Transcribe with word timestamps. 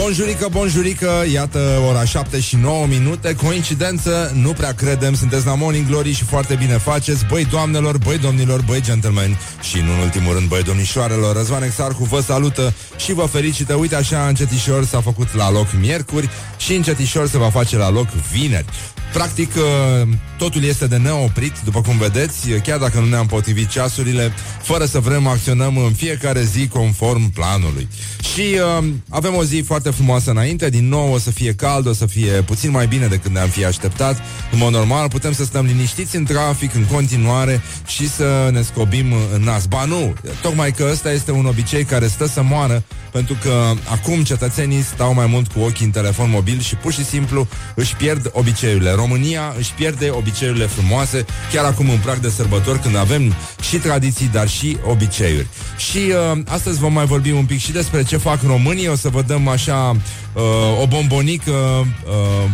Bonjurică, 0.00 0.48
bonjurică, 0.50 1.24
iată 1.32 1.82
ora 1.88 2.04
7 2.04 2.40
și 2.40 2.56
9 2.56 2.86
minute. 2.86 3.34
Coincidență, 3.34 4.32
nu 4.34 4.52
prea 4.52 4.72
credem 4.72 5.14
Sunteți 5.14 5.46
la 5.46 5.54
Morning 5.54 5.86
Glory 5.86 6.12
și 6.12 6.24
foarte 6.24 6.54
bine 6.54 6.72
faceți. 6.72 7.24
Băi 7.26 7.44
doamnelor, 7.44 7.98
băi 7.98 8.18
domnilor, 8.18 8.62
băi 8.66 8.80
gentlemen. 8.80 9.38
Și 9.62 9.76
nu 9.80 9.92
în 9.92 9.98
ultimul 9.98 10.34
rând, 10.34 10.48
băi 10.48 10.62
domnișoarelor 10.62 11.36
Răzvan 11.36 11.62
Exarcu 11.62 12.04
vă 12.04 12.20
salută 12.20 12.74
și 12.96 13.12
vă 13.12 13.22
felicită 13.22 13.74
Uite 13.74 13.94
așa, 13.94 14.26
încetișor 14.26 14.84
s-a 14.84 15.00
făcut 15.00 15.34
la 15.34 15.50
loc 15.50 15.66
miercuri 15.80 16.28
Și 16.56 16.74
încetișor 16.74 17.28
se 17.28 17.38
va 17.38 17.50
face 17.50 17.76
la 17.76 17.90
loc 17.90 18.08
vineri 18.32 18.66
Practic, 19.12 19.54
uh, 19.56 20.08
totul 20.38 20.64
este 20.64 20.86
de 20.86 20.96
neoprit, 20.96 21.52
după 21.64 21.80
cum 21.80 21.98
vedeți, 21.98 22.48
chiar 22.48 22.78
dacă 22.78 22.98
nu 22.98 23.06
ne-am 23.06 23.26
potrivit 23.26 23.68
ceasurile, 23.68 24.32
fără 24.62 24.84
să 24.84 24.98
vrem 24.98 25.26
acționăm 25.26 25.76
în 25.76 25.92
fiecare 25.92 26.42
zi 26.42 26.68
conform 26.68 27.30
planului. 27.30 27.88
Și 28.32 28.40
uh, 28.78 28.88
avem 29.08 29.34
o 29.34 29.44
zi 29.44 29.62
foarte 29.66 29.90
frumoasă 29.90 30.30
înainte, 30.30 30.68
din 30.68 30.88
nou 30.88 31.12
o 31.12 31.18
să 31.18 31.30
fie 31.30 31.54
cald, 31.54 31.86
o 31.86 31.92
să 31.92 32.06
fie 32.06 32.30
puțin 32.30 32.70
mai 32.70 32.86
bine 32.86 33.06
decât 33.06 33.30
ne-am 33.30 33.48
fi 33.48 33.64
așteptat. 33.64 34.16
În 34.52 34.58
mod 34.58 34.72
normal, 34.72 35.08
putem 35.08 35.32
să 35.32 35.44
stăm 35.44 35.64
liniștiți 35.64 36.16
în 36.16 36.24
trafic 36.24 36.74
în 36.74 36.84
continuare 36.84 37.60
și 37.86 38.08
să 38.08 38.48
ne 38.52 38.62
scobim 38.62 39.06
în 39.34 39.42
nas. 39.42 39.66
Ba 39.66 39.84
nu, 39.84 40.14
tocmai 40.42 40.72
că 40.72 40.88
ăsta 40.92 41.12
este 41.12 41.30
un 41.30 41.46
obicei 41.46 41.84
care 41.84 42.06
stă 42.06 42.26
să 42.26 42.42
moară 42.42 42.84
pentru 43.12 43.36
că 43.42 43.72
acum 43.90 44.22
cetățenii 44.22 44.82
stau 44.82 45.14
mai 45.14 45.26
mult 45.26 45.52
cu 45.52 45.60
ochii 45.60 45.84
în 45.84 45.90
telefon 45.90 46.30
mobil 46.30 46.60
și 46.60 46.74
pur 46.74 46.92
și 46.92 47.04
simplu 47.04 47.48
își 47.74 47.96
pierd 47.96 48.30
obiceiurile. 48.32 48.90
România 48.98 49.54
își 49.58 49.72
pierde 49.72 50.10
obiceiurile 50.10 50.66
frumoase 50.66 51.24
chiar 51.52 51.64
acum 51.64 51.90
în 51.90 51.98
prag 51.98 52.18
de 52.18 52.28
sărbători 52.28 52.78
când 52.78 52.96
avem 52.96 53.34
și 53.60 53.76
tradiții, 53.76 54.28
dar 54.32 54.48
și 54.48 54.76
obiceiuri. 54.84 55.46
Și 55.76 55.98
uh, 55.98 56.38
astăzi 56.48 56.78
vom 56.78 56.92
mai 56.92 57.06
vorbi 57.06 57.30
un 57.30 57.44
pic 57.44 57.60
și 57.60 57.72
despre 57.72 58.02
ce 58.02 58.16
fac 58.16 58.42
românii. 58.42 58.88
O 58.88 58.96
să 58.96 59.08
vă 59.08 59.22
dăm 59.22 59.48
așa 59.48 59.96
uh, 60.32 60.42
o 60.82 60.86
bombonică 60.86 61.50
uh, 61.50 61.86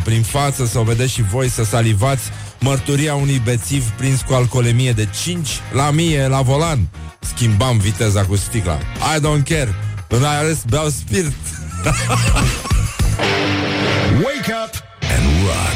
prin 0.05 0.23
față, 0.23 0.67
să 0.67 0.79
o 0.79 0.83
vedeți 0.83 1.13
și 1.13 1.23
voi, 1.23 1.49
să 1.49 1.65
salivați 1.65 2.23
mărturia 2.61 3.15
unui 3.15 3.41
bețiv 3.45 3.91
prins 3.91 4.21
cu 4.21 4.35
alcoolemie 4.35 4.93
de 4.93 5.09
5 5.23 5.49
la 5.73 5.91
mie 5.91 6.27
la 6.27 6.41
volan. 6.41 6.89
Schimbam 7.21 7.79
viteza 7.79 8.25
cu 8.25 8.37
sticla. 8.37 8.79
I 9.17 9.21
don't 9.21 9.49
care. 9.49 9.75
În 10.09 10.25
aia 10.25 10.41
beau 10.69 10.89
spirit. 10.89 11.35
Wake 14.25 14.53
up 14.65 14.73
and 15.17 15.27
rock. 15.47 15.74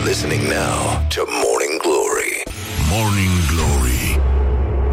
You 0.00 0.06
are 0.06 0.08
listening 0.08 0.48
now 0.48 1.06
to 1.10 1.26
Morning 1.44 1.78
Glory. 1.82 2.42
Morning 2.90 3.30
Glory. 3.52 4.20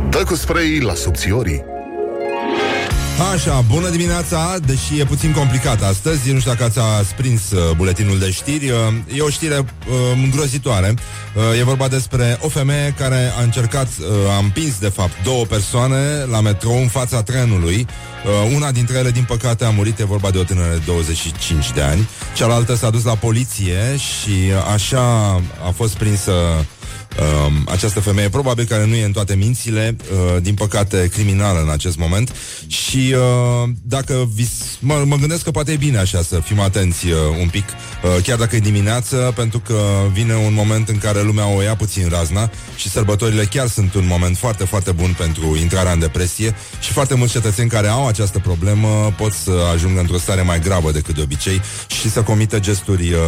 Dă 0.10 0.24
cu 0.24 0.36
spray 0.36 0.80
la 0.80 0.94
subțiorii. 0.94 1.77
Așa, 3.18 3.62
bună 3.62 3.90
dimineața, 3.90 4.58
deși 4.66 5.00
e 5.00 5.06
puțin 5.06 5.32
complicat 5.32 5.84
astăzi, 5.84 6.32
nu 6.32 6.40
știu 6.40 6.52
dacă 6.52 6.64
ați 6.64 7.10
sprins 7.10 7.52
uh, 7.52 7.76
buletinul 7.76 8.20
de 8.20 8.32
știri, 8.32 8.70
uh, 8.70 8.78
e 9.18 9.22
o 9.22 9.30
știre 9.30 9.58
uh, 9.58 9.66
îngrozitoare. 10.24 10.94
Uh, 11.36 11.60
e 11.60 11.64
vorba 11.64 11.88
despre 11.88 12.38
o 12.42 12.50
femeie 12.50 12.94
care 12.98 13.32
a 13.38 13.42
încercat, 13.42 13.88
uh, 13.88 14.06
a 14.36 14.38
împins 14.38 14.80
de 14.80 14.90
fapt 14.90 15.12
două 15.24 15.46
persoane 15.46 16.26
la 16.32 16.42
metrou 16.42 16.78
în 16.78 16.88
fața 16.88 17.24
trenului. 17.24 17.88
Uh, 18.26 18.56
una 18.56 18.72
dintre 18.72 18.98
ele, 18.98 19.12
din 19.12 19.24
păcate, 19.24 19.66
a 19.66 19.70
murit, 19.70 20.00
e 20.00 20.06
vorba 20.06 20.30
de 20.30 20.38
o 20.38 20.44
tânără 20.44 20.74
de 20.74 20.82
25 20.86 21.72
de 21.72 21.82
ani. 21.82 22.10
Cealaltă 22.36 22.76
s-a 22.76 22.90
dus 22.90 23.04
la 23.04 23.16
poliție 23.16 23.98
și 23.98 24.52
așa 24.74 25.34
a 25.68 25.70
fost 25.76 25.96
prinsă 25.96 26.32
uh, 26.32 27.47
această 27.70 28.00
femeie, 28.00 28.30
probabil 28.30 28.66
care 28.66 28.86
nu 28.86 28.96
e 28.96 29.06
în 29.06 29.12
toate 29.12 29.36
mințile, 29.36 29.96
uh, 30.12 30.42
din 30.42 30.54
păcate 30.54 31.10
criminală 31.14 31.62
în 31.62 31.70
acest 31.70 31.98
moment. 31.98 32.36
Și 32.68 33.14
uh, 33.14 33.70
dacă 33.82 34.30
vis, 34.34 34.50
mă, 34.80 35.04
mă 35.06 35.16
gândesc 35.16 35.44
că 35.44 35.52
poate 35.52 35.72
e 35.72 35.76
bine 35.76 35.98
așa 35.98 36.22
să 36.22 36.40
fim 36.40 36.60
atenți 36.60 37.06
uh, 37.06 37.14
un 37.42 37.50
pic, 37.50 37.66
uh, 37.68 38.24
chiar 38.24 38.38
dacă 38.38 38.56
e 38.56 38.60
dimineață, 38.60 39.32
pentru 39.36 39.60
că 39.60 39.80
vine 40.14 40.36
un 40.36 40.54
moment 40.54 40.90
în 40.90 40.98
care 40.98 41.22
lumea 41.22 41.48
o 41.48 41.62
ia 41.62 41.76
puțin 41.76 42.08
razna 42.10 42.52
și 42.76 42.90
sărbătorile 42.90 43.44
chiar 43.44 43.68
sunt 43.68 43.94
un 43.94 44.06
moment 44.08 44.38
foarte, 44.38 44.66
foarte 44.66 44.92
bun 44.92 45.16
pentru 45.18 45.58
intrarea 45.62 45.92
în 45.92 46.00
depresie 46.00 46.56
și 46.80 46.92
foarte 46.92 47.16
mulți 47.16 47.34
cetățeni 47.34 47.70
care 47.70 47.88
au 47.88 48.08
această 48.08 48.40
problemă 48.40 49.14
pot 49.18 49.34
să 49.34 49.52
ajungă 49.74 50.00
într-o 50.00 50.18
stare 50.18 50.42
mai 50.42 50.60
gravă 50.60 50.92
decât 50.92 51.16
de 51.16 51.22
obicei 51.22 51.62
și 51.88 52.10
să 52.10 52.22
comită 52.22 52.60
gesturi 52.60 53.14
uh, 53.14 53.20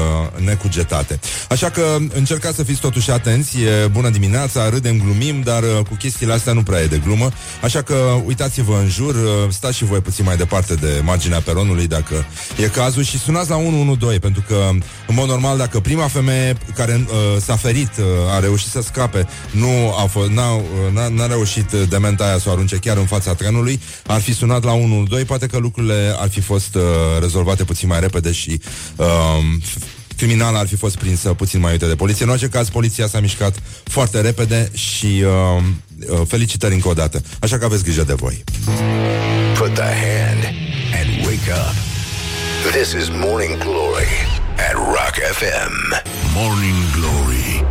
necugetate. 0.45 1.19
Așa 1.49 1.69
că 1.69 1.97
încercați 2.13 2.55
să 2.55 2.63
fiți 2.63 2.79
totuși 2.79 3.11
atenți, 3.11 3.57
e 3.61 3.87
bună 3.87 4.09
dimineața, 4.09 4.28
râdem, 4.69 4.97
glumim, 4.97 5.41
dar 5.41 5.63
uh, 5.63 5.69
cu 5.89 5.95
chestiile 5.95 6.33
astea 6.33 6.53
nu 6.53 6.63
prea 6.63 6.81
e 6.81 6.85
de 6.85 7.01
glumă, 7.03 7.29
așa 7.63 7.81
că 7.81 7.95
uitați-vă 8.25 8.77
în 8.81 8.89
jur, 8.89 9.15
uh, 9.15 9.21
stați 9.49 9.77
și 9.77 9.85
voi 9.85 9.99
puțin 9.99 10.25
mai 10.25 10.37
departe 10.37 10.73
de 10.73 11.01
marginea 11.03 11.39
peronului 11.39 11.87
dacă 11.87 12.25
e 12.57 12.67
cazul. 12.67 13.03
Și 13.03 13.17
sunați 13.19 13.49
la 13.49 13.55
112, 13.55 14.19
pentru 14.19 14.43
că, 14.47 14.69
în 15.07 15.15
mod 15.15 15.27
normal, 15.27 15.57
dacă 15.57 15.79
prima 15.79 16.07
femeie 16.07 16.57
care 16.75 17.05
uh, 17.05 17.41
s-a 17.41 17.55
ferit, 17.55 17.91
uh, 17.97 18.05
a 18.35 18.39
reușit 18.39 18.69
să 18.69 18.81
scape, 18.81 19.27
nu 19.51 19.93
a 19.97 20.05
fost, 20.05 20.29
n-a, 20.29 20.53
uh, 20.53 20.63
n-a, 20.93 21.07
n-a 21.07 21.27
reușit 21.27 21.71
uh, 21.71 21.81
dementa 21.89 22.23
aia 22.23 22.37
să 22.37 22.49
o 22.49 22.51
arunce 22.51 22.75
chiar 22.75 22.97
în 22.97 23.05
fața 23.05 23.33
trenului, 23.33 23.79
ar 24.07 24.21
fi 24.21 24.33
sunat 24.33 24.63
la 24.63 24.71
112, 24.71 25.25
poate 25.27 25.47
că 25.47 25.57
lucrurile 25.57 26.15
ar 26.19 26.29
fi 26.29 26.41
fost 26.41 26.75
uh, 26.75 26.81
rezolvate 27.19 27.63
puțin 27.63 27.87
mai 27.87 27.99
repede 27.99 28.31
și 28.31 28.61
uh, 28.95 29.05
criminala 30.19 30.59
ar 30.59 30.67
fi 30.67 30.75
fost 30.75 30.97
prinsă 30.97 31.33
puțin 31.33 31.59
mai 31.59 31.71
uite 31.71 31.87
de 31.87 31.95
poliție. 31.95 32.25
În 32.25 32.31
orice 32.31 32.47
caz, 32.47 32.69
poliția 32.69 33.07
s-a 33.07 33.19
mișcat 33.19 33.55
foarte 33.83 34.21
repede 34.21 34.69
și 34.73 35.23
uh, 35.25 35.63
uh, 36.09 36.21
felicitări 36.27 36.73
încă 36.73 36.87
o 36.87 36.93
dată. 36.93 37.21
Așa 37.39 37.57
că 37.57 37.65
aveți 37.65 37.83
grijă 37.83 38.03
de 38.03 38.13
voi. 38.13 38.43
Put 39.57 39.73
the 39.73 39.91
hand 40.03 40.43
and 40.99 41.25
wake 41.25 41.51
up. 41.61 41.75
This 42.71 42.91
is 43.01 43.07
Morning 43.09 43.57
Glory 43.57 44.13
at 44.69 44.73
Rock 44.73 45.15
FM. 45.37 45.73
Morning 46.35 46.75
Glory. 46.97 47.65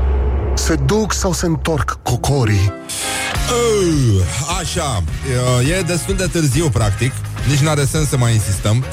Se 0.54 0.74
duc 0.74 1.12
sau 1.12 1.32
se 1.32 1.46
întorc 1.46 1.98
cocorii? 2.02 2.72
Uh, 3.50 4.22
așa, 4.60 5.02
uh, 5.60 5.70
e 5.70 5.82
destul 5.82 6.14
de 6.16 6.26
târziu, 6.26 6.68
practic. 6.68 7.12
Nici 7.48 7.58
n-are 7.58 7.84
sens 7.84 8.08
să 8.08 8.16
mai 8.16 8.32
insistăm. 8.32 8.84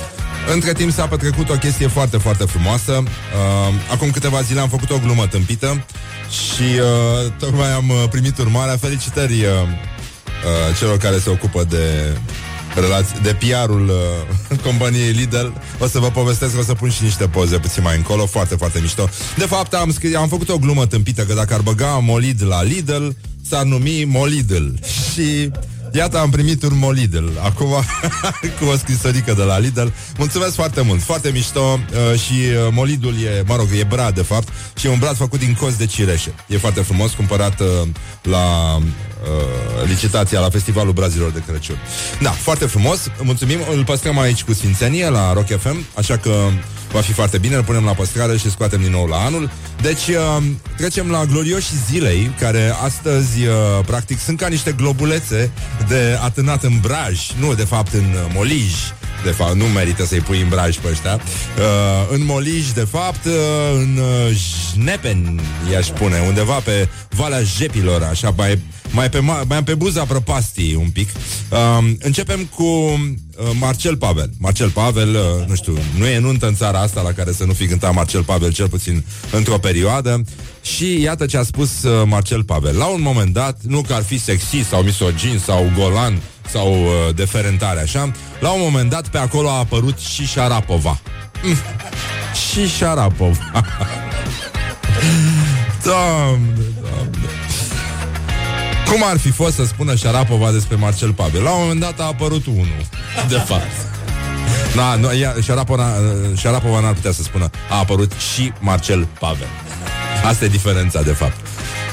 Între 0.53 0.73
timp 0.73 0.91
s-a 0.91 1.07
petrecut 1.07 1.50
o 1.50 1.53
chestie 1.53 1.88
foarte, 1.88 2.17
foarte 2.17 2.44
frumoasă. 2.44 2.91
Uh, 2.91 3.73
acum 3.91 4.09
câteva 4.09 4.41
zile 4.41 4.59
am 4.59 4.69
făcut 4.69 4.89
o 4.89 5.00
glumă 5.03 5.28
tâmpită 5.28 5.85
și 6.29 6.63
uh, 6.79 7.31
tocmai 7.39 7.72
am 7.72 7.89
uh, 7.89 8.03
primit 8.09 8.38
urmarea. 8.38 8.78
Felicitări 8.78 9.33
uh, 9.33 9.39
uh, 9.41 10.78
celor 10.78 10.97
care 10.97 11.19
se 11.19 11.29
ocupă 11.29 11.63
de 11.69 12.17
relați- 12.75 13.22
de 13.22 13.38
PR-ul 13.39 13.89
uh, 13.89 14.57
companiei 14.67 15.11
Lidl. 15.11 15.47
O 15.79 15.88
să 15.88 16.00
vă 16.00 16.07
povestesc, 16.09 16.57
o 16.57 16.63
să 16.63 16.73
pun 16.73 16.89
și 16.89 17.03
niște 17.03 17.27
poze 17.27 17.57
puțin 17.57 17.83
mai 17.83 17.95
încolo, 17.95 18.25
foarte, 18.25 18.56
foarte 18.56 18.79
mișto. 18.81 19.09
De 19.38 19.45
fapt, 19.45 19.73
am, 19.73 19.91
scris, 19.91 20.16
am 20.16 20.27
făcut 20.27 20.50
o 20.50 20.57
glumă 20.57 20.85
tâmpită, 20.85 21.23
că 21.23 21.33
dacă 21.33 21.53
ar 21.53 21.62
băga 21.62 21.88
Molid 22.01 22.44
la 22.47 22.63
Lidl, 22.63 23.07
s-ar 23.50 23.63
numi 23.63 24.03
Molidl. 24.03 24.66
Și 25.13 25.51
Iată, 25.95 26.19
am 26.19 26.29
primit 26.29 26.63
un 26.63 26.78
Molidl 26.78 27.25
Acum 27.44 27.67
cu 28.59 28.66
o 28.66 28.78
scrisorică 28.78 29.33
de 29.33 29.44
la 29.44 29.57
Lidl. 29.57 29.88
Mulțumesc 30.17 30.53
foarte 30.53 30.81
mult, 30.81 31.01
foarte 31.01 31.29
mișto. 31.29 31.59
Uh, 31.59 32.19
Și 32.19 32.31
uh, 32.31 32.67
Molidul 32.72 33.13
e, 33.13 33.44
mă 33.47 33.56
rog, 33.56 33.67
e 33.79 33.83
brad 33.83 34.16
de 34.16 34.22
fapt 34.22 34.47
Și 34.75 34.88
e 34.88 34.89
un 34.89 35.00
brad 35.00 35.16
făcut 35.16 35.39
din 35.39 35.53
cos 35.59 35.75
de 35.75 35.85
cireșe. 35.85 36.33
E 36.47 36.57
foarte 36.57 36.81
frumos, 36.81 37.11
cumpărat 37.11 37.59
uh, 37.59 37.67
la 38.22 38.75
uh, 38.75 38.81
licitația 39.88 40.39
la 40.39 40.50
Festivalul 40.50 40.94
Brazilor 40.94 41.31
de 41.31 41.44
Crăciun. 41.47 41.78
Da, 42.22 42.29
foarte 42.29 42.66
frumos, 42.66 43.00
mulțumim. 43.22 43.59
Îl 43.72 43.83
păstrăm 43.83 44.19
aici 44.19 44.44
cu 44.44 44.53
sfințenie 44.53 45.09
la 45.09 45.33
Rock 45.33 45.47
FM 45.59 45.85
Așa 45.95 46.17
că 46.17 46.31
va 46.95 47.01
fi 47.01 47.11
foarte 47.11 47.38
bine, 47.38 47.56
îl 47.56 47.63
punem 47.63 47.83
la 47.83 47.91
păstrare 47.91 48.38
și 48.38 48.50
scoatem 48.50 48.81
din 48.81 48.91
nou 48.91 49.06
la 49.06 49.17
anul. 49.17 49.50
Deci 49.81 50.07
uh, 50.07 50.44
trecem 50.78 51.09
la 51.09 51.25
glorioșii 51.25 51.78
zilei, 51.89 52.31
care 52.39 52.73
astăzi, 52.83 53.45
uh, 53.45 53.86
practic, 53.86 54.19
sunt 54.19 54.39
ca 54.39 54.47
niște 54.47 54.71
globulețe 54.71 55.51
de 55.88 56.19
atânat 56.24 56.63
în 56.63 56.80
braj, 56.81 57.19
nu, 57.39 57.53
de 57.53 57.63
fapt, 57.63 57.94
în 57.94 58.00
uh, 58.00 58.31
molij. 58.33 58.74
De 59.24 59.31
fapt, 59.31 59.56
nu 59.56 59.65
merită 59.65 60.06
să-i 60.06 60.19
pui 60.19 60.42
în 60.42 60.50
braj 60.50 60.77
pe 60.77 60.88
ăștia. 60.92 61.13
Uh, 61.13 62.07
în 62.09 62.25
Molij, 62.25 62.71
de 62.71 62.88
fapt, 62.92 63.25
uh, 63.25 63.33
în 63.74 63.98
uh, 63.98 64.38
Jnepen, 64.74 65.41
i-aș 65.71 65.86
spune, 65.86 66.24
undeva 66.27 66.53
pe 66.53 66.88
Valea 67.09 67.41
Jepilor, 67.41 68.03
așa, 68.03 68.33
mai, 68.38 68.59
mai, 68.95 69.09
pe, 69.09 69.18
ma- 69.18 69.47
mai 69.47 69.63
pe 69.63 69.74
buza 69.74 70.03
prăpastii 70.03 70.75
un 70.75 70.89
pic. 70.89 71.09
Uh, 71.50 71.94
începem 72.00 72.45
cu 72.56 72.63
uh, 72.63 72.97
Marcel 73.59 73.97
Pavel. 73.97 74.30
Marcel 74.38 74.69
Pavel, 74.69 75.09
uh, 75.09 75.47
nu 75.47 75.56
știu, 75.56 75.77
nu 75.97 76.06
e 76.06 76.19
nuntă 76.19 76.47
în 76.47 76.56
țara 76.56 76.80
asta 76.80 77.01
la 77.01 77.12
care 77.12 77.31
să 77.31 77.45
nu 77.45 77.53
fi 77.53 77.68
cântat 77.68 77.94
Marcel 77.94 78.24
Pavel, 78.24 78.53
cel 78.53 78.69
puțin 78.69 79.06
într-o 79.31 79.57
perioadă. 79.57 80.24
Și 80.62 81.01
iată 81.01 81.25
ce 81.25 81.38
a 81.38 81.44
spus 81.44 81.83
uh, 81.83 82.03
Marcel 82.06 82.44
Pavel. 82.44 82.77
La 82.77 82.86
un 82.86 83.01
moment 83.01 83.33
dat, 83.33 83.57
nu 83.62 83.81
că 83.81 83.94
ar 83.94 84.03
fi 84.03 84.19
sexy 84.19 84.63
sau 84.69 84.81
misogin 84.81 85.39
sau 85.45 85.71
golan 85.77 86.21
sau 86.51 86.74
uh, 86.74 87.15
deferentare, 87.15 87.80
așa, 87.80 88.12
la 88.39 88.51
un 88.51 88.59
moment 88.62 88.89
dat 88.89 89.07
pe 89.07 89.18
acolo 89.18 89.50
a 89.50 89.57
apărut 89.57 90.00
și 90.00 90.25
Șarapova. 90.25 91.00
Mm. 91.44 91.56
Și 92.51 92.68
Șarapova. 92.77 93.51
doamne, 95.83 96.53
doamne. 96.53 96.75
Cum 98.90 99.04
ar 99.04 99.18
fi 99.18 99.30
fost 99.30 99.56
să 99.56 99.66
spună 99.66 99.96
Șarapova 99.96 100.52
despre 100.52 100.76
Marcel 100.76 101.14
Pavel? 101.14 101.44
La 101.44 101.52
un 101.52 101.62
moment 101.62 101.80
dat 101.80 102.00
a 102.00 102.04
apărut 102.04 102.46
unul. 102.46 102.86
De 103.28 103.36
fapt. 103.36 103.94
Da, 104.76 104.96
nu, 104.96 105.14
ea, 105.14 105.36
Șarapova, 105.44 105.88
Șarapova 106.38 106.80
n-ar 106.80 106.94
putea 106.94 107.12
să 107.12 107.24
spună 107.24 107.50
A 107.70 107.78
apărut 107.78 108.12
și 108.34 108.54
Marcel 108.60 109.08
Pavel 109.20 109.48
Asta 110.24 110.46
e 110.46 110.48
diferența, 110.48 111.02
de 111.02 111.12
fapt 111.12 111.36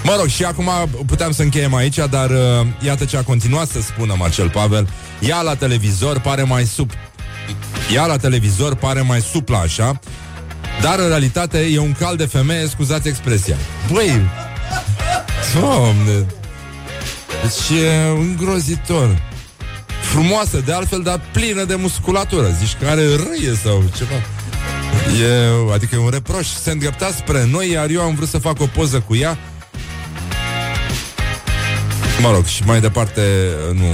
Mă 0.02 0.14
rog, 0.18 0.26
și 0.26 0.44
acum 0.44 0.70
puteam 1.06 1.32
să 1.32 1.42
încheiem 1.42 1.74
aici, 1.74 1.96
dar 2.10 2.30
uh, 2.30 2.66
iată 2.84 3.04
ce 3.04 3.16
a 3.16 3.22
continuat 3.22 3.68
să 3.68 3.80
spună 3.80 4.14
Marcel 4.18 4.50
Pavel. 4.50 4.88
Ea 5.20 5.40
la 5.40 5.54
televizor 5.54 6.20
pare 6.20 6.42
mai 6.42 6.64
sub... 6.64 6.90
Ea 7.94 8.06
la 8.06 8.16
televizor 8.16 8.74
pare 8.74 9.00
mai 9.00 9.20
suplă 9.20 9.56
așa, 9.56 10.00
dar 10.80 10.98
în 10.98 11.08
realitate 11.08 11.58
e 11.58 11.78
un 11.78 11.92
cal 11.92 12.16
de 12.16 12.24
femeie, 12.24 12.66
scuzați 12.66 13.08
expresia. 13.08 13.56
Băi, 13.92 14.20
doamne, 15.60 16.26
deci 17.42 17.78
e 17.78 18.08
îngrozitor. 18.18 19.22
Frumoasă, 20.00 20.62
de 20.64 20.72
altfel, 20.72 21.02
dar 21.02 21.20
plină 21.32 21.64
de 21.64 21.74
musculatură. 21.74 22.46
Zici 22.58 22.76
că 22.80 22.86
are 22.88 23.02
râie 23.02 23.54
sau 23.62 23.82
ceva. 23.96 24.14
E, 25.24 25.72
adică 25.72 25.94
e 25.94 25.98
un 25.98 26.10
reproș. 26.10 26.46
Se 26.46 26.70
îndrepta 26.70 27.10
spre 27.16 27.46
noi, 27.50 27.70
iar 27.70 27.90
eu 27.90 28.02
am 28.02 28.14
vrut 28.14 28.28
să 28.28 28.38
fac 28.38 28.60
o 28.60 28.66
poză 28.66 29.00
cu 29.00 29.16
ea 29.16 29.38
Mă 32.22 32.30
rog, 32.30 32.44
și 32.44 32.62
mai 32.64 32.80
departe 32.80 33.20
nu 33.72 33.86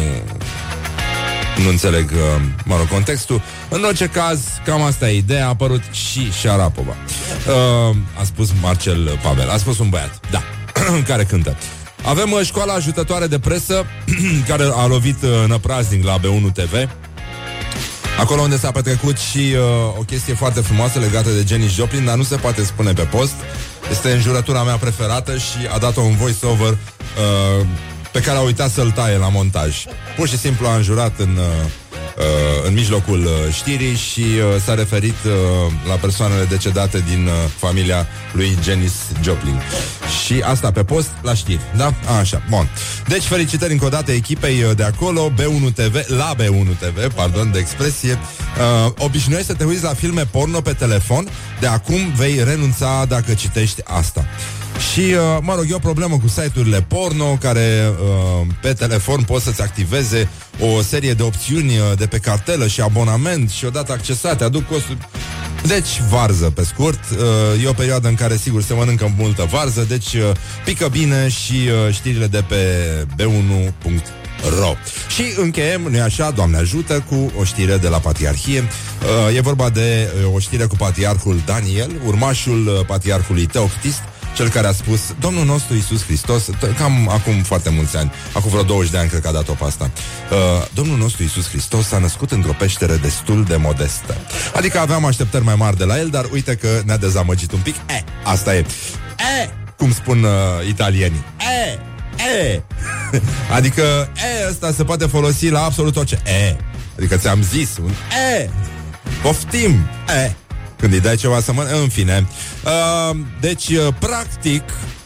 nu 1.62 1.68
înțeleg, 1.68 2.10
uh, 2.10 2.42
mă 2.64 2.76
rog, 2.76 2.88
contextul. 2.88 3.42
În 3.68 3.84
orice 3.84 4.06
caz, 4.06 4.40
cam 4.64 4.82
asta 4.82 5.10
e 5.10 5.16
ideea. 5.16 5.44
A 5.44 5.48
apărut 5.48 5.82
și 5.90 6.32
Șarapova. 6.32 6.96
Uh, 7.46 7.96
a 8.20 8.24
spus 8.24 8.48
Marcel 8.60 9.18
Pavel. 9.22 9.50
A 9.50 9.56
spus 9.56 9.78
un 9.78 9.88
băiat, 9.88 10.20
da, 10.30 10.42
care 11.08 11.24
cântă. 11.24 11.56
Avem 12.02 12.32
uh, 12.32 12.44
școala 12.44 12.72
ajutătoare 12.72 13.26
de 13.26 13.38
presă 13.38 13.86
care 14.48 14.64
a 14.74 14.86
lovit 14.86 15.22
uh, 15.22 15.48
năpraznic 15.48 16.04
la 16.04 16.18
B1 16.18 16.52
TV. 16.52 16.88
Acolo 18.18 18.40
unde 18.40 18.58
s-a 18.58 18.70
petrecut 18.70 19.18
și 19.18 19.38
uh, 19.38 19.98
o 19.98 20.02
chestie 20.02 20.34
foarte 20.34 20.60
frumoasă 20.60 20.98
legată 20.98 21.30
de 21.30 21.44
Jenny 21.46 21.68
Joplin, 21.68 22.04
dar 22.04 22.16
nu 22.16 22.22
se 22.22 22.36
poate 22.36 22.64
spune 22.64 22.92
pe 22.92 23.02
post. 23.02 23.34
Este 23.90 24.10
înjurătura 24.10 24.62
mea 24.62 24.76
preferată 24.76 25.36
și 25.36 25.66
a 25.74 25.78
dat-o 25.78 26.00
un 26.00 26.16
voice-over 26.16 26.70
uh, 26.70 27.66
pe 28.12 28.20
care 28.20 28.38
a 28.38 28.40
uitat 28.40 28.70
să-l 28.70 28.90
taie 28.90 29.16
la 29.16 29.28
montaj. 29.28 29.84
Pur 30.16 30.28
și 30.28 30.38
simplu 30.38 30.66
a 30.66 30.76
înjurat 30.76 31.18
în, 31.18 31.36
uh, 31.36 31.44
uh, 31.44 31.87
în 32.66 32.74
mijlocul 32.74 33.24
uh, 33.24 33.54
știrii 33.54 33.94
și 33.94 34.20
uh, 34.20 34.60
s-a 34.64 34.74
referit 34.74 35.14
uh, 35.24 35.32
la 35.88 35.94
persoanele 35.94 36.44
decedate 36.44 37.04
din 37.08 37.26
uh, 37.26 37.32
familia 37.56 38.06
lui 38.32 38.58
Janis 38.62 38.92
Joplin. 39.22 39.60
Și 40.24 40.40
asta 40.44 40.72
pe 40.72 40.84
post 40.84 41.10
la 41.22 41.34
știri, 41.34 41.60
da? 41.76 41.92
A, 42.06 42.18
așa, 42.18 42.42
bun. 42.50 42.68
Deci 43.06 43.22
felicitări 43.22 43.72
încă 43.72 43.84
o 43.84 43.88
dată 43.88 44.12
echipei 44.12 44.62
uh, 44.62 44.76
de 44.76 44.82
acolo, 44.82 45.32
B1 45.32 45.72
TV, 45.74 45.94
la 46.06 46.34
B1 46.34 46.78
TV, 46.78 47.12
pardon 47.14 47.50
de 47.52 47.58
expresie. 47.58 48.12
Uh, 48.12 48.92
obișnuiești 48.98 49.46
să 49.46 49.54
te 49.54 49.64
uiți 49.64 49.82
la 49.82 49.94
filme 49.94 50.24
porno 50.24 50.60
pe 50.60 50.72
telefon, 50.72 51.28
de 51.60 51.66
acum 51.66 52.12
vei 52.16 52.44
renunța 52.44 53.04
dacă 53.08 53.34
citești 53.34 53.80
asta. 53.84 54.24
Și, 54.92 55.00
uh, 55.00 55.38
mă 55.40 55.54
rog, 55.54 55.64
e 55.70 55.74
o 55.74 55.78
problemă 55.78 56.18
cu 56.18 56.28
site-urile 56.28 56.82
porno 56.82 57.36
care 57.40 57.90
uh, 57.90 58.46
pe 58.62 58.72
telefon 58.72 59.22
pot 59.22 59.42
să-ți 59.42 59.62
activeze 59.62 60.28
o 60.60 60.82
serie 60.82 61.12
de 61.12 61.22
opțiuni 61.22 61.78
uh, 61.78 61.98
de 61.98 62.06
pe 62.06 62.18
cartelă 62.18 62.66
și 62.66 62.80
abonament 62.80 63.50
și 63.50 63.64
odată 63.64 63.92
accesate 63.92 64.44
aduc 64.44 64.66
costuri. 64.66 64.98
Deci, 65.66 66.00
varză, 66.10 66.50
pe 66.50 66.64
scurt, 66.64 67.00
uh, 67.10 67.64
e 67.64 67.68
o 67.68 67.72
perioadă 67.72 68.08
în 68.08 68.14
care, 68.14 68.36
sigur, 68.36 68.62
se 68.62 68.74
mănâncă 68.74 69.14
multă 69.16 69.46
varză, 69.50 69.84
deci 69.88 70.14
uh, 70.14 70.30
pică 70.64 70.88
bine 70.88 71.28
și 71.28 71.52
uh, 71.52 71.94
știrile 71.94 72.26
de 72.26 72.44
pe 72.48 72.56
b1.ro. 73.16 74.74
Și 75.08 75.22
încheiem, 75.36 75.82
nu 75.90 76.02
așa, 76.02 76.30
Doamne 76.30 76.56
ajută, 76.56 77.04
cu 77.08 77.32
o 77.40 77.44
știre 77.44 77.76
de 77.76 77.88
la 77.88 77.98
Patriarhie. 77.98 78.60
Uh, 78.60 79.36
e 79.36 79.40
vorba 79.40 79.70
de 79.70 80.08
uh, 80.26 80.34
o 80.34 80.38
știre 80.38 80.64
cu 80.64 80.76
patriarhul 80.76 81.40
Daniel, 81.46 81.90
urmașul 82.06 82.66
uh, 82.66 82.86
patriarhului 82.86 83.46
Teoctist, 83.46 84.00
cel 84.38 84.48
care 84.48 84.66
a 84.66 84.72
spus 84.72 85.00
Domnul 85.20 85.44
nostru 85.44 85.74
Isus 85.74 86.04
Hristos, 86.04 86.48
cam 86.76 87.08
acum 87.08 87.42
foarte 87.42 87.70
mulți 87.70 87.96
ani, 87.96 88.12
acum 88.32 88.50
vreo 88.50 88.62
20 88.62 88.90
de 88.90 88.98
ani 88.98 89.08
cred 89.08 89.20
că 89.20 89.28
a 89.28 89.32
dat-o 89.32 89.52
pe 89.52 89.64
asta, 89.64 89.90
uh, 90.30 90.66
Domnul 90.74 90.96
nostru 90.98 91.22
Isus 91.22 91.48
Hristos 91.48 91.86
s-a 91.86 91.98
născut 91.98 92.30
într-o 92.30 92.52
peșteră 92.52 92.94
destul 92.96 93.44
de 93.44 93.56
modestă. 93.56 94.16
Adică 94.54 94.78
aveam 94.78 95.04
așteptări 95.04 95.44
mai 95.44 95.54
mari 95.54 95.76
de 95.76 95.84
la 95.84 95.98
el, 95.98 96.08
dar 96.08 96.24
uite 96.32 96.54
că 96.54 96.68
ne-a 96.84 96.96
dezamăgit 96.96 97.52
un 97.52 97.58
pic. 97.58 97.74
E, 97.74 98.04
asta 98.22 98.54
e. 98.54 98.58
E, 99.42 99.48
cum 99.76 99.92
spun 99.92 100.22
uh, 100.22 100.30
italienii. 100.68 101.24
E, 101.38 101.78
e. 102.40 102.62
adică 103.56 103.82
e 104.14 104.48
ăsta 104.48 104.72
se 104.72 104.84
poate 104.84 105.06
folosi 105.06 105.48
la 105.48 105.64
absolut 105.64 105.96
orice. 105.96 106.22
E. 106.24 106.56
Adică 106.96 107.16
ți-am 107.16 107.42
zis 107.42 107.76
un 107.82 107.90
e. 108.32 108.50
Poftim. 109.22 109.88
E. 110.24 110.47
Când 110.78 110.92
îi 110.92 111.00
dai 111.00 111.16
ceva 111.16 111.40
să 111.40 111.52
mănânce, 111.52 111.80
în 111.80 111.88
fine. 111.88 112.26
Uh, 112.64 113.16
deci, 113.40 113.68
uh, 113.68 113.94
practic, 113.98 114.62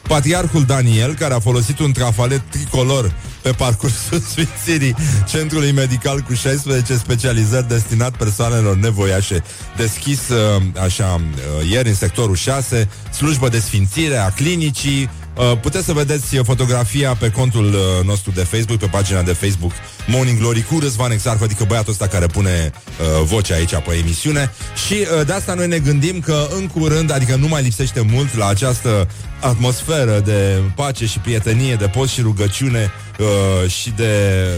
patriarhul 0.08 0.64
Daniel, 0.64 1.14
care 1.14 1.34
a 1.34 1.40
folosit 1.40 1.78
un 1.78 1.92
trafalet 1.92 2.40
tricolor 2.50 3.14
pe 3.42 3.50
parcursul 3.50 4.20
Sfințirii 4.30 4.94
Centrului 5.28 5.72
Medical 5.72 6.20
cu 6.20 6.34
16 6.34 6.96
specializări 6.96 7.69
destinat 7.69 8.16
persoanelor 8.16 8.76
nevoiașe, 8.76 9.42
deschis 9.76 10.28
uh, 10.28 10.62
așa 10.82 11.20
uh, 11.60 11.70
ieri 11.70 11.88
în 11.88 11.94
sectorul 11.94 12.36
6, 12.36 12.88
slujbă 13.12 13.48
de 13.48 13.58
sfințire 13.58 14.16
a 14.16 14.30
clinicii, 14.30 15.00
Uh, 15.02 15.21
puteți 15.61 15.84
să 15.84 15.93
vedeți 15.93 16.37
fotografia 16.37 17.14
pe 17.14 17.31
contul 17.31 17.64
uh, 17.64 18.06
nostru 18.06 18.31
de 18.31 18.40
Facebook, 18.40 18.79
pe 18.79 18.87
pagina 18.87 19.23
de 19.23 19.32
Facebook 19.32 19.73
Morning 20.06 20.38
Glory 20.38 20.62
cu 20.62 20.79
Răzvan 20.79 21.11
Exarcu, 21.11 21.44
adică 21.44 21.64
băiatul 21.64 21.93
ăsta 21.93 22.06
care 22.06 22.26
pune 22.26 22.73
uh, 22.73 23.25
vocea 23.25 23.55
aici 23.55 23.75
pe 23.75 23.94
emisiune 23.94 24.52
și 24.87 24.94
uh, 24.94 25.26
de 25.26 25.32
asta 25.32 25.55
noi 25.55 25.67
ne 25.67 25.79
gândim 25.79 26.20
că 26.20 26.49
în 26.56 26.67
curând, 26.67 27.12
adică 27.12 27.37
nu 27.37 27.49
mai 27.49 27.62
lipsește 27.62 28.00
mult 28.00 28.37
la 28.37 28.46
această 28.46 29.08
atmosferă 29.40 30.20
de 30.25 30.62
pace 30.75 31.06
și 31.06 31.19
prietenie, 31.19 31.75
de 31.75 31.87
post 31.87 32.12
și 32.12 32.20
rugăciune 32.20 32.90
uh, 33.19 33.70
și 33.70 33.93
de 33.96 34.12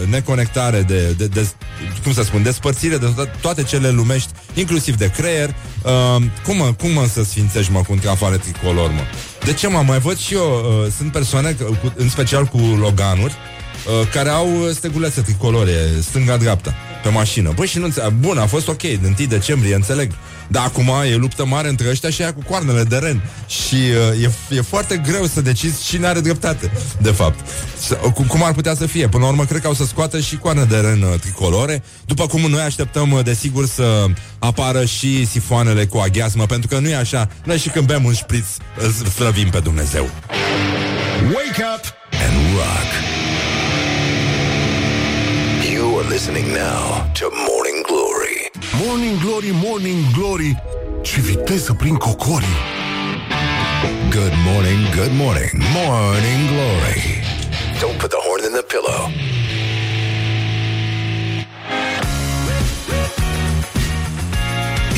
neconectare, 0.09 0.81
de, 0.81 1.13
de, 1.17 1.27
de 1.27 1.47
cum 2.03 2.13
să 2.13 2.23
spun, 2.23 2.43
despărțire 2.43 2.97
de 2.97 3.05
to- 3.05 3.41
toate 3.41 3.63
cele 3.63 3.89
lumești, 3.89 4.29
inclusiv 4.53 4.95
de 4.95 5.11
creier. 5.11 5.49
Uh, 5.83 6.23
cum, 6.43 6.57
mă, 6.57 6.73
cum 6.79 6.91
mă 6.91 7.07
să 7.13 7.23
sfințești, 7.23 7.71
mă, 7.71 7.79
cu 7.79 7.91
un 7.91 7.99
trafare 7.99 8.37
tricolor, 8.37 8.91
mă? 8.91 9.01
De 9.43 9.53
ce, 9.53 9.67
mă, 9.67 9.83
mai 9.87 9.99
văd 9.99 10.17
și 10.17 10.33
eu, 10.33 10.83
uh, 10.83 10.91
sunt 10.97 11.11
persoane, 11.11 11.51
cu, 11.51 11.93
în 11.95 12.09
special 12.09 12.45
cu 12.45 12.57
loganuri, 12.57 13.33
uh, 13.33 14.07
care 14.11 14.29
au 14.29 14.47
stegulețe 14.73 15.21
tricolore, 15.21 15.77
stânga-dreapta, 16.01 16.73
pe 17.05 17.11
mașină. 17.11 17.51
Băi, 17.55 17.67
și 17.67 17.77
nu 17.77 17.85
înțeleg. 17.85 18.11
Bun, 18.19 18.37
a 18.37 18.45
fost 18.45 18.67
ok, 18.67 18.81
din 18.81 19.15
1 19.19 19.27
decembrie, 19.27 19.75
înțeleg. 19.75 20.11
Dar 20.47 20.63
acum 20.65 20.91
e 21.11 21.15
luptă 21.15 21.45
mare 21.45 21.69
între 21.69 21.89
ăștia 21.89 22.09
și 22.09 22.21
aia 22.21 22.33
cu 22.33 22.43
coarnele 22.49 22.83
de 22.83 22.97
ren. 22.97 23.21
Și 23.47 23.75
uh, 23.75 24.23
e, 24.23 24.31
e 24.55 24.61
foarte 24.61 24.97
greu 24.97 25.25
să 25.25 25.41
decizi 25.41 25.83
cine 25.83 26.07
are 26.07 26.19
dreptate, 26.19 26.71
de 27.01 27.11
fapt. 27.11 27.39
S- 27.79 28.11
cu- 28.13 28.23
cum 28.27 28.43
ar 28.43 28.53
putea 28.53 28.75
să 28.75 28.85
fie? 28.85 29.07
Până 29.07 29.23
la 29.23 29.29
urmă, 29.29 29.45
cred 29.45 29.61
că 29.61 29.67
au 29.67 29.73
să 29.73 29.85
scoată 29.85 30.19
și 30.19 30.37
coarne 30.37 30.63
de 30.63 30.77
ren 30.77 31.01
uh, 31.01 31.19
tricolore, 31.19 31.83
după 32.05 32.27
cum 32.27 32.41
noi 32.41 32.61
așteptăm, 32.61 33.11
uh, 33.11 33.23
desigur, 33.23 33.67
să 33.67 34.05
apară 34.39 34.85
și 34.85 35.25
sifoanele 35.27 35.85
cu 35.85 35.97
aghiasmă, 35.97 36.45
pentru 36.45 36.67
că 36.67 36.79
nu 36.79 36.89
e 36.89 36.95
așa. 36.95 37.29
Noi 37.43 37.57
și 37.57 37.69
când 37.69 37.85
bem 37.87 38.03
un 38.05 38.13
șpriț, 38.13 38.45
îl 38.77 38.91
slăvim 39.09 39.49
pe 39.49 39.59
Dumnezeu. 39.59 40.09
Wake 41.23 41.63
up 41.75 41.83
and 42.11 42.53
rock. 42.55 43.04
Listening 46.09 46.53
now 46.53 47.11
to 47.13 47.29
Morning 47.31 47.83
Glory. 47.87 48.49
Morning 48.85 49.17
Glory, 49.19 49.51
Morning 49.51 50.11
Glory 50.13 50.55
Ce 51.01 51.19
viteză 51.21 51.73
prin 51.73 51.95
cocorii 51.95 52.57
Good 54.09 54.33
morning, 54.45 54.79
good 54.95 55.11
morning, 55.11 55.51
Morning 55.73 56.41
Glory. 56.51 57.01
Don't 57.79 57.97
put 57.97 58.09
the 58.09 58.21
horn 58.25 58.41
in 58.47 58.53
the 58.59 58.65
pillow. 58.73 59.01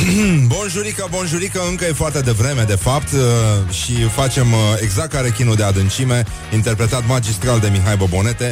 Bonjurică, 0.56 1.08
bonjurică, 1.10 1.62
încă 1.70 1.86
e 1.86 1.92
foarte 1.94 2.20
devreme, 2.20 2.64
de 2.64 2.76
fapt, 2.76 3.12
uh, 3.12 3.74
și 3.74 3.94
facem 3.94 4.54
uh, 4.54 4.60
exact 4.82 5.12
ca 5.12 5.20
rechinul 5.20 5.56
de 5.56 5.64
adâncime, 5.64 6.24
interpretat 6.54 7.08
magistral 7.08 7.60
de 7.60 7.68
Mihai 7.72 7.98
Bobonete. 7.98 8.52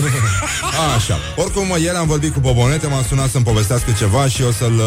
Așa. 0.96 1.18
Oricum, 1.36 1.76
ieri 1.78 1.96
am 1.96 2.06
vorbit 2.06 2.32
cu 2.32 2.40
Bobonete, 2.40 2.86
m-a 2.86 3.02
sunat 3.08 3.30
să-mi 3.30 3.44
povestească 3.44 3.90
ceva 3.98 4.28
și 4.28 4.42
o 4.42 4.50
să-l 4.50 4.80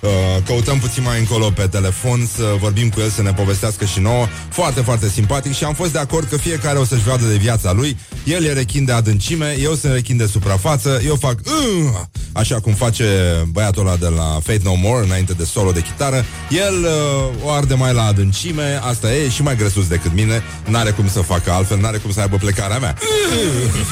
uh, 0.00 0.10
uh, 0.10 0.42
căutăm 0.46 0.78
puțin 0.78 1.02
mai 1.02 1.18
încolo 1.18 1.50
pe 1.50 1.66
telefon, 1.66 2.28
să 2.36 2.54
vorbim 2.58 2.88
cu 2.88 3.00
el, 3.00 3.10
să 3.10 3.22
ne 3.22 3.32
povestească 3.32 3.84
și 3.84 4.00
nouă. 4.00 4.26
Foarte, 4.48 4.80
foarte 4.80 5.08
simpatic 5.08 5.54
și 5.54 5.64
am 5.64 5.74
fost 5.74 5.92
de 5.92 5.98
acord 5.98 6.28
că 6.28 6.36
fiecare 6.36 6.78
o 6.78 6.84
să-și 6.84 7.04
vadă 7.04 7.24
de 7.26 7.36
viața 7.36 7.72
lui. 7.72 7.98
El 8.24 8.44
e 8.44 8.52
rechin 8.52 8.84
de 8.84 8.92
adâncime, 8.92 9.56
eu 9.62 9.74
sunt 9.74 9.92
rechin 9.92 10.16
de 10.16 10.26
suprafață, 10.26 11.00
eu 11.06 11.16
fac 11.16 11.38
uh, 11.44 12.00
așa 12.32 12.60
cum 12.60 12.72
face 12.72 13.04
băiatul 13.48 13.86
ăla 13.86 13.96
de 13.96 14.08
la 14.08 14.38
Fate 14.42 14.60
No 14.62 14.74
More, 14.74 15.04
înainte 15.04 15.32
de 15.32 15.44
solo 15.44 15.70
de 15.70 15.80
chitară. 15.80 16.24
El 16.50 16.74
uh, 16.82 17.44
o 17.44 17.50
arde 17.50 17.74
mai 17.74 17.92
la 17.92 18.04
adâncime, 18.04 18.80
asta 18.82 19.14
e, 19.14 19.28
și 19.28 19.42
mai 19.42 19.56
grăsus 19.56 19.86
decât 19.86 20.14
mine, 20.14 20.42
n-are 20.66 20.90
cum 20.90 21.08
să 21.08 21.20
facă 21.20 21.50
altfel, 21.50 21.78
n-are 21.78 21.96
cum 21.96 22.12
să 22.12 22.20
aibă 22.20 22.36
plecarea 22.36 22.78
mea. 22.78 22.96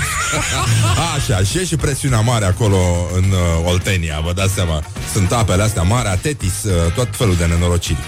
așa, 1.16 1.42
și 1.42 1.58
e 1.58 1.64
și 1.64 1.76
presiunea 1.76 2.20
mare 2.20 2.44
acolo 2.44 2.78
în 3.14 3.24
uh, 3.30 3.70
Oltenia, 3.70 4.20
vă 4.24 4.32
dați 4.32 4.54
seama. 4.54 4.82
Sunt 5.12 5.32
apele 5.32 5.62
astea 5.62 5.82
mari, 5.82 5.97
Tetis, 6.06 6.62
uh, 6.64 6.92
tot 6.94 7.08
felul 7.10 7.36
de 7.36 7.44
nenorociri. 7.44 7.98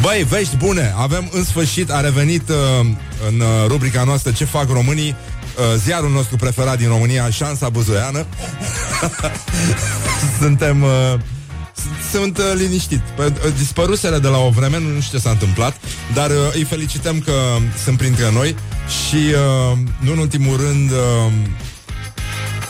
Băi, 0.00 0.26
vești 0.28 0.56
bune, 0.56 0.94
avem 0.96 1.28
în 1.32 1.44
sfârșit, 1.44 1.90
a 1.90 2.00
revenit 2.00 2.48
uh, 2.48 2.56
în 3.28 3.40
uh, 3.40 3.46
rubrica 3.66 4.04
noastră 4.04 4.32
Ce 4.32 4.44
fac 4.44 4.70
românii 4.70 5.16
uh, 5.56 5.64
ziarul 5.76 6.10
nostru 6.10 6.36
preferat 6.36 6.78
din 6.78 6.88
România, 6.88 7.30
Șansa 7.30 7.68
Buzoiană. 7.68 8.26
Suntem... 10.40 10.82
Uh, 10.82 11.14
sunt 12.10 12.38
uh, 12.38 12.44
liniștit. 12.54 13.02
Uh, 13.18 13.26
dispăruseră 13.56 14.18
de 14.18 14.28
la 14.28 14.38
o 14.38 14.50
vreme, 14.50 14.78
nu 14.78 15.00
știu 15.00 15.18
ce 15.18 15.24
s-a 15.24 15.30
întâmplat, 15.30 15.76
dar 16.14 16.30
uh, 16.30 16.36
îi 16.52 16.64
felicităm 16.64 17.20
că 17.20 17.32
sunt 17.84 17.96
printre 17.96 18.32
noi 18.32 18.56
și, 19.06 19.16
uh, 19.16 19.78
nu 19.98 20.12
în 20.12 20.18
ultimul 20.18 20.56
rând, 20.56 20.90
uh, 20.90 21.32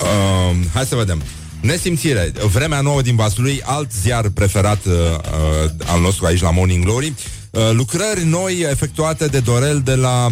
uh, 0.01 0.57
hai 0.75 0.85
să 0.85 0.97
vedem. 0.97 1.23
Nesimțire, 1.61 2.33
vremea 2.53 2.81
nouă 2.81 3.03
din 3.03 3.17
Vaslui, 3.17 3.63
alt 3.65 3.93
ziar 3.93 4.29
preferat 4.29 4.85
uh, 4.85 4.93
uh, 4.93 5.71
al 5.87 6.01
nostru 6.01 6.27
aici 6.27 6.41
la 6.41 6.51
Morning 6.51 6.85
Glory. 6.85 7.15
Uh, 7.51 7.71
lucrări 7.73 8.25
noi 8.25 8.67
efectuate 8.71 9.27
de 9.27 9.41
Dorel 9.41 9.81
de 9.85 9.95
la 9.95 10.27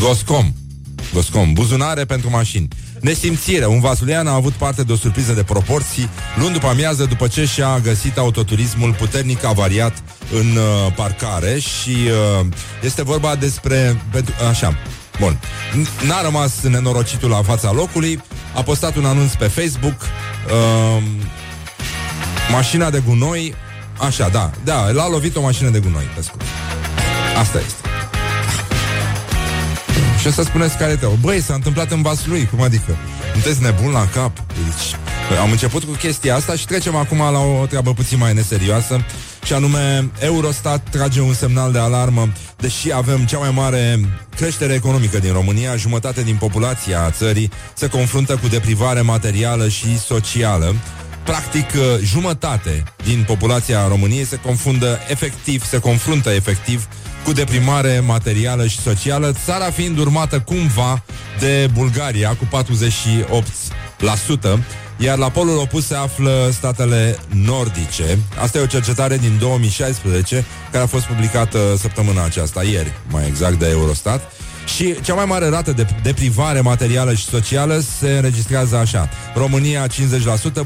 Goscom. 0.00 0.52
Goscom, 1.12 1.52
buzunare 1.52 2.04
pentru 2.04 2.30
mașini. 2.30 2.68
Nesimțire, 3.00 3.66
un 3.66 3.80
vasulian 3.80 4.26
a 4.26 4.34
avut 4.34 4.52
parte 4.52 4.82
de 4.82 4.92
o 4.92 4.96
surpriză 4.96 5.32
de 5.32 5.42
proporții 5.42 6.08
luni 6.38 6.52
după 6.52 6.66
amiază 6.66 7.04
după 7.04 7.26
ce 7.26 7.44
și-a 7.44 7.78
găsit 7.78 8.18
autoturismul 8.18 8.94
puternic 8.94 9.44
avariat 9.44 10.02
în 10.32 10.56
uh, 10.56 10.92
parcare 10.96 11.58
și 11.58 11.96
uh, 12.40 12.46
este 12.82 13.02
vorba 13.02 13.36
despre... 13.36 14.00
Pentru, 14.10 14.34
așa, 14.48 14.76
bun. 15.18 15.38
N-a 16.06 16.22
rămas 16.22 16.52
nenorocitul 16.62 17.30
la 17.30 17.42
fața 17.42 17.72
locului, 17.72 18.22
a 18.54 18.62
postat 18.62 18.96
un 18.96 19.04
anunț 19.04 19.32
pe 19.32 19.46
Facebook, 19.46 20.00
uh, 20.00 21.02
mașina 22.50 22.90
de 22.90 23.02
gunoi, 23.06 23.54
așa, 23.98 24.28
da, 24.28 24.50
da, 24.64 24.90
l-a 24.90 25.08
lovit 25.08 25.36
o 25.36 25.40
mașină 25.40 25.68
de 25.68 25.78
gunoi, 25.78 26.10
pe 26.14 26.22
scurt. 26.22 26.44
Asta 27.38 27.58
este. 27.58 27.88
Și 30.20 30.32
să 30.32 30.42
spuneți 30.42 30.76
care 30.76 30.96
te 30.96 31.06
Băi, 31.20 31.40
s-a 31.40 31.54
întâmplat 31.54 31.90
în 31.90 32.02
Vaslui, 32.02 32.46
cum 32.46 32.60
adică? 32.60 32.96
Sunteți 33.32 33.62
nebun 33.62 33.90
la 33.90 34.06
cap? 34.06 34.36
Deci, 34.36 35.38
am 35.42 35.50
început 35.50 35.84
cu 35.84 35.90
chestia 35.90 36.34
asta 36.34 36.54
și 36.54 36.66
trecem 36.66 36.96
acum 36.96 37.18
la 37.18 37.38
o 37.38 37.66
treabă 37.66 37.92
puțin 37.92 38.18
mai 38.18 38.34
neserioasă 38.34 39.04
și 39.44 39.52
anume 39.52 40.10
Eurostat 40.18 40.88
trage 40.90 41.20
un 41.20 41.34
semnal 41.34 41.72
de 41.72 41.78
alarmă 41.78 42.28
deși 42.56 42.92
avem 42.92 43.24
cea 43.24 43.38
mai 43.38 43.50
mare 43.50 44.00
creștere 44.36 44.72
economică 44.72 45.18
din 45.18 45.32
România, 45.32 45.76
jumătate 45.76 46.22
din 46.22 46.36
populația 46.36 47.10
țării 47.10 47.50
se 47.74 47.88
confruntă 47.88 48.36
cu 48.36 48.48
deprivare 48.48 49.00
materială 49.00 49.68
și 49.68 49.98
socială. 49.98 50.74
Practic, 51.24 51.70
jumătate 52.02 52.82
din 53.04 53.24
populația 53.26 53.88
României 53.88 54.24
se 54.24 54.36
confundă 54.36 54.98
efectiv, 55.08 55.64
se 55.64 55.78
confruntă 55.78 56.30
efectiv 56.30 56.88
cu 57.24 57.32
deprimare 57.32 58.00
materială 58.00 58.66
și 58.66 58.78
socială, 58.78 59.32
țara 59.44 59.70
fiind 59.70 59.98
urmată 59.98 60.40
cumva 60.40 61.02
de 61.38 61.70
Bulgaria 61.72 62.36
cu 62.36 62.48
48%, 64.56 64.64
iar 64.96 65.18
la 65.18 65.28
polul 65.28 65.58
opus 65.58 65.86
se 65.86 65.94
află 65.94 66.50
statele 66.52 67.16
nordice. 67.28 68.18
Asta 68.42 68.58
e 68.58 68.62
o 68.62 68.66
cercetare 68.66 69.16
din 69.16 69.36
2016 69.38 70.44
care 70.70 70.84
a 70.84 70.86
fost 70.86 71.04
publicată 71.04 71.58
săptămâna 71.78 72.24
aceasta, 72.24 72.62
ieri, 72.62 72.92
mai 73.10 73.26
exact, 73.26 73.58
de 73.58 73.68
Eurostat. 73.68 74.32
Și 74.76 74.94
cea 75.02 75.14
mai 75.14 75.24
mare 75.24 75.48
rată 75.48 75.72
de 75.72 75.86
deprivare 76.02 76.60
materială 76.60 77.14
și 77.14 77.24
socială 77.24 77.82
se 77.98 78.10
înregistrează 78.10 78.76
așa. 78.76 79.08
România 79.34 79.86
50%, 79.86 79.90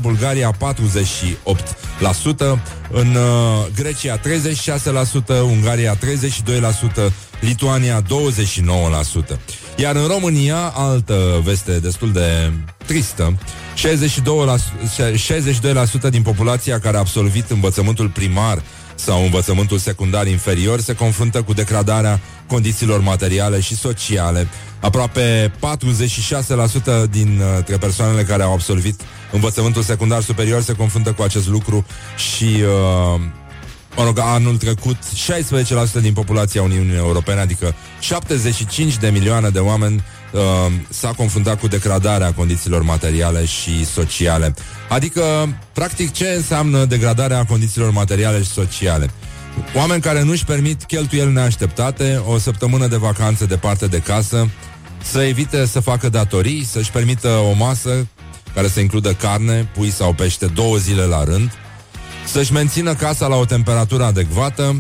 Bulgaria 0.00 0.52
48%, 0.52 0.56
în 2.90 3.14
uh, 3.14 3.66
Grecia 3.74 4.18
36%, 4.18 4.20
Ungaria 5.42 5.96
32%, 5.96 5.98
Lituania 7.40 8.02
29%. 8.02 8.06
Iar 9.76 9.96
în 9.96 10.06
România, 10.06 10.72
altă 10.74 11.40
veste 11.44 11.78
destul 11.78 12.12
de 12.12 12.52
tristă, 12.86 13.38
62%, 13.78 13.80
62% 16.06 16.10
din 16.10 16.22
populația 16.22 16.78
care 16.78 16.96
a 16.96 17.00
absolvit 17.00 17.50
învățământul 17.50 18.08
primar 18.08 18.62
sau 18.94 19.22
învățământul 19.22 19.78
secundar 19.78 20.26
inferior 20.26 20.80
se 20.80 20.94
confruntă 20.94 21.42
cu 21.42 21.52
degradarea 21.52 22.20
condițiilor 22.46 23.00
materiale 23.00 23.60
și 23.60 23.76
sociale. 23.76 24.48
Aproape 24.80 25.52
46% 27.06 27.10
dintre 27.10 27.76
persoanele 27.80 28.22
care 28.22 28.42
au 28.42 28.52
absolvit 28.52 29.00
învățământul 29.32 29.82
secundar 29.82 30.22
superior 30.22 30.62
se 30.62 30.72
confruntă 30.72 31.12
cu 31.12 31.22
acest 31.22 31.48
lucru 31.48 31.86
și 32.16 32.44
uh, 32.44 33.20
mă 33.96 34.04
rog, 34.04 34.18
anul 34.18 34.56
trecut 34.56 34.96
16% 35.98 36.00
din 36.00 36.12
populația 36.12 36.62
Uniunii 36.62 36.96
Europene, 36.96 37.40
adică 37.40 37.74
75 38.00 38.96
de 38.96 39.08
milioane 39.08 39.48
de 39.48 39.58
oameni 39.58 40.02
uh, 40.32 40.40
s-a 40.88 41.12
confruntat 41.16 41.60
cu 41.60 41.68
degradarea 41.68 42.32
condițiilor 42.32 42.82
materiale 42.82 43.44
și 43.44 43.86
sociale. 43.86 44.54
Adică, 44.88 45.22
practic, 45.72 46.12
ce 46.12 46.28
înseamnă 46.28 46.84
degradarea 46.84 47.44
condițiilor 47.44 47.90
materiale 47.90 48.42
și 48.42 48.48
sociale? 48.48 49.10
Oameni 49.74 50.00
care 50.00 50.22
nu-și 50.22 50.44
permit 50.44 50.82
cheltuieli 50.82 51.32
neașteptate, 51.32 52.22
o 52.26 52.38
săptămână 52.38 52.86
de 52.86 52.96
vacanță 52.96 53.46
departe 53.46 53.86
de 53.86 53.98
casă, 53.98 54.48
să 55.02 55.22
evite 55.22 55.66
să 55.66 55.80
facă 55.80 56.08
datorii, 56.08 56.64
să-și 56.64 56.90
permită 56.90 57.28
o 57.28 57.52
masă 57.52 58.06
care 58.54 58.68
să 58.68 58.80
includă 58.80 59.12
carne, 59.12 59.68
pui 59.74 59.90
sau 59.90 60.12
pește 60.12 60.46
două 60.46 60.76
zile 60.76 61.02
la 61.02 61.24
rând, 61.24 61.52
să-și 62.26 62.52
mențină 62.52 62.94
casa 62.94 63.26
la 63.26 63.36
o 63.36 63.44
temperatură 63.44 64.04
adecvată, 64.04 64.76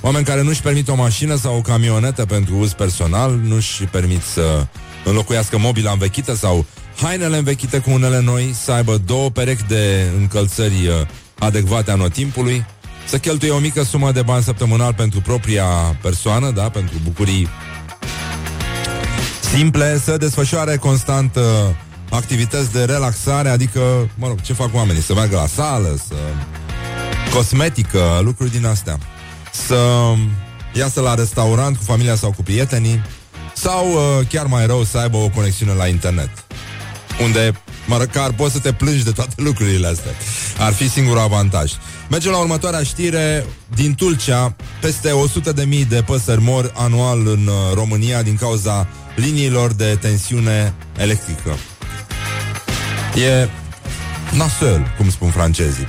oameni 0.00 0.24
care 0.24 0.42
nu-și 0.42 0.62
permit 0.62 0.88
o 0.88 0.94
mașină 0.94 1.36
sau 1.36 1.56
o 1.56 1.60
camionetă 1.60 2.24
pentru 2.24 2.56
uz 2.56 2.72
personal, 2.72 3.40
nu-și 3.42 3.84
permit 3.84 4.22
să 4.22 4.66
înlocuiască 5.04 5.58
mobila 5.58 5.90
învechită 5.90 6.34
sau 6.34 6.64
hainele 7.02 7.36
învechite 7.36 7.78
cu 7.78 7.90
unele 7.90 8.20
noi, 8.20 8.54
să 8.64 8.72
aibă 8.72 8.96
două 9.06 9.30
perechi 9.30 9.66
de 9.68 10.10
încălțări 10.18 10.86
uh, 10.86 11.06
adecvate 11.38 11.90
anotimpului, 11.90 12.64
să 13.06 13.18
cheltuie 13.18 13.50
o 13.50 13.58
mică 13.58 13.82
sumă 13.82 14.12
de 14.12 14.22
bani 14.22 14.42
săptămânal 14.42 14.94
pentru 14.94 15.20
propria 15.20 15.64
persoană, 16.02 16.50
da, 16.50 16.68
pentru 16.68 16.94
bucurii 17.04 17.48
simple, 19.54 20.00
să 20.04 20.16
desfășoare 20.16 20.76
constant 20.76 21.36
uh, 21.36 21.42
activități 22.10 22.72
de 22.72 22.84
relaxare, 22.84 23.48
adică, 23.48 23.80
mă 24.18 24.26
rog, 24.26 24.40
ce 24.40 24.52
fac 24.52 24.74
oamenii? 24.74 25.02
Să 25.02 25.14
meargă 25.14 25.36
la 25.36 25.46
sală, 25.46 25.98
să... 26.08 26.14
cosmetică, 27.34 28.20
lucruri 28.22 28.50
din 28.50 28.66
astea. 28.66 28.98
Să 29.52 29.78
iasă 30.72 31.00
la 31.00 31.14
restaurant 31.14 31.76
cu 31.76 31.82
familia 31.82 32.14
sau 32.14 32.32
cu 32.32 32.42
prietenii, 32.42 33.02
sau 33.60 33.90
uh, 33.90 34.26
chiar 34.28 34.46
mai 34.46 34.66
rău 34.66 34.84
să 34.84 34.98
aibă 34.98 35.16
o 35.16 35.28
conexiune 35.28 35.72
la 35.72 35.86
internet. 35.86 36.30
Unde 37.22 37.52
măcar 37.86 38.32
poți 38.32 38.52
să 38.52 38.58
te 38.58 38.72
plângi 38.72 39.04
de 39.04 39.10
toate 39.10 39.34
lucrurile 39.36 39.86
astea. 39.86 40.10
Ar 40.58 40.72
fi 40.72 40.90
singurul 40.90 41.20
avantaj. 41.20 41.72
Mergem 42.10 42.30
la 42.30 42.38
următoarea 42.38 42.82
știre. 42.82 43.46
Din 43.74 43.94
Tulcea, 43.94 44.56
peste 44.80 45.10
100.000 45.10 45.54
de, 45.54 45.64
mii 45.64 45.84
de 45.84 46.02
păsări 46.06 46.40
mor 46.40 46.72
anual 46.74 47.26
în 47.26 47.46
uh, 47.46 47.74
România 47.74 48.22
din 48.22 48.36
cauza 48.36 48.86
liniilor 49.16 49.72
de 49.72 49.98
tensiune 50.00 50.74
electrică. 50.96 51.56
E 53.14 53.48
nasol, 54.36 54.94
cum 54.96 55.10
spun 55.10 55.30
francezii. 55.30 55.88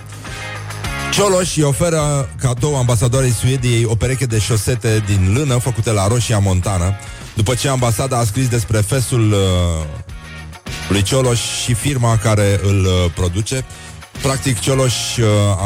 Cioloș 1.11 1.57
îi 1.57 1.63
oferă 1.63 2.29
cadou 2.39 2.77
ambasadoarei 2.77 3.31
Suediei 3.31 3.85
o 3.85 3.95
pereche 3.95 4.25
de 4.25 4.39
șosete 4.39 5.03
din 5.05 5.33
lână 5.33 5.57
făcute 5.57 5.91
la 5.91 6.07
Roșia 6.07 6.39
Montana, 6.39 6.95
după 7.33 7.53
ce 7.53 7.67
ambasada 7.67 8.17
a 8.17 8.23
scris 8.23 8.47
despre 8.47 8.77
fesul 8.77 9.31
uh, 9.31 9.39
lui 10.89 11.01
Cioloș 11.01 11.39
și 11.63 11.73
firma 11.73 12.17
care 12.17 12.59
îl 12.63 12.85
uh, 12.85 13.11
produce. 13.15 13.65
Practic, 14.21 14.59
Cioloș 14.59 15.17
uh, 15.17 15.25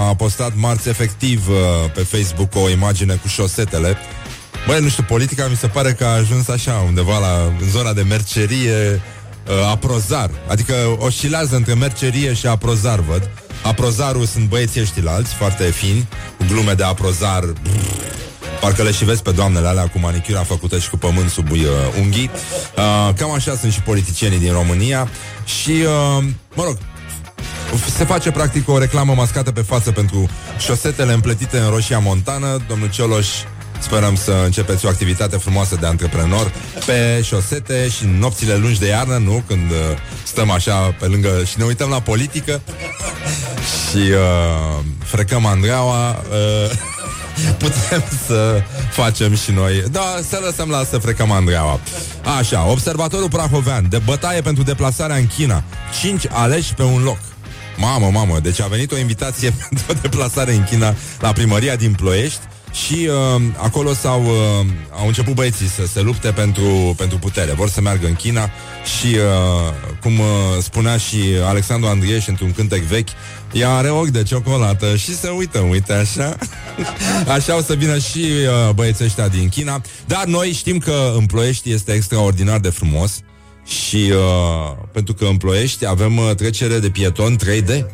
a 0.10 0.16
postat 0.16 0.52
marți 0.56 0.90
efectiv 0.90 1.50
uh, 1.50 1.56
pe 1.94 2.02
Facebook 2.02 2.56
o 2.56 2.70
imagine 2.70 3.14
cu 3.14 3.28
șosetele. 3.28 3.98
Băi, 4.68 4.80
nu 4.80 4.88
știu, 4.88 5.04
politica 5.04 5.48
mi 5.48 5.56
se 5.56 5.68
pare 5.68 5.94
că 5.94 6.06
a 6.06 6.16
ajuns 6.16 6.48
așa, 6.48 6.84
undeva 6.88 7.20
la, 7.20 7.54
în 7.60 7.70
zona 7.70 7.94
de 7.94 8.02
mercerie 8.02 9.02
uh, 9.48 9.70
aprozar. 9.72 10.30
Adică 10.48 10.74
oscilează 11.00 11.56
între 11.56 11.74
mercerie 11.74 12.34
și 12.34 12.48
aprozar, 12.48 13.00
văd. 13.00 13.30
Aprozarul 13.64 14.26
sunt 14.26 14.48
băieții 14.48 14.82
ăștia 14.82 15.12
alți, 15.12 15.34
foarte 15.34 15.64
fini, 15.64 16.08
cu 16.38 16.46
glume 16.48 16.74
de 16.74 16.84
aprozar. 16.84 17.44
Brrr, 17.44 18.15
Parcă 18.60 18.84
le 18.84 18.92
și 18.92 19.06
vezi 19.06 19.22
pe 19.22 19.32
doamnele 19.32 19.68
alea 19.68 19.88
cu 19.88 20.00
manicura 20.00 20.44
făcută 20.44 20.80
și 20.80 20.90
cu 20.90 20.98
pământ 20.98 21.30
sub 21.30 21.52
uh, 21.52 21.60
unghii. 22.00 22.30
Uh, 22.78 23.14
cam 23.16 23.32
așa 23.32 23.56
sunt 23.56 23.72
și 23.72 23.82
politicienii 23.82 24.40
din 24.40 24.52
România. 24.52 25.10
Și, 25.46 25.72
uh, 25.72 26.24
mă 26.54 26.64
rog, 26.64 26.78
Se 27.98 28.04
face 28.04 28.32
practic 28.32 28.70
o 28.70 28.78
reclamă 28.78 29.14
mascată 29.14 29.52
pe 29.52 29.62
față 29.62 29.92
pentru 29.92 30.30
șosetele 30.60 31.14
împletite 31.14 31.58
în 31.58 31.70
roșia 31.70 32.00
montană. 32.00 32.58
Domnul 32.68 32.90
Cioloș 32.90 33.28
Sperăm 33.80 34.16
să 34.16 34.42
începeți 34.44 34.86
o 34.86 34.90
activitate 34.90 35.38
frumoasă 35.38 35.78
de 35.80 35.86
antreprenor 35.86 36.52
pe 36.86 37.22
șosete 37.24 37.90
și 37.90 38.04
în 38.04 38.18
nopțile 38.18 38.56
lungi 38.56 38.80
de 38.80 38.88
iarnă, 38.88 39.18
nu? 39.18 39.44
Când 39.48 39.72
uh, 39.72 39.78
stăm 40.24 40.50
așa 40.50 40.96
pe 41.00 41.06
lângă 41.06 41.44
și 41.46 41.58
ne 41.58 41.64
uităm 41.64 41.90
la 41.90 42.00
politică 42.00 42.62
și 43.90 43.98
uh, 43.98 44.84
frecăm 45.04 45.46
Andreaua, 45.46 46.10
uh, 46.10 46.72
putem 47.64 48.04
să 48.26 48.62
facem 48.92 49.36
și 49.36 49.52
noi. 49.52 49.84
Da, 49.92 50.20
să 50.30 50.40
lăsăm 50.44 50.70
la 50.70 50.84
să 50.84 50.98
frecăm 50.98 51.32
Andreaua. 51.32 51.80
Așa, 52.38 52.66
observatorul 52.66 53.30
Prahovean, 53.30 53.86
de 53.90 54.02
bătaie 54.06 54.42
pentru 54.42 54.64
deplasarea 54.64 55.16
în 55.16 55.28
China. 55.28 55.64
5 56.02 56.26
aleși 56.30 56.74
pe 56.74 56.84
un 56.84 57.04
loc. 57.04 57.20
Mamă, 57.78 58.10
mamă, 58.12 58.40
deci 58.40 58.62
a 58.62 58.68
venit 58.68 58.92
o 58.92 58.98
invitație 58.98 59.54
pentru 59.70 59.86
o 59.90 59.94
deplasare 60.02 60.54
în 60.54 60.64
China 60.64 60.94
la 61.20 61.32
primăria 61.32 61.76
din 61.76 61.94
Ploiești 61.94 62.40
și 62.84 63.10
uh, 63.36 63.42
acolo 63.58 63.94
s-au, 63.94 64.24
uh, 64.24 64.66
au 64.92 65.08
început 65.08 65.34
băieții 65.34 65.68
să 65.68 65.86
se 65.86 66.02
lupte 66.02 66.32
pentru, 66.32 66.94
pentru 66.98 67.18
putere. 67.18 67.54
Vor 67.54 67.70
să 67.70 67.82
meargă 67.82 68.08
în 68.08 68.14
China 68.14 68.50
și, 69.00 69.06
uh, 69.06 69.74
cum 70.02 70.20
uh, 70.20 70.26
spunea 70.62 70.98
și 70.98 71.18
Alexandru 71.46 71.90
Andrieș 71.90 72.28
într-un 72.28 72.52
cântec 72.52 72.82
vechi, 72.82 73.10
ea 73.52 73.76
are 73.76 73.90
ochi 73.90 74.08
de 74.08 74.24
ciocolată 74.24 74.96
și 74.96 75.16
se 75.16 75.30
uită, 75.30 75.60
uite 75.60 75.94
așa. 75.94 76.36
așa 77.36 77.58
o 77.58 77.62
să 77.62 77.74
vină 77.74 77.98
și 77.98 78.26
uh, 78.68 78.74
băieții 78.74 79.06
ăștia 79.06 79.28
din 79.28 79.50
China. 79.50 79.82
Dar 80.08 80.26
noi 80.26 80.52
știm 80.52 80.78
că 80.78 81.14
în 81.18 81.26
Ploiești 81.26 81.72
este 81.72 81.92
extraordinar 81.92 82.60
de 82.60 82.70
frumos 82.70 83.20
și 83.66 84.12
uh, 84.12 84.78
pentru 84.92 85.14
că 85.14 85.26
în 85.26 85.38
Ploiești 85.38 85.88
avem 85.88 86.18
uh, 86.18 86.32
trecere 86.36 86.80
de 86.80 86.90
pieton 86.90 87.38
3D. 87.38 87.86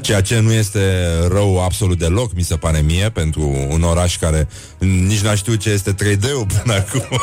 Ceea 0.00 0.20
ce 0.20 0.40
nu 0.40 0.52
este 0.52 0.80
rău 1.28 1.64
absolut 1.64 1.98
deloc, 1.98 2.34
mi 2.34 2.42
se 2.42 2.56
pare 2.56 2.80
mie, 2.80 3.10
pentru 3.10 3.66
un 3.68 3.82
oraș 3.82 4.18
care 4.18 4.48
nici 4.78 5.20
n-a 5.20 5.34
știut 5.34 5.60
ce 5.60 5.70
este 5.70 5.94
3D-ul 5.94 6.46
până 6.62 6.74
acum. 6.74 7.20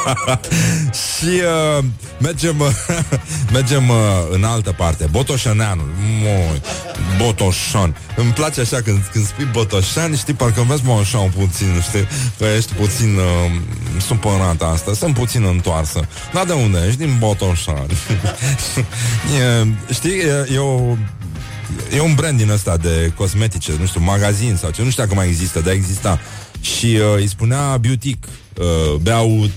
și 1.04 1.42
uh, 1.78 1.84
mergem, 2.20 2.60
uh, 2.60 2.68
mergem 3.54 3.90
uh, 3.90 3.96
în 4.32 4.44
altă 4.44 4.72
parte. 4.72 5.08
Botoșaneanul. 5.12 5.90
Moi, 6.22 6.62
Botoșan. 7.18 7.96
Îmi 8.16 8.32
place 8.32 8.62
așa 8.62 8.82
când, 8.82 9.10
când 9.12 9.26
spui 9.26 9.48
Botoșan, 9.52 10.16
știi, 10.16 10.34
parcă 10.34 10.66
vezi 10.68 10.86
mă 10.86 10.98
așa 11.02 11.18
puțin, 11.18 11.82
știi, 11.82 12.08
că 12.38 12.46
ești 12.58 12.74
puțin 12.74 13.16
uh, 13.16 13.52
supărat 14.00 14.62
asta. 14.62 14.94
Sunt 14.94 15.14
puțin 15.14 15.44
întoarsă. 15.44 16.08
Dar 16.34 16.46
de 16.46 16.54
unde 16.54 16.84
ești? 16.88 17.00
Din 17.00 17.16
Botoșan. 17.20 17.88
e, 19.40 19.94
știi, 19.94 20.18
e, 20.18 20.48
e 20.54 20.58
o 20.58 20.96
E 21.96 22.00
un 22.00 22.14
brand 22.14 22.38
din 22.38 22.50
ăsta 22.50 22.78
de 22.78 23.12
cosmetice, 23.16 23.72
nu 23.80 23.86
știu, 23.86 24.02
magazin 24.02 24.56
sau 24.56 24.70
ce, 24.72 24.84
nu 24.84 24.90
știu 24.90 25.04
dacă 25.04 25.16
mai 25.16 25.28
există, 25.28 25.60
dar 25.60 25.74
exista. 25.74 26.20
Și 26.62 26.86
uh, 26.86 27.16
îi 27.16 27.28
spunea 27.28 27.78
Beautic, 27.78 28.28
uh, 28.58 28.96
beau 29.02 29.50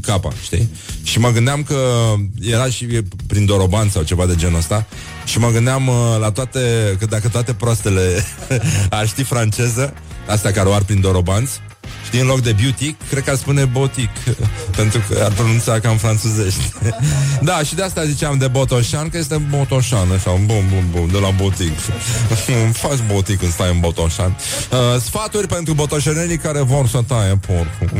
capa, 0.00 0.32
știi? 0.42 0.68
Și 1.02 1.18
mă 1.18 1.30
gândeam 1.30 1.62
că 1.62 2.14
era 2.40 2.66
și 2.66 2.86
prin 3.26 3.44
Doroban 3.44 3.88
sau 3.88 4.02
ceva 4.02 4.26
de 4.26 4.34
genul 4.34 4.58
ăsta 4.58 4.86
și 5.24 5.38
mă 5.38 5.50
gândeam 5.50 5.88
uh, 5.88 6.16
la 6.20 6.30
toate, 6.30 6.60
că 6.98 7.06
dacă 7.06 7.28
toate 7.28 7.52
proastele 7.52 8.24
ar 8.90 9.06
ști 9.06 9.22
franceză, 9.22 9.94
astea 10.26 10.52
care 10.52 10.68
o 10.68 10.72
ar 10.72 10.82
prin 10.82 11.00
Dorobanți, 11.00 11.60
Știi, 12.06 12.20
în 12.20 12.26
loc 12.26 12.40
de 12.40 12.52
beauty, 12.52 12.96
cred 13.10 13.24
că 13.24 13.30
ar 13.30 13.36
spune 13.36 13.64
botic, 13.64 14.10
pentru 14.76 15.02
că 15.08 15.22
ar 15.24 15.32
pronunța 15.32 15.80
cam 15.80 15.96
franțuzești. 15.96 16.72
da, 17.48 17.62
și 17.62 17.74
de 17.74 17.82
asta 17.82 18.04
ziceam 18.04 18.38
de 18.38 18.48
Botoșan, 18.48 19.08
că 19.08 19.18
este 19.18 19.36
Botoșan, 19.36 20.10
așa, 20.12 20.30
bun, 20.30 20.64
bun, 20.68 20.84
bun, 20.90 21.08
de 21.12 21.18
la 21.18 21.30
botic. 21.30 21.72
Faci 22.72 22.98
botic 23.06 23.38
când 23.38 23.52
stai 23.52 23.70
în 23.70 23.80
Botoșan. 23.80 24.36
Uh, 24.70 25.00
sfaturi 25.00 25.46
pentru 25.46 25.74
botoșenenii 25.74 26.38
care 26.38 26.60
vor 26.60 26.88
să 26.88 27.00
taie 27.06 27.38
porcul. 27.46 27.90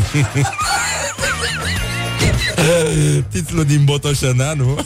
Titlul 3.30 3.64
din 3.64 3.84
Botoșeneanu 3.84 4.78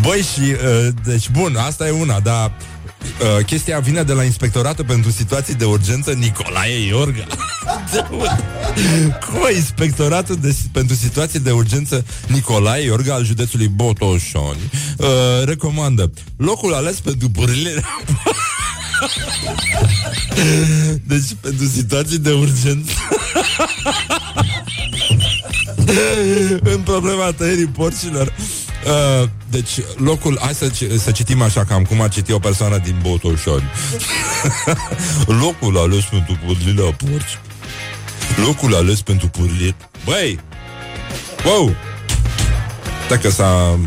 Băi 0.00 0.26
și 0.32 0.40
uh, 0.40 0.88
Deci 1.04 1.30
bun, 1.30 1.56
asta 1.56 1.86
e 1.86 1.90
una 1.90 2.20
Dar 2.20 2.52
Uh, 3.22 3.44
chestia 3.44 3.78
vine 3.78 4.02
de 4.02 4.12
la 4.12 4.22
Inspectoratul 4.22 4.84
pentru 4.84 5.10
Situații 5.10 5.54
de 5.54 5.64
Urgență 5.64 6.12
Nicolae 6.12 6.86
Iorga. 6.86 7.26
Cum 9.26 9.40
Inspectoratul 9.54 10.36
de, 10.40 10.56
pentru 10.72 10.96
Situații 10.96 11.38
de 11.38 11.50
Urgență 11.50 12.04
Nicolae 12.26 12.84
Iorga 12.84 13.14
al 13.14 13.24
județului 13.24 13.68
Botoșani 13.68 14.70
uh, 14.96 15.06
recomandă 15.44 16.10
locul 16.36 16.74
ales 16.74 17.00
pentru 17.00 17.28
pârârile 17.28 17.74
Deci 21.06 21.36
pentru 21.40 21.66
situații 21.66 22.18
de 22.18 22.32
urgență. 22.32 22.92
În 26.74 26.80
problema 26.80 27.32
tăierii 27.32 27.66
porcilor 27.66 28.32
Uh, 28.86 29.28
deci, 29.50 29.70
locul... 29.96 30.38
Hai 30.40 30.54
să, 30.54 30.70
să 30.98 31.10
citim 31.10 31.42
așa, 31.42 31.64
cam 31.64 31.84
cum 31.84 32.00
a 32.00 32.08
citit 32.08 32.34
o 32.34 32.38
persoană 32.38 32.78
din 32.78 32.98
Botoșani. 33.02 33.70
locul 35.42 35.78
ales 35.78 36.04
pentru 36.04 36.38
purlile 36.46 36.82
a 36.88 36.92
porci. 36.92 37.38
Locul 38.46 38.74
ales 38.74 39.02
pentru 39.02 39.28
purlile... 39.28 39.74
Băi! 40.04 40.40
Wow! 41.44 41.74
Dacă 43.08 43.30
s-a... 43.30 43.78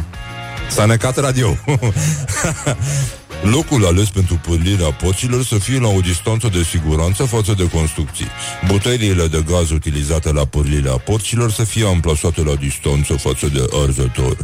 S-a 0.70 0.86
necat 0.86 1.18
radio. 1.18 1.58
Locul 3.44 3.86
ales 3.86 4.10
pentru 4.10 4.36
pârlirea 4.36 4.92
porcilor 4.92 5.44
să 5.46 5.58
fie 5.58 5.80
la 5.80 5.88
o 5.88 6.00
distanță 6.00 6.48
de 6.48 6.64
siguranță 6.64 7.24
față 7.24 7.54
de 7.58 7.70
construcții. 7.70 8.28
Buteliile 8.68 9.28
de 9.28 9.44
gaz 9.50 9.70
utilizate 9.70 10.32
la 10.32 10.46
pârlirea 10.46 10.98
porcilor 10.98 11.52
să 11.52 11.64
fie 11.64 11.88
amplasate 11.88 12.42
la 12.42 12.56
distanță 12.56 13.14
față 13.14 13.48
de 13.48 13.68
arzător, 13.84 14.38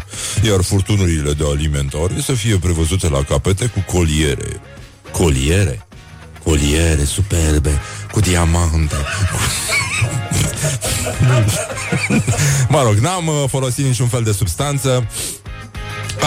iar 0.44 0.62
furtunurile 0.62 1.34
de 1.34 1.44
alimentare 1.48 2.22
să 2.22 2.34
fie 2.34 2.58
prevăzute 2.58 3.10
la 3.10 3.24
capete 3.24 3.66
cu 3.66 3.98
coliere. 3.98 4.62
Coliere? 5.12 5.88
Coliere 6.44 7.04
superbe, 7.04 7.80
cu 8.12 8.20
diamante. 8.20 8.96
mă 12.70 12.82
rog, 12.84 12.94
n-am 12.94 13.28
uh, 13.28 13.44
folosit 13.48 13.86
niciun 13.86 14.08
fel 14.08 14.24
de 14.24 14.32
substanță. 14.32 15.08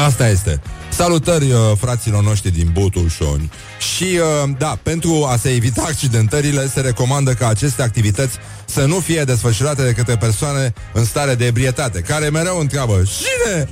Asta 0.07 0.29
este. 0.29 0.61
Salutări 0.97 1.53
uh, 1.53 1.59
fraților 1.79 2.23
noștri 2.23 2.51
din 2.51 2.71
Botoșani 2.73 3.51
Și, 3.95 4.05
uh, 4.05 4.51
da, 4.59 4.79
pentru 4.83 5.27
a 5.31 5.37
se 5.37 5.49
evita 5.49 5.83
accidentările 5.87 6.69
Se 6.69 6.81
recomandă 6.81 7.33
ca 7.33 7.49
aceste 7.49 7.83
activități 7.83 8.37
Să 8.65 8.85
nu 8.85 8.99
fie 8.99 9.25
desfășurate 9.25 9.83
de 9.83 9.93
către 9.93 10.17
persoane 10.17 10.73
În 10.93 11.05
stare 11.05 11.35
de 11.35 11.47
ebrietate 11.47 12.01
Care 12.01 12.29
mereu 12.29 12.59
întreabă 12.59 13.03
Cine? 13.19 13.69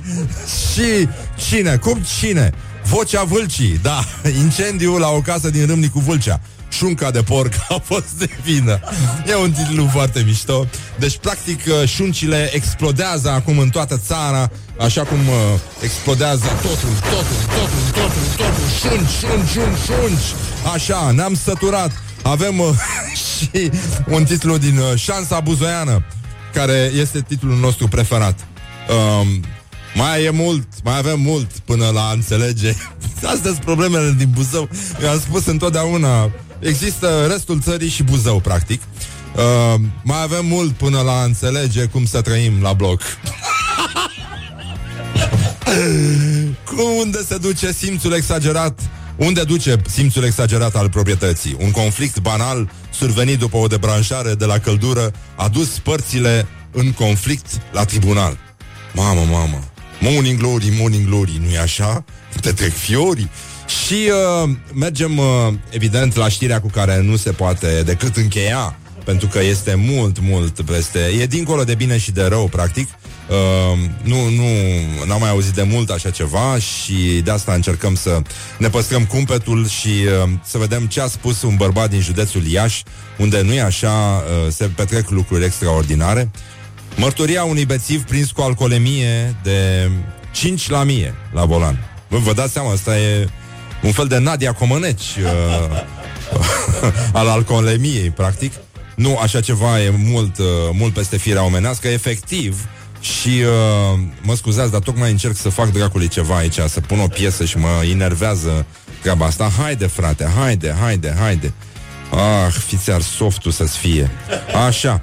Și 0.71 1.07
cine? 1.47 1.77
Cum 1.77 2.01
cine? 2.19 2.51
Vocea 2.83 3.23
vâlcii, 3.23 3.79
da, 3.81 4.03
incendiu 4.43 4.97
la 4.97 5.09
o 5.09 5.19
casă 5.19 5.49
din 5.49 5.65
Râmnicu 5.65 5.99
Vâlcea 5.99 6.41
Șunca 6.77 7.11
de 7.11 7.21
porc 7.21 7.53
a 7.69 7.81
fost 7.83 8.09
de 8.17 8.29
vină. 8.43 8.79
E 9.27 9.35
un 9.35 9.51
titlu 9.51 9.87
foarte 9.91 10.23
mișto. 10.25 10.67
Deci, 10.99 11.17
practic, 11.17 11.59
uh, 11.67 11.89
șuncile 11.89 12.49
explodează 12.53 13.29
acum 13.29 13.57
în 13.57 13.69
toată 13.69 14.01
țara 14.05 14.51
Așa 14.79 15.03
cum 15.03 15.17
uh, 15.17 15.59
explodează 15.81 16.45
totul, 16.45 16.89
totul, 17.01 17.41
totul, 17.55 18.01
totul, 18.01 18.25
totul. 18.37 18.67
Șunci, 18.79 19.09
șunci, 19.09 19.49
șunci, 19.49 19.77
șunci. 19.85 20.23
Așa, 20.73 21.11
ne-am 21.11 21.35
săturat. 21.35 21.91
Avem 22.21 22.59
uh, 22.59 22.69
și 23.25 23.71
un 24.07 24.23
titlu 24.23 24.57
din 24.57 24.77
uh, 24.77 24.99
Șansa 24.99 25.39
Buzoiană 25.39 26.05
Care 26.53 26.91
este 26.95 27.21
titlul 27.21 27.57
nostru 27.57 27.87
preferat. 27.87 28.39
Um, 29.19 29.43
mai 29.95 30.23
e 30.23 30.29
mult, 30.29 30.67
mai 30.83 30.97
avem 30.97 31.19
mult 31.19 31.51
până 31.51 31.89
la 31.93 32.11
înțelege. 32.13 32.73
Astea 33.33 33.51
sunt 33.51 33.63
problemele 33.63 34.15
din 34.17 34.29
Buzău. 34.33 34.69
Eu 35.01 35.09
am 35.09 35.19
spus 35.19 35.45
întotdeauna 35.45 36.31
Există 36.63 37.27
restul 37.31 37.61
țării 37.61 37.89
și 37.89 38.03
Buzău, 38.03 38.39
practic. 38.39 38.81
Uh, 39.35 39.79
mai 40.03 40.21
avem 40.21 40.45
mult 40.45 40.71
până 40.71 41.01
la 41.01 41.23
înțelege 41.23 41.85
cum 41.85 42.05
să 42.05 42.21
trăim 42.21 42.61
la 42.61 42.73
bloc. 42.73 43.01
Cum 46.65 46.97
unde 46.99 47.23
se 47.27 47.37
duce 47.37 47.71
simțul 47.71 48.13
exagerat 48.13 48.79
unde 49.15 49.43
duce 49.43 49.81
simțul 49.89 50.23
exagerat 50.23 50.75
al 50.75 50.89
proprietății? 50.89 51.55
Un 51.59 51.71
conflict 51.71 52.19
banal 52.19 52.71
survenit 52.91 53.39
după 53.39 53.57
o 53.57 53.67
debranșare 53.67 54.33
de 54.33 54.45
la 54.45 54.59
căldură 54.59 55.11
a 55.35 55.47
dus 55.47 55.67
părțile 55.67 56.47
în 56.71 56.91
conflict 56.91 57.45
la 57.71 57.85
tribunal. 57.85 58.37
Mamă, 58.93 59.21
mamă, 59.31 59.63
morning 59.99 60.39
glory, 60.39 60.73
morning 60.79 61.07
glory, 61.07 61.41
nu-i 61.43 61.57
așa? 61.57 62.05
Te 62.41 62.51
trec 62.51 62.73
fiorii. 62.73 63.29
Și 63.67 64.09
uh, 64.43 64.49
mergem, 64.73 65.17
uh, 65.17 65.53
evident, 65.69 66.15
la 66.15 66.29
știrea 66.29 66.61
cu 66.61 66.67
care 66.67 67.01
nu 67.01 67.15
se 67.15 67.31
poate 67.31 67.81
decât 67.85 68.15
încheia, 68.15 68.77
pentru 69.03 69.27
că 69.27 69.43
este 69.43 69.75
mult, 69.75 70.19
mult 70.19 70.61
peste... 70.61 70.99
E 71.19 71.25
dincolo 71.25 71.63
de 71.63 71.75
bine 71.75 71.97
și 71.97 72.11
de 72.11 72.23
rău, 72.23 72.47
practic. 72.47 72.87
Uh, 73.29 73.79
nu, 74.03 74.29
nu, 74.29 74.43
n-am 75.05 75.19
mai 75.19 75.29
auzit 75.29 75.53
de 75.53 75.63
mult 75.63 75.89
așa 75.89 76.09
ceva 76.09 76.57
și 76.57 77.21
de 77.23 77.31
asta 77.31 77.53
încercăm 77.53 77.95
să 77.95 78.21
ne 78.57 78.69
păstrăm 78.69 79.05
cumpetul 79.05 79.67
și 79.67 79.87
uh, 79.87 80.29
să 80.45 80.57
vedem 80.57 80.85
ce 80.85 81.01
a 81.01 81.07
spus 81.07 81.41
un 81.41 81.55
bărbat 81.55 81.89
din 81.89 81.99
județul 82.01 82.45
Iași, 82.45 82.83
unde 83.17 83.41
nu 83.41 83.53
e 83.53 83.61
așa, 83.61 83.91
uh, 83.91 84.51
se 84.51 84.65
petrec 84.75 85.09
lucruri 85.09 85.45
extraordinare. 85.45 86.31
Mărturia 86.95 87.43
unui 87.43 87.65
bețiv 87.65 88.03
prins 88.03 88.31
cu 88.31 88.41
alcoolemie 88.41 89.35
de 89.43 89.89
5 90.31 90.69
la 90.69 90.83
mie 90.83 91.15
la 91.31 91.45
volan. 91.45 91.89
Vă, 92.07 92.17
vă 92.17 92.33
dați 92.33 92.53
seama, 92.53 92.71
asta 92.71 92.99
e 92.99 93.29
un 93.83 93.91
fel 93.91 94.07
de 94.07 94.17
Nadia 94.17 94.53
Comăneci 94.53 95.17
uh, 95.23 95.81
al 97.19 97.27
alcoolemiei, 97.27 98.09
practic. 98.09 98.53
Nu, 98.95 99.17
așa 99.17 99.41
ceva 99.41 99.81
e 99.81 99.89
mult, 99.89 100.37
uh, 100.37 100.45
mult 100.71 100.93
peste 100.93 101.17
firea 101.17 101.43
omenească, 101.43 101.87
efectiv. 101.87 102.67
Și 102.99 103.29
uh, 103.29 103.99
mă 104.21 104.35
scuzați, 104.35 104.71
dar 104.71 104.79
tocmai 104.79 105.11
încerc 105.11 105.35
să 105.35 105.49
fac 105.49 105.71
dracului 105.71 106.07
ceva 106.07 106.35
aici, 106.35 106.59
să 106.67 106.79
pun 106.79 106.99
o 106.99 107.07
piesă 107.07 107.45
și 107.45 107.57
mă 107.57 107.67
enervează 107.91 108.65
treaba 109.01 109.25
asta. 109.25 109.51
Haide, 109.57 109.87
frate, 109.87 110.27
haide, 110.37 110.75
haide, 110.81 111.15
haide. 111.19 111.53
Ah, 112.11 112.53
fiți 112.67 112.91
ar 112.91 113.01
softul 113.01 113.51
să-ți 113.51 113.77
fie. 113.77 114.11
Așa. 114.67 115.01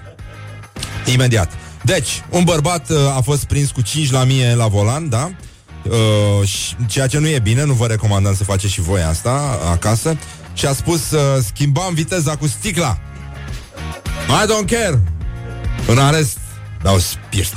Imediat. 1.12 1.53
Deci, 1.83 2.23
un 2.31 2.45
bărbat 2.45 2.90
uh, 2.90 3.16
a 3.16 3.21
fost 3.21 3.45
prins 3.45 3.71
cu 3.71 3.81
5 3.81 4.11
la 4.11 4.25
mie 4.25 4.55
la 4.55 4.66
volan, 4.66 5.09
da? 5.09 5.31
Uh, 5.83 6.49
ceea 6.87 7.07
ce 7.07 7.19
nu 7.19 7.29
e 7.29 7.38
bine, 7.38 7.64
nu 7.64 7.73
vă 7.73 7.87
recomandăm 7.87 8.35
să 8.35 8.45
faceți 8.45 8.73
și 8.73 8.81
voi 8.81 9.03
asta 9.03 9.59
acasă. 9.71 10.16
Și 10.55 10.66
a 10.66 10.73
spus, 10.73 11.11
uh, 11.11 11.21
schimbam 11.45 11.95
viteza 11.95 12.37
cu 12.37 12.47
sticla. 12.47 12.99
I 14.29 14.47
don't 14.47 14.71
care. 14.71 15.01
În 15.87 15.99
arest 15.99 16.38
dau 16.83 16.99
spirit. 16.99 17.55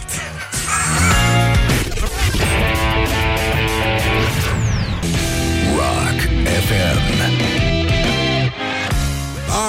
Rock 5.75 6.21
FM. 6.67 7.13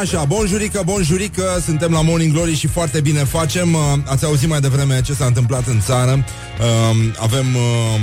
Așa, 0.00 0.24
bonjurică, 0.24 0.82
bonjurică, 0.84 1.60
suntem 1.64 1.92
la 1.92 2.02
Morning 2.02 2.32
Glory 2.32 2.54
și 2.54 2.66
foarte 2.66 3.00
bine 3.00 3.24
facem. 3.24 3.74
Uh, 3.74 3.80
ați 4.04 4.24
auzit 4.24 4.48
mai 4.48 4.60
devreme 4.60 5.00
ce 5.02 5.12
s-a 5.14 5.24
întâmplat 5.24 5.66
în 5.66 5.80
țară. 5.80 6.24
Uh, 6.60 7.12
avem, 7.18 7.54
uh, 7.54 8.00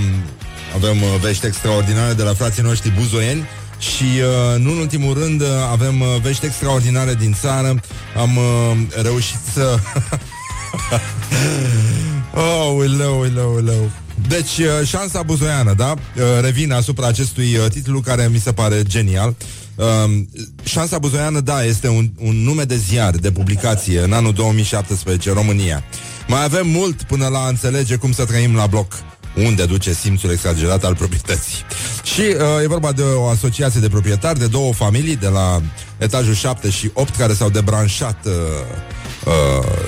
avem 0.76 1.02
uh, 1.02 1.20
vești 1.22 1.46
extraordinare 1.46 2.14
de 2.14 2.24
la 2.24 2.34
frații 2.34 2.64
noștri 2.64 2.94
buzoieni. 3.00 3.48
Și 3.80 4.04
uh, 4.04 4.60
nu 4.60 4.72
în 4.72 4.78
ultimul 4.78 5.14
rând 5.14 5.42
uh, 5.42 5.48
avem 5.72 6.00
uh, 6.00 6.08
vești 6.22 6.46
extraordinare 6.46 7.14
din 7.14 7.36
țară 7.40 7.80
Am 8.16 8.38
uh, 8.38 8.78
reușit 9.02 9.40
să... 9.54 9.78
oh, 12.36 12.74
uleu, 12.76 13.20
uleu, 13.20 13.54
uleu. 13.54 13.92
Deci, 14.28 14.58
uh, 14.58 14.88
șansa 14.88 15.22
buzoiană, 15.24 15.74
da? 15.74 15.92
Uh, 15.92 16.24
revine 16.42 16.74
asupra 16.74 17.08
acestui 17.08 17.56
uh, 17.56 17.70
titlu 17.70 18.00
care 18.00 18.30
mi 18.32 18.40
se 18.40 18.52
pare 18.52 18.84
genial 18.84 19.36
uh, 19.76 19.86
Șansa 20.64 20.98
buzoiană, 20.98 21.40
da, 21.40 21.64
este 21.64 21.88
un, 21.88 22.10
un 22.18 22.36
nume 22.36 22.64
de 22.64 22.76
ziar, 22.76 23.16
de 23.16 23.32
publicație 23.32 24.00
În 24.00 24.14
anul 24.14 24.34
2017, 24.34 25.34
România 25.34 25.84
Mai 26.28 26.44
avem 26.44 26.68
mult 26.68 27.04
până 27.04 27.28
la 27.28 27.40
a 27.40 27.48
înțelege 27.48 27.96
cum 27.96 28.12
să 28.12 28.26
trăim 28.26 28.56
la 28.56 28.68
bloc 28.68 28.94
unde 29.36 29.66
duce 29.66 29.94
simțul 29.94 30.32
exagerat 30.32 30.84
al 30.84 30.96
proprietății. 30.96 31.58
Și 32.04 32.22
uh, 32.22 32.64
e 32.64 32.68
vorba 32.68 32.92
de 32.92 33.02
o 33.02 33.28
asociație 33.28 33.80
de 33.80 33.90
proprietari, 33.90 34.40
de 34.40 34.48
două 34.48 34.74
familii, 34.74 35.16
de 35.16 35.28
la 35.28 35.62
etajul 35.98 36.34
7 36.34 36.70
și 36.70 36.92
8, 36.94 37.16
care 37.16 37.34
s-au 37.34 37.50
debranșat 37.50 38.26
uh, 38.26 38.32
uh, 39.26 39.34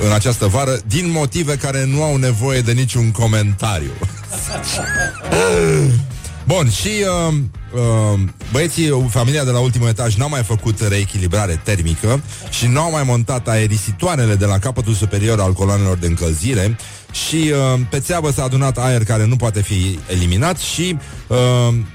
în 0.06 0.12
această 0.12 0.48
vară, 0.48 0.80
din 0.88 1.12
motive 1.12 1.56
care 1.56 1.86
nu 1.86 2.04
au 2.04 2.16
nevoie 2.16 2.62
de 2.62 2.72
niciun 2.72 3.12
comentariu. 3.12 3.92
Bun, 6.48 6.70
și 6.70 6.90
uh, 7.28 7.34
uh, 7.74 8.20
băieții, 8.52 9.08
familia 9.10 9.44
de 9.44 9.52
la 9.52 9.60
ultimul 9.60 9.88
etaj 9.88 10.16
n-au 10.16 10.30
mai 10.30 10.44
făcut 10.44 10.88
reechilibrare 10.88 11.62
termică 11.64 12.22
și 12.50 12.68
nu 12.68 12.80
au 12.80 12.92
mai 12.92 13.04
montat 13.04 13.48
aerisitoarele 13.48 14.36
de 14.36 14.46
la 14.46 14.60
capătul 14.60 14.94
superior 14.94 15.40
al 15.40 15.54
coloanelor 15.54 15.98
de 15.98 16.08
încălzire 16.08 16.78
și 17.12 17.36
uh, 17.36 17.80
pe 17.90 18.00
țeavă 18.00 18.32
s-a 18.32 18.44
adunat 18.44 18.78
aer 18.78 19.04
care 19.04 19.26
nu 19.26 19.36
poate 19.36 19.62
fi 19.62 20.00
eliminat 20.08 20.58
și, 20.58 20.98
uh, 21.28 21.38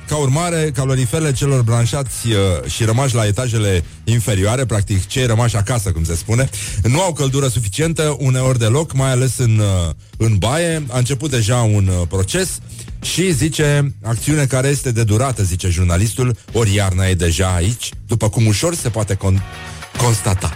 ca 0.09 0.17
urmare, 0.17 0.71
caloriferele 0.75 1.33
celor 1.33 1.63
branșați 1.63 2.27
uh, 2.27 2.71
și 2.71 2.85
rămași 2.85 3.15
la 3.15 3.27
etajele 3.27 3.85
inferioare, 4.05 4.65
practic 4.65 5.07
cei 5.07 5.27
rămași 5.27 5.57
acasă, 5.57 5.93
cum 5.93 6.05
se 6.05 6.15
spune, 6.15 6.49
nu 6.83 7.01
au 7.01 7.13
căldură 7.13 7.49
suficientă 7.49 8.17
uneori 8.19 8.59
deloc, 8.59 8.93
mai 8.93 9.11
ales 9.11 9.39
în, 9.39 9.59
uh, 9.59 9.95
în 10.17 10.37
baie. 10.39 10.83
A 10.89 10.99
început 10.99 11.31
deja 11.31 11.57
un 11.57 11.87
uh, 11.87 12.07
proces 12.09 12.59
și 13.09 13.33
zice, 13.33 13.95
acțiune 14.03 14.47
care 14.47 14.69
este 14.69 14.93
de 14.93 15.05
durată, 15.05 15.43
zice 15.43 15.69
jurnalistul, 15.69 16.37
ori 16.53 16.75
iarna 16.75 17.07
e 17.07 17.15
deja 17.15 17.55
aici, 17.55 17.91
după 18.07 18.29
cum 18.29 18.47
ușor 18.47 18.75
se 18.75 18.89
poate 18.89 19.15
con- 19.15 19.43
constata. 19.97 20.53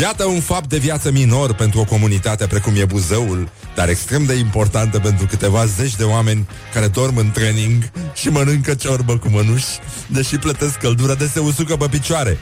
Iată 0.00 0.24
un 0.24 0.40
fapt 0.40 0.68
de 0.68 0.78
viață 0.78 1.10
minor 1.10 1.54
pentru 1.54 1.80
o 1.80 1.84
comunitate 1.84 2.46
precum 2.46 2.74
e 2.76 2.84
Buzăul, 2.84 3.48
dar 3.74 3.88
extrem 3.88 4.24
de 4.24 4.34
importantă 4.34 4.98
pentru 4.98 5.26
câteva 5.26 5.66
zeci 5.66 5.96
de 5.96 6.04
oameni 6.04 6.48
care 6.72 6.86
dorm 6.86 7.16
în 7.16 7.30
training 7.30 7.90
și 8.14 8.28
mănâncă 8.28 8.74
ciorbă 8.74 9.18
cu 9.18 9.28
mănuși, 9.28 9.66
deși 10.06 10.36
plătesc 10.36 10.78
căldură 10.78 11.14
de 11.14 11.30
se 11.32 11.38
usucă 11.38 11.76
pe 11.76 11.86
picioare. 11.90 12.38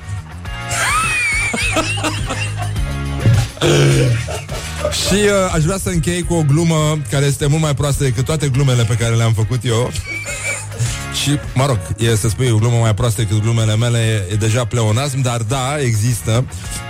Și 4.90 5.14
uh, 5.14 5.52
aș 5.54 5.62
vrea 5.62 5.78
să 5.78 5.88
închei 5.88 6.22
cu 6.22 6.34
o 6.34 6.42
glumă 6.42 6.98
care 7.10 7.26
este 7.26 7.46
mult 7.46 7.62
mai 7.62 7.74
proastă 7.74 8.02
decât 8.02 8.24
toate 8.24 8.48
glumele 8.48 8.84
pe 8.84 8.94
care 8.94 9.14
le-am 9.14 9.32
făcut 9.32 9.64
eu. 9.64 9.90
Și, 11.22 11.38
mă 11.54 11.66
rog, 11.66 11.78
e 11.98 12.16
să 12.16 12.28
spui 12.28 12.50
o 12.50 12.56
glumă 12.56 12.76
mai 12.76 12.94
proastă 12.94 13.22
decât 13.22 13.42
glumele 13.42 13.76
mele, 13.76 14.26
e 14.30 14.34
deja 14.34 14.64
pleonasm, 14.64 15.20
dar 15.20 15.40
da, 15.40 15.80
există 15.80 16.44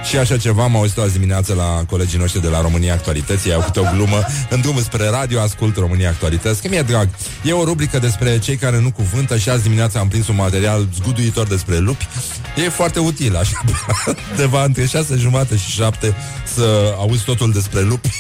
și 0.04 0.16
așa 0.16 0.36
ceva. 0.36 0.62
Am 0.62 0.76
auzit 0.76 0.98
azi 0.98 1.12
dimineață 1.12 1.54
la 1.54 1.84
colegii 1.86 2.18
noștri 2.18 2.40
de 2.40 2.48
la 2.48 2.60
România 2.60 2.92
Actualității, 2.92 3.52
au 3.52 3.60
câte 3.60 3.80
o 3.80 3.84
glumă 3.94 4.24
în 4.50 4.60
drumul 4.60 4.82
spre 4.82 5.08
radio, 5.08 5.40
ascult 5.40 5.76
România 5.76 6.08
Actualități, 6.08 6.62
că 6.62 6.68
mi-e 6.70 6.82
drag. 6.82 7.08
E 7.44 7.52
o 7.52 7.64
rubrică 7.64 7.98
despre 7.98 8.38
cei 8.38 8.56
care 8.56 8.80
nu 8.80 8.90
cuvântă 8.90 9.36
și 9.36 9.48
azi 9.48 9.62
dimineața 9.62 10.00
am 10.00 10.08
prins 10.08 10.28
un 10.28 10.36
material 10.36 10.88
zguduitor 10.94 11.46
despre 11.46 11.78
lupi. 11.78 12.08
E 12.56 12.68
foarte 12.68 12.98
util, 12.98 13.36
așa, 13.36 13.60
undeva 14.30 14.64
între 14.64 14.86
șase 14.86 15.16
jumate 15.16 15.56
și 15.56 15.70
șapte 15.70 16.14
să 16.54 16.94
auzi 16.98 17.24
totul 17.24 17.52
despre 17.52 17.80
lupi. 17.80 18.10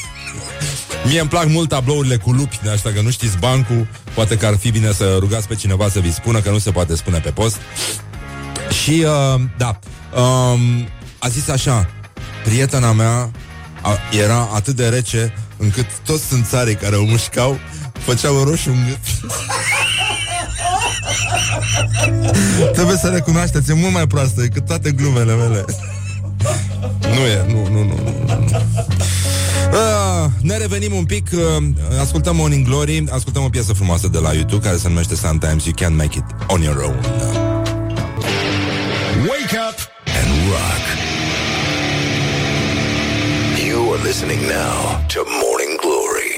Mie 1.06 1.20
îmi 1.20 1.28
plac 1.28 1.48
mult 1.48 1.68
tablourile 1.68 2.16
cu 2.16 2.32
lupi, 2.32 2.58
de 2.62 2.70
așa 2.70 2.90
că 2.94 3.00
nu 3.00 3.10
știți 3.10 3.38
bancul, 3.38 3.86
poate 4.14 4.36
că 4.36 4.46
ar 4.46 4.56
fi 4.56 4.70
bine 4.70 4.92
să 4.92 5.16
rugați 5.18 5.48
pe 5.48 5.54
cineva 5.54 5.88
să 5.88 6.00
vi 6.00 6.12
spună, 6.12 6.40
că 6.40 6.50
nu 6.50 6.58
se 6.58 6.70
poate 6.70 6.96
spune 6.96 7.18
pe 7.18 7.30
post. 7.30 7.56
Și, 8.82 9.04
uh, 9.06 9.40
da, 9.56 9.78
um, 10.20 10.88
a 11.18 11.28
zis 11.28 11.48
așa, 11.48 11.90
prietena 12.44 12.92
mea 12.92 13.30
a, 13.80 13.98
era 14.22 14.48
atât 14.54 14.76
de 14.76 14.88
rece 14.88 15.34
încât 15.56 15.86
toți 16.04 16.26
sunt 16.26 16.46
țarii 16.46 16.74
care 16.74 16.96
o 16.96 17.04
mușcau 17.04 17.58
făceau 17.92 18.44
roșu 18.44 18.70
în 18.70 18.84
gât. 18.88 19.30
Trebuie 22.72 22.96
să 22.96 23.08
recunoașteți, 23.08 23.70
e 23.70 23.74
mult 23.74 23.92
mai 23.92 24.06
proastă 24.06 24.40
decât 24.40 24.66
toate 24.66 24.90
glumele 24.90 25.34
mele. 25.34 25.64
nu 27.00 27.26
e, 27.26 27.44
nu, 27.52 27.68
nu, 27.68 27.84
nu, 27.84 27.84
nu. 27.84 28.24
nu. 28.26 28.62
Uh, 29.72 30.30
ne 30.40 30.56
revenim 30.56 30.92
un 30.92 31.04
pic, 31.04 31.28
uh, 31.32 31.64
ascultăm 32.00 32.36
Morning 32.36 32.66
Glory, 32.66 33.04
ascultăm 33.10 33.42
o 33.42 33.48
piesă 33.48 33.72
frumoasă 33.72 34.08
de 34.08 34.18
la 34.18 34.32
YouTube 34.32 34.64
care 34.66 34.76
se 34.76 34.88
numește 34.88 35.14
Sometimes 35.14 35.64
You 35.64 35.74
Can 35.76 35.96
Make 35.96 36.18
It 36.18 36.24
On 36.46 36.62
Your 36.62 36.82
Own. 36.82 36.96
Wake 39.28 39.56
up 39.68 39.78
and 40.18 40.28
rock. 40.50 40.82
You 43.68 43.92
are 43.92 44.02
listening 44.02 44.40
now 44.40 45.06
to 45.06 45.20
Morning 45.42 45.74
Glory. 45.84 46.30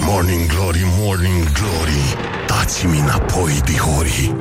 Morning 0.00 0.46
Glory, 0.48 0.82
Morning 0.98 1.44
Glory 1.52 2.39
Dați-mi 2.60 2.98
înapoi, 2.98 3.60
dihori 3.64 4.34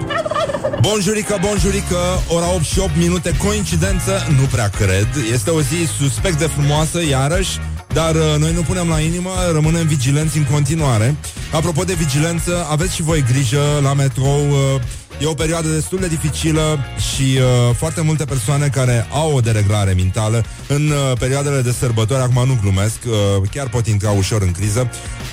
Bonjurică, 0.82 1.38
bonjurică, 1.42 1.98
ora 2.28 2.54
8 2.54 2.64
și 2.64 2.80
8 2.80 2.92
minute, 2.98 3.38
coincidență, 3.38 4.12
nu 4.40 4.46
prea 4.52 4.68
cred. 4.68 5.08
Este 5.32 5.50
o 5.50 5.62
zi 5.62 5.76
suspect 6.00 6.38
de 6.38 6.46
frumoasă, 6.46 7.04
iarăși, 7.10 7.58
dar 7.94 8.16
uh, 8.16 8.36
noi 8.40 8.54
nu 8.54 8.62
punem 8.62 8.88
la 8.88 9.00
inimă, 9.00 9.30
rămânem 9.52 9.88
vigilenți 9.88 10.38
în 10.38 10.44
continuare. 10.44 11.16
Apropo 11.52 11.84
de 11.84 11.94
vigilență, 11.94 12.68
aveți 12.70 12.96
și 12.96 13.02
voi 13.02 13.24
grijă 13.32 13.62
la 13.82 13.94
metrou, 13.94 14.50
uh, 14.50 14.82
E 15.22 15.26
o 15.26 15.34
perioadă 15.34 15.68
destul 15.68 16.00
de 16.00 16.08
dificilă 16.08 16.80
și 17.14 17.38
uh, 17.38 17.76
foarte 17.76 18.02
multe 18.02 18.26
persoane 18.26 18.68
care 18.68 19.08
au 19.12 19.36
o 19.36 19.40
dereglare 19.40 19.94
mentală 19.94 20.44
în 20.68 20.90
uh, 20.90 21.18
perioadele 21.20 21.62
de 21.62 21.72
sărbători, 21.72 22.22
acum 22.22 22.48
nu 22.48 22.58
glumesc, 22.62 22.98
uh, 23.06 23.50
chiar 23.52 23.70
pot 23.70 23.88
intra 23.88 24.12
ușor 24.12 24.42
în 24.42 24.52
criză. 24.52 24.90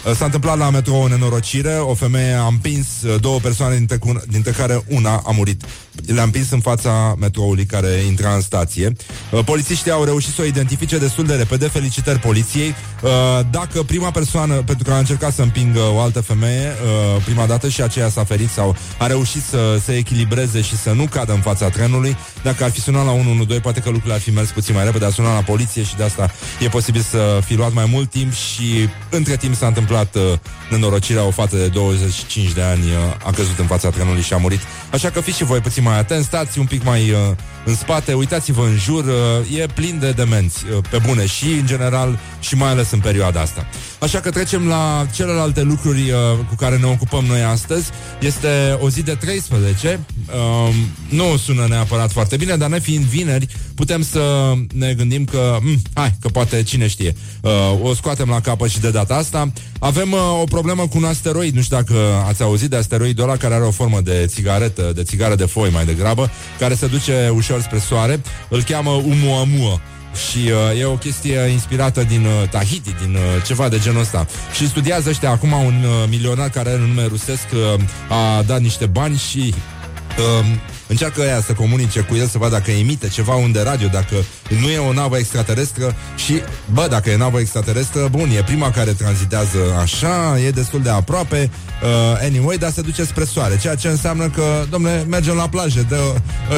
Uh, 0.06 0.12
s-a 0.14 0.24
întâmplat 0.24 0.58
la 0.58 0.70
metro 0.70 0.94
o 0.94 1.08
nenorocire, 1.08 1.74
o 1.74 1.94
femeie 1.94 2.32
a 2.32 2.46
împins 2.46 2.86
uh, 3.02 3.20
două 3.20 3.38
persoane 3.38 3.76
dintre, 3.76 3.98
dintre 4.28 4.50
care 4.50 4.84
una 4.88 5.22
a 5.26 5.30
murit. 5.30 5.62
Le-a 6.06 6.22
împins 6.22 6.50
în 6.50 6.60
fața 6.60 7.14
metroului 7.18 7.64
care 7.64 7.88
intra 8.06 8.34
în 8.34 8.40
stație. 8.40 8.92
Uh, 9.30 9.44
polițiștii 9.44 9.90
au 9.90 10.04
reușit 10.04 10.34
să 10.34 10.42
o 10.42 10.44
identifice 10.44 10.98
destul 10.98 11.24
de 11.24 11.34
repede. 11.34 11.68
Felicitări 11.68 12.18
poliției. 12.18 12.74
Uh, 13.02 13.10
dacă 13.50 13.82
prima 13.82 14.10
persoană, 14.10 14.54
pentru 14.54 14.84
că 14.84 14.92
a 14.92 14.98
încercat 14.98 15.34
să 15.34 15.42
împingă 15.42 15.80
o 15.80 16.00
altă 16.00 16.20
femeie 16.20 16.66
uh, 16.66 17.22
prima 17.24 17.46
dată 17.46 17.68
și 17.68 17.82
aceea 17.82 18.08
s-a 18.08 18.24
ferit 18.24 18.50
sau 18.50 18.76
a 18.98 19.06
reușit 19.06 19.42
să 19.42 19.75
se 19.78 19.96
echilibreze 19.96 20.60
și 20.60 20.76
să 20.76 20.92
nu 20.92 21.06
cadă 21.10 21.32
în 21.32 21.40
fața 21.40 21.68
trenului, 21.68 22.16
dacă 22.42 22.64
ar 22.64 22.70
fi 22.70 22.80
sunat 22.80 23.04
la 23.04 23.10
112, 23.10 23.60
poate 23.60 23.80
că 23.80 23.88
lucrurile 23.88 24.14
ar 24.14 24.20
fi 24.20 24.30
mers 24.30 24.50
puțin 24.50 24.74
mai 24.74 24.84
repede, 24.84 25.04
a 25.04 25.10
sunat 25.10 25.34
la 25.34 25.42
poliție 25.42 25.82
și 25.82 25.96
de 25.96 26.02
asta 26.02 26.30
e 26.60 26.68
posibil 26.68 27.00
să 27.00 27.40
fi 27.44 27.54
luat 27.54 27.72
mai 27.72 27.88
mult 27.90 28.10
timp 28.10 28.32
și 28.32 28.88
între 29.10 29.36
timp 29.36 29.54
s-a 29.54 29.66
întâmplat 29.66 30.14
uh, 30.14 30.22
nenorocirea, 30.70 31.24
o 31.24 31.30
fată 31.30 31.56
de 31.56 31.68
25 31.68 32.52
de 32.52 32.62
ani 32.62 32.84
uh, 32.84 33.26
a 33.26 33.30
căzut 33.30 33.58
în 33.58 33.66
fața 33.66 33.90
trenului 33.90 34.22
și 34.22 34.32
a 34.32 34.36
murit. 34.36 34.60
Așa 34.92 35.10
că 35.10 35.20
fiți 35.20 35.36
și 35.36 35.44
voi 35.44 35.60
puțin 35.60 35.82
mai 35.82 35.98
atenți, 35.98 36.26
stați 36.26 36.58
un 36.58 36.66
pic 36.66 36.84
mai 36.84 37.10
uh, 37.10 37.18
în 37.66 37.74
spate, 37.74 38.12
uitați-vă 38.12 38.62
în 38.62 38.76
jur, 38.76 39.04
uh, 39.04 39.58
e 39.58 39.66
plin 39.74 39.98
de 39.98 40.10
demenți, 40.10 40.64
uh, 40.64 40.84
pe 40.90 40.98
bune, 41.06 41.26
și 41.26 41.44
în 41.44 41.66
general 41.66 42.18
și 42.40 42.54
mai 42.54 42.70
ales 42.70 42.90
în 42.90 42.98
perioada 42.98 43.40
asta. 43.40 43.66
Așa 44.00 44.20
că 44.20 44.30
trecem 44.30 44.66
la 44.66 45.06
celelalte 45.14 45.62
lucruri 45.62 46.10
uh, 46.10 46.16
cu 46.48 46.54
care 46.54 46.76
ne 46.76 46.86
ocupăm 46.86 47.24
noi 47.24 47.42
astăzi. 47.42 47.90
Este 48.20 48.78
o 48.80 48.90
zi 48.90 49.02
de 49.02 49.14
13, 49.14 50.00
uh, 50.26 50.74
nu 51.08 51.36
sună 51.36 51.66
neapărat 51.68 52.12
foarte 52.12 52.36
bine, 52.36 52.56
dar 52.56 52.68
ne 52.68 52.80
fiind 52.80 53.04
vineri, 53.04 53.46
putem 53.74 54.02
să 54.02 54.52
ne 54.74 54.94
gândim 54.94 55.24
că, 55.24 55.56
hm, 55.60 55.82
hai, 55.94 56.14
că 56.20 56.28
poate 56.28 56.62
cine 56.62 56.86
știe, 56.86 57.14
uh, 57.40 57.50
o 57.82 57.94
scoatem 57.94 58.28
la 58.28 58.40
capăt 58.40 58.70
și 58.70 58.80
de 58.80 58.90
data 58.90 59.14
asta. 59.14 59.52
Avem 59.78 60.12
uh, 60.12 60.40
o 60.40 60.44
problemă 60.44 60.82
cu 60.82 60.96
un 60.96 61.04
asteroid, 61.04 61.54
nu 61.54 61.62
știu 61.62 61.76
dacă 61.76 61.94
ați 62.26 62.42
auzit 62.42 62.70
de 62.70 62.76
asteroidul 62.76 63.24
ăla 63.24 63.36
care 63.36 63.54
are 63.54 63.64
o 63.64 63.70
formă 63.70 64.00
de 64.00 64.24
țigaretă, 64.26 64.92
de 64.94 65.02
țigară 65.02 65.34
de 65.34 65.44
foi 65.44 65.70
mai 65.70 65.84
degrabă, 65.84 66.30
care 66.58 66.74
se 66.74 66.86
duce 66.86 67.32
ușor 67.34 67.55
spre 67.60 67.78
soare, 67.78 68.20
îl 68.48 68.62
cheamă 68.62 68.90
Umuamua. 68.90 69.80
Și 70.28 70.38
uh, 70.72 70.80
e 70.80 70.84
o 70.84 70.96
chestie 70.96 71.38
inspirată 71.38 72.02
din 72.02 72.24
uh, 72.24 72.48
Tahiti, 72.48 72.94
din 73.02 73.14
uh, 73.14 73.20
ceva 73.46 73.68
de 73.68 73.78
genul 73.78 74.00
ăsta. 74.00 74.26
Și 74.54 74.68
studiază 74.68 75.08
ăștia 75.08 75.30
acum 75.30 75.52
un 75.52 75.84
uh, 75.84 76.08
milionar 76.08 76.48
care 76.48 76.68
are 76.68 76.78
un 76.78 76.86
nume 76.86 77.06
rusesc, 77.06 77.46
uh, 77.52 77.80
a 78.08 78.42
dat 78.42 78.60
niște 78.60 78.86
bani 78.86 79.16
și 79.16 79.54
uh, 80.18 80.46
Încearcă 80.86 81.20
ea 81.20 81.40
să 81.40 81.52
comunice 81.52 82.00
cu 82.00 82.14
el, 82.14 82.26
să 82.26 82.38
vadă 82.38 82.54
dacă 82.56 82.70
emite 82.70 83.08
ceva 83.08 83.34
unde 83.34 83.62
radio, 83.62 83.88
dacă 83.88 84.14
nu 84.60 84.68
e 84.68 84.78
o 84.78 84.92
navă 84.92 85.16
extraterestră 85.18 85.94
și, 86.16 86.42
bă, 86.72 86.86
dacă 86.90 87.10
e 87.10 87.16
navă 87.16 87.40
extraterestră, 87.40 88.08
bun, 88.10 88.30
e 88.30 88.42
prima 88.42 88.70
care 88.70 88.90
tranzitează 88.90 89.58
așa, 89.80 90.38
e 90.46 90.50
destul 90.50 90.82
de 90.82 90.90
aproape, 90.90 91.50
uh, 91.82 92.18
anyway, 92.20 92.56
dar 92.56 92.72
se 92.72 92.80
duce 92.80 93.04
spre 93.04 93.24
soare, 93.24 93.58
ceea 93.58 93.74
ce 93.74 93.88
înseamnă 93.88 94.28
că, 94.28 94.64
domne, 94.70 95.04
mergem 95.08 95.34
la 95.34 95.48
plaje, 95.48 95.82
de 95.82 95.96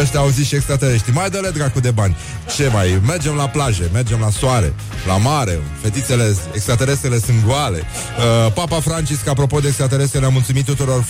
ăștia 0.00 0.20
au 0.20 0.28
zis 0.28 0.46
și 0.46 0.54
extraterestri, 0.54 1.12
mai 1.12 1.30
dă-le 1.30 1.50
dracu 1.50 1.80
de 1.80 1.90
bani. 1.90 2.16
Ce 2.56 2.70
mai? 2.72 3.00
Mergem 3.06 3.34
la 3.34 3.48
plaje, 3.48 3.90
mergem 3.92 4.20
la 4.20 4.30
soare, 4.30 4.74
la 5.06 5.16
mare, 5.16 5.58
fetițele 5.82 6.36
extraterestrele 6.52 7.18
sunt 7.18 7.44
goale. 7.46 7.78
Uh, 7.78 8.52
Papa 8.52 8.80
Francisc, 8.80 9.28
apropo 9.28 9.58
de 9.60 9.66
extraterestre, 9.66 10.18
le-a 10.18 10.28
mulțumit 10.28 10.64
tuturor 10.64 11.04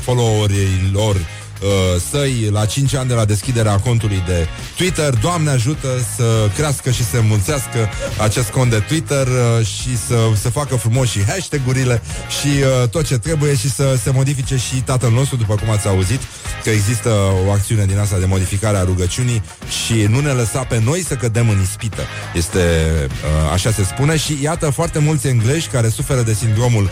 followerilor 0.00 1.14
uh, 1.14 2.00
săi 2.10 2.27
la 2.50 2.64
5 2.64 2.94
ani 2.94 3.08
de 3.08 3.14
la 3.14 3.24
deschiderea 3.24 3.76
contului 3.78 4.22
de 4.26 4.46
Twitter. 4.76 5.14
Doamne 5.14 5.50
ajută 5.50 5.88
să 6.16 6.48
crească 6.54 6.90
și 6.90 7.04
să 7.04 7.20
mulțească 7.20 7.88
acest 8.22 8.50
cont 8.50 8.70
de 8.70 8.78
Twitter 8.78 9.26
uh, 9.26 9.66
și 9.66 9.96
să 10.06 10.16
se 10.40 10.48
facă 10.48 10.76
frumos 10.76 11.08
și 11.08 11.24
hashtag-urile 11.24 12.02
și 12.40 12.48
uh, 12.48 12.88
tot 12.88 13.06
ce 13.06 13.18
trebuie 13.18 13.56
și 13.56 13.70
să 13.70 13.98
se 14.02 14.10
modifice 14.10 14.56
și 14.56 14.74
tatăl 14.74 15.10
nostru, 15.10 15.36
după 15.36 15.54
cum 15.54 15.70
ați 15.70 15.88
auzit, 15.88 16.20
că 16.62 16.70
există 16.70 17.08
o 17.46 17.50
acțiune 17.50 17.84
din 17.84 17.98
asta 17.98 18.18
de 18.18 18.26
modificare 18.26 18.76
a 18.76 18.82
rugăciunii 18.82 19.42
și 19.84 20.06
nu 20.08 20.20
ne 20.20 20.30
lăsa 20.30 20.62
pe 20.62 20.80
noi 20.84 21.04
să 21.04 21.14
cădem 21.14 21.48
în 21.48 21.60
ispită. 21.60 22.02
Este, 22.34 22.58
uh, 23.08 23.52
așa 23.52 23.70
se 23.70 23.84
spune, 23.84 24.16
și 24.16 24.38
iată 24.42 24.70
foarte 24.70 24.98
mulți 24.98 25.26
englezi 25.26 25.68
care 25.68 25.88
suferă 25.88 26.22
de 26.22 26.34
sindromul 26.34 26.90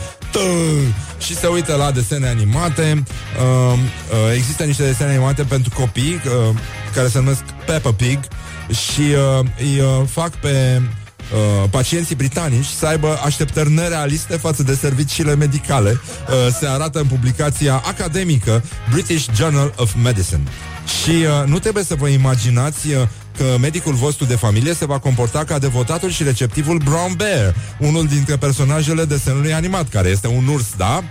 și 1.18 1.36
se 1.36 1.46
uită 1.46 1.74
la 1.74 1.90
desene 1.90 2.28
animate. 2.28 3.02
Uh, 3.02 3.72
uh, 3.72 4.34
există 4.34 4.64
niște 4.64 4.84
desene 4.84 5.10
animate 5.10 5.42
pentru 5.42 5.72
copii 5.74 6.14
uh, 6.14 6.56
care 6.94 7.08
se 7.08 7.18
numesc 7.18 7.42
Peppa 7.66 7.92
Pig 7.92 8.18
și 8.68 9.00
uh, 9.00 9.46
îi 9.58 9.80
uh, 9.80 10.06
fac 10.10 10.30
pe 10.30 10.82
uh, 11.32 11.68
pacienții 11.70 12.14
britanici 12.14 12.64
să 12.64 12.86
aibă 12.86 13.18
așteptări 13.24 13.70
nerealiste 13.70 14.36
față 14.36 14.62
de 14.62 14.74
serviciile 14.74 15.34
medicale. 15.34 15.90
Uh, 15.90 16.54
se 16.58 16.66
arată 16.66 16.98
în 16.98 17.06
publicația 17.06 17.82
academică 17.86 18.62
British 18.90 19.26
Journal 19.34 19.72
of 19.76 19.94
Medicine. 20.02 20.42
Și 21.02 21.10
uh, 21.10 21.48
nu 21.48 21.58
trebuie 21.58 21.84
să 21.84 21.94
vă 21.94 22.08
imaginați 22.08 22.88
uh, 22.88 23.02
că 23.36 23.56
medicul 23.60 23.94
vostru 23.94 24.24
de 24.24 24.34
familie 24.34 24.74
se 24.74 24.86
va 24.86 24.98
comporta 24.98 25.44
ca 25.44 25.58
devotatul 25.58 26.10
și 26.10 26.22
receptivul 26.22 26.80
Brown 26.84 27.12
Bear, 27.16 27.54
unul 27.78 28.06
dintre 28.06 28.36
personajele 28.36 29.04
desenului 29.04 29.52
animat, 29.52 29.88
care 29.88 30.08
este 30.08 30.28
un 30.28 30.46
urs, 30.46 30.66
da? 30.76 31.04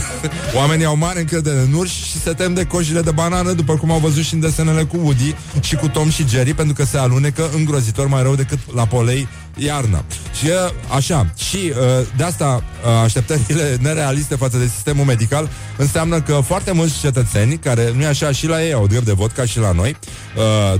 Oamenii 0.58 0.84
au 0.84 0.96
mare 0.96 1.20
încredere 1.20 1.58
în 1.58 1.72
urși 1.72 2.04
și 2.04 2.20
se 2.20 2.32
tem 2.32 2.54
de 2.54 2.64
cojile 2.64 3.00
de 3.00 3.10
banană, 3.10 3.52
după 3.52 3.76
cum 3.76 3.90
au 3.90 3.98
văzut 3.98 4.24
și 4.24 4.34
în 4.34 4.40
desenele 4.40 4.84
cu 4.84 4.96
Woody 4.96 5.34
și 5.60 5.76
cu 5.76 5.88
Tom 5.88 6.10
și 6.10 6.28
Jerry, 6.28 6.54
pentru 6.54 6.74
că 6.74 6.84
se 6.84 6.98
alunecă 6.98 7.50
îngrozitor 7.54 8.06
mai 8.06 8.22
rău 8.22 8.34
decât 8.34 8.58
la 8.74 8.86
polei 8.86 9.28
iarna. 9.58 10.04
Și 10.38 10.46
așa, 10.94 11.32
și 11.36 11.72
de 12.16 12.24
asta 12.24 12.64
așteptările 13.02 13.76
nerealiste 13.80 14.34
față 14.34 14.58
de 14.58 14.66
sistemul 14.66 15.04
medical 15.04 15.48
înseamnă 15.76 16.20
că 16.20 16.40
foarte 16.44 16.72
mulți 16.72 17.00
cetățeni, 17.00 17.58
care 17.58 17.92
nu 17.96 18.02
e 18.02 18.06
așa 18.06 18.32
și 18.32 18.46
la 18.46 18.64
ei 18.64 18.72
au 18.72 18.86
drept 18.86 19.04
de 19.04 19.12
vot 19.12 19.32
ca 19.32 19.44
și 19.44 19.58
la 19.58 19.72
noi, 19.72 19.96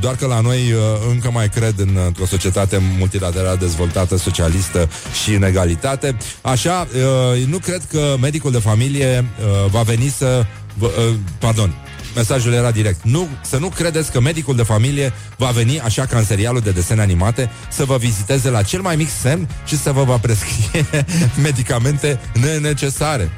doar 0.00 0.14
că 0.14 0.26
la 0.26 0.40
noi 0.40 0.74
încă 1.10 1.30
mai 1.30 1.48
cred 1.48 1.74
în, 1.76 1.98
într-o 2.06 2.26
societate 2.26 2.80
multilaterală 2.98 3.56
dezvoltată, 3.60 4.16
socialistă 4.16 4.88
și 5.22 5.34
în 5.34 5.42
egalitate, 5.42 6.16
așa, 6.42 6.86
nu 7.46 7.58
cred 7.58 7.82
că 7.90 8.16
medicul 8.20 8.50
de 8.50 8.58
familie 8.58 9.24
va 9.70 9.82
veni 9.82 10.08
să 10.08 10.44
pardon, 11.38 11.74
Mesajul 12.14 12.52
era 12.52 12.70
direct. 12.70 13.00
Nu, 13.02 13.28
să 13.40 13.58
nu 13.58 13.68
credeți 13.68 14.12
că 14.12 14.20
medicul 14.20 14.56
de 14.56 14.62
familie 14.62 15.12
va 15.36 15.46
veni, 15.46 15.80
așa 15.80 16.06
ca 16.06 16.18
în 16.18 16.24
serialul 16.24 16.60
de 16.60 16.70
desene 16.70 17.00
animate, 17.00 17.50
să 17.70 17.84
vă 17.84 17.96
viziteze 17.96 18.50
la 18.50 18.62
cel 18.62 18.80
mai 18.80 18.96
mic 18.96 19.08
semn 19.20 19.48
și 19.64 19.78
să 19.78 19.92
vă 19.92 20.04
va 20.04 20.16
prescrie 20.16 20.86
medicamente 21.42 22.20
nenecesare. 22.40 23.30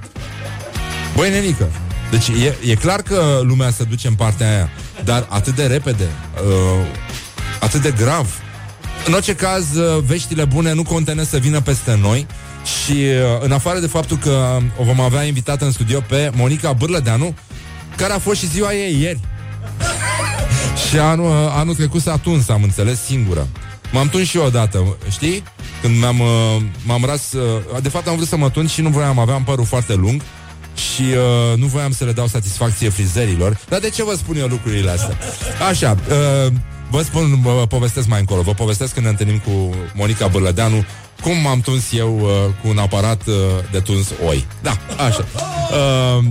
Băi, 1.17 1.31
nenică, 1.31 1.69
deci 2.11 2.29
e, 2.29 2.71
e 2.71 2.75
clar 2.75 3.03
că 3.03 3.41
lumea 3.43 3.71
se 3.71 3.85
duce 3.85 4.09
în 4.09 4.15
partea 4.15 4.49
aia, 4.49 4.71
dar 5.05 5.27
atât 5.29 5.55
de 5.55 5.67
repede, 5.67 6.09
uh, 6.47 6.87
atât 7.61 7.83
de 7.83 7.95
grav. 7.99 8.27
În 9.07 9.13
orice 9.13 9.35
caz, 9.35 9.75
uh, 9.75 10.03
veștile 10.07 10.45
bune 10.45 10.73
nu 10.73 10.83
contenă 10.83 11.23
să 11.23 11.37
vină 11.37 11.61
peste 11.61 11.99
noi 12.01 12.27
și 12.65 12.93
uh, 12.93 13.41
în 13.41 13.53
afară 13.53 13.79
de 13.79 13.87
faptul 13.87 14.17
că 14.17 14.59
o 14.77 14.85
vom 14.85 15.01
avea 15.01 15.23
invitată 15.23 15.65
în 15.65 15.73
studio 15.73 16.01
pe 16.01 16.31
Monica 16.35 16.73
Bârlădeanu, 16.73 17.35
care 18.01 18.13
a 18.13 18.19
fost 18.19 18.41
și 18.41 18.49
ziua 18.49 18.75
ei 18.75 19.01
ieri. 19.01 19.21
și 20.89 20.99
anul, 20.99 21.33
anul 21.49 21.75
trecut 21.75 22.03
s-a 22.03 22.17
tuns, 22.17 22.49
am 22.49 22.63
înțeles, 22.63 23.05
singură. 23.05 23.49
M-am 23.93 24.09
tuns 24.09 24.29
și 24.29 24.37
eu 24.37 24.45
odată, 24.45 24.97
știi? 25.11 25.43
Când 25.83 26.01
m-am, 26.01 26.21
uh, 26.21 26.63
m-am 26.85 27.05
ras... 27.05 27.33
Uh, 27.33 27.83
de 27.83 27.89
fapt 27.89 28.07
am 28.07 28.17
vrut 28.17 28.29
să 28.29 28.37
mă 28.37 28.51
tun 28.51 28.67
și 28.67 28.81
nu 28.81 28.89
voiam, 28.89 29.19
aveam 29.19 29.45
părul 29.45 29.65
foarte 29.65 29.95
lung 29.95 30.23
și 30.75 31.03
uh, 31.03 31.59
nu 31.59 31.67
voiam 31.67 31.93
să 31.93 32.05
le 32.05 32.13
dau 32.13 32.27
satisfacție 32.27 32.89
frizerilor. 32.89 33.59
Dar 33.69 33.81
de 33.81 33.91
ce 33.91 34.05
vă 34.05 34.15
spun 34.17 34.37
eu 34.37 34.47
lucrurile 34.47 34.91
astea? 34.91 35.17
Așa, 35.69 35.97
uh, 36.09 36.53
vă 36.91 37.03
spun, 37.03 37.41
vă 37.43 37.67
povestesc 37.69 38.09
mai 38.09 38.21
încolo. 38.21 38.43
Vă 38.43 38.53
povestesc 38.53 38.93
când 38.93 39.05
ne 39.05 39.11
întâlnim 39.11 39.39
cu 39.39 39.75
Monica 39.95 40.27
Bălădeanu 40.27 40.85
cum 41.23 41.41
m-am 41.41 41.61
tuns 41.61 41.93
eu 41.93 42.19
uh, 42.21 42.31
cu 42.63 42.69
un 42.69 42.79
aparat 42.79 43.27
uh, 43.27 43.35
de 43.71 43.79
tuns 43.79 44.09
oi. 44.27 44.47
Da, 44.63 44.77
așa. 45.07 45.25
Uh, 45.71 46.25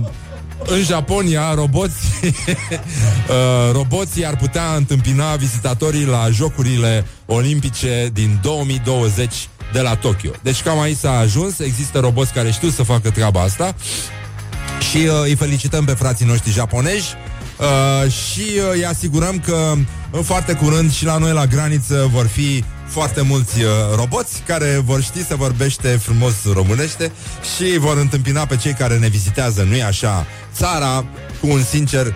în 0.66 0.82
Japonia, 0.82 1.54
roboții, 1.54 2.20
uh, 2.34 3.72
roboții 3.72 4.26
ar 4.26 4.36
putea 4.36 4.74
întâmpina 4.76 5.36
vizitatorii 5.36 6.04
la 6.04 6.28
Jocurile 6.30 7.06
Olimpice 7.26 8.10
din 8.12 8.38
2020 8.42 9.48
de 9.72 9.80
la 9.80 9.94
Tokyo. 9.94 10.30
Deci 10.42 10.62
cam 10.62 10.80
aici 10.80 10.96
s-a 10.96 11.18
ajuns, 11.18 11.58
există 11.58 11.98
roboți 11.98 12.32
care 12.32 12.50
știu 12.50 12.68
să 12.68 12.82
facă 12.82 13.10
treaba 13.10 13.40
asta. 13.40 13.74
Și 14.90 14.96
uh, 14.96 15.12
îi 15.22 15.34
felicităm 15.34 15.84
pe 15.84 15.92
frații 15.92 16.26
noștri 16.26 16.52
japonezi. 16.52 17.14
Uh, 17.58 18.12
și 18.12 18.40
uh, 18.40 18.72
îi 18.72 18.86
asigurăm 18.86 19.38
că 19.38 19.74
în 20.10 20.22
foarte 20.22 20.52
curând 20.52 20.92
și 20.92 21.04
la 21.04 21.18
noi 21.18 21.32
la 21.32 21.46
graniță 21.46 22.08
vor 22.12 22.26
fi 22.26 22.64
foarte 22.86 23.20
mulți 23.20 23.62
uh, 23.62 23.70
roboți 23.94 24.42
care 24.46 24.82
vor 24.84 25.02
ști 25.02 25.24
să 25.24 25.34
vorbește 25.34 25.88
frumos 25.88 26.34
românește 26.52 27.12
și 27.56 27.78
vor 27.78 27.96
întâmpina 27.96 28.46
pe 28.46 28.56
cei 28.56 28.72
care 28.72 28.98
ne 28.98 29.08
vizitează, 29.08 29.62
nu-i 29.62 29.82
așa, 29.82 30.26
țara 30.54 31.04
cu 31.40 31.46
un 31.46 31.62
sincer 31.62 32.14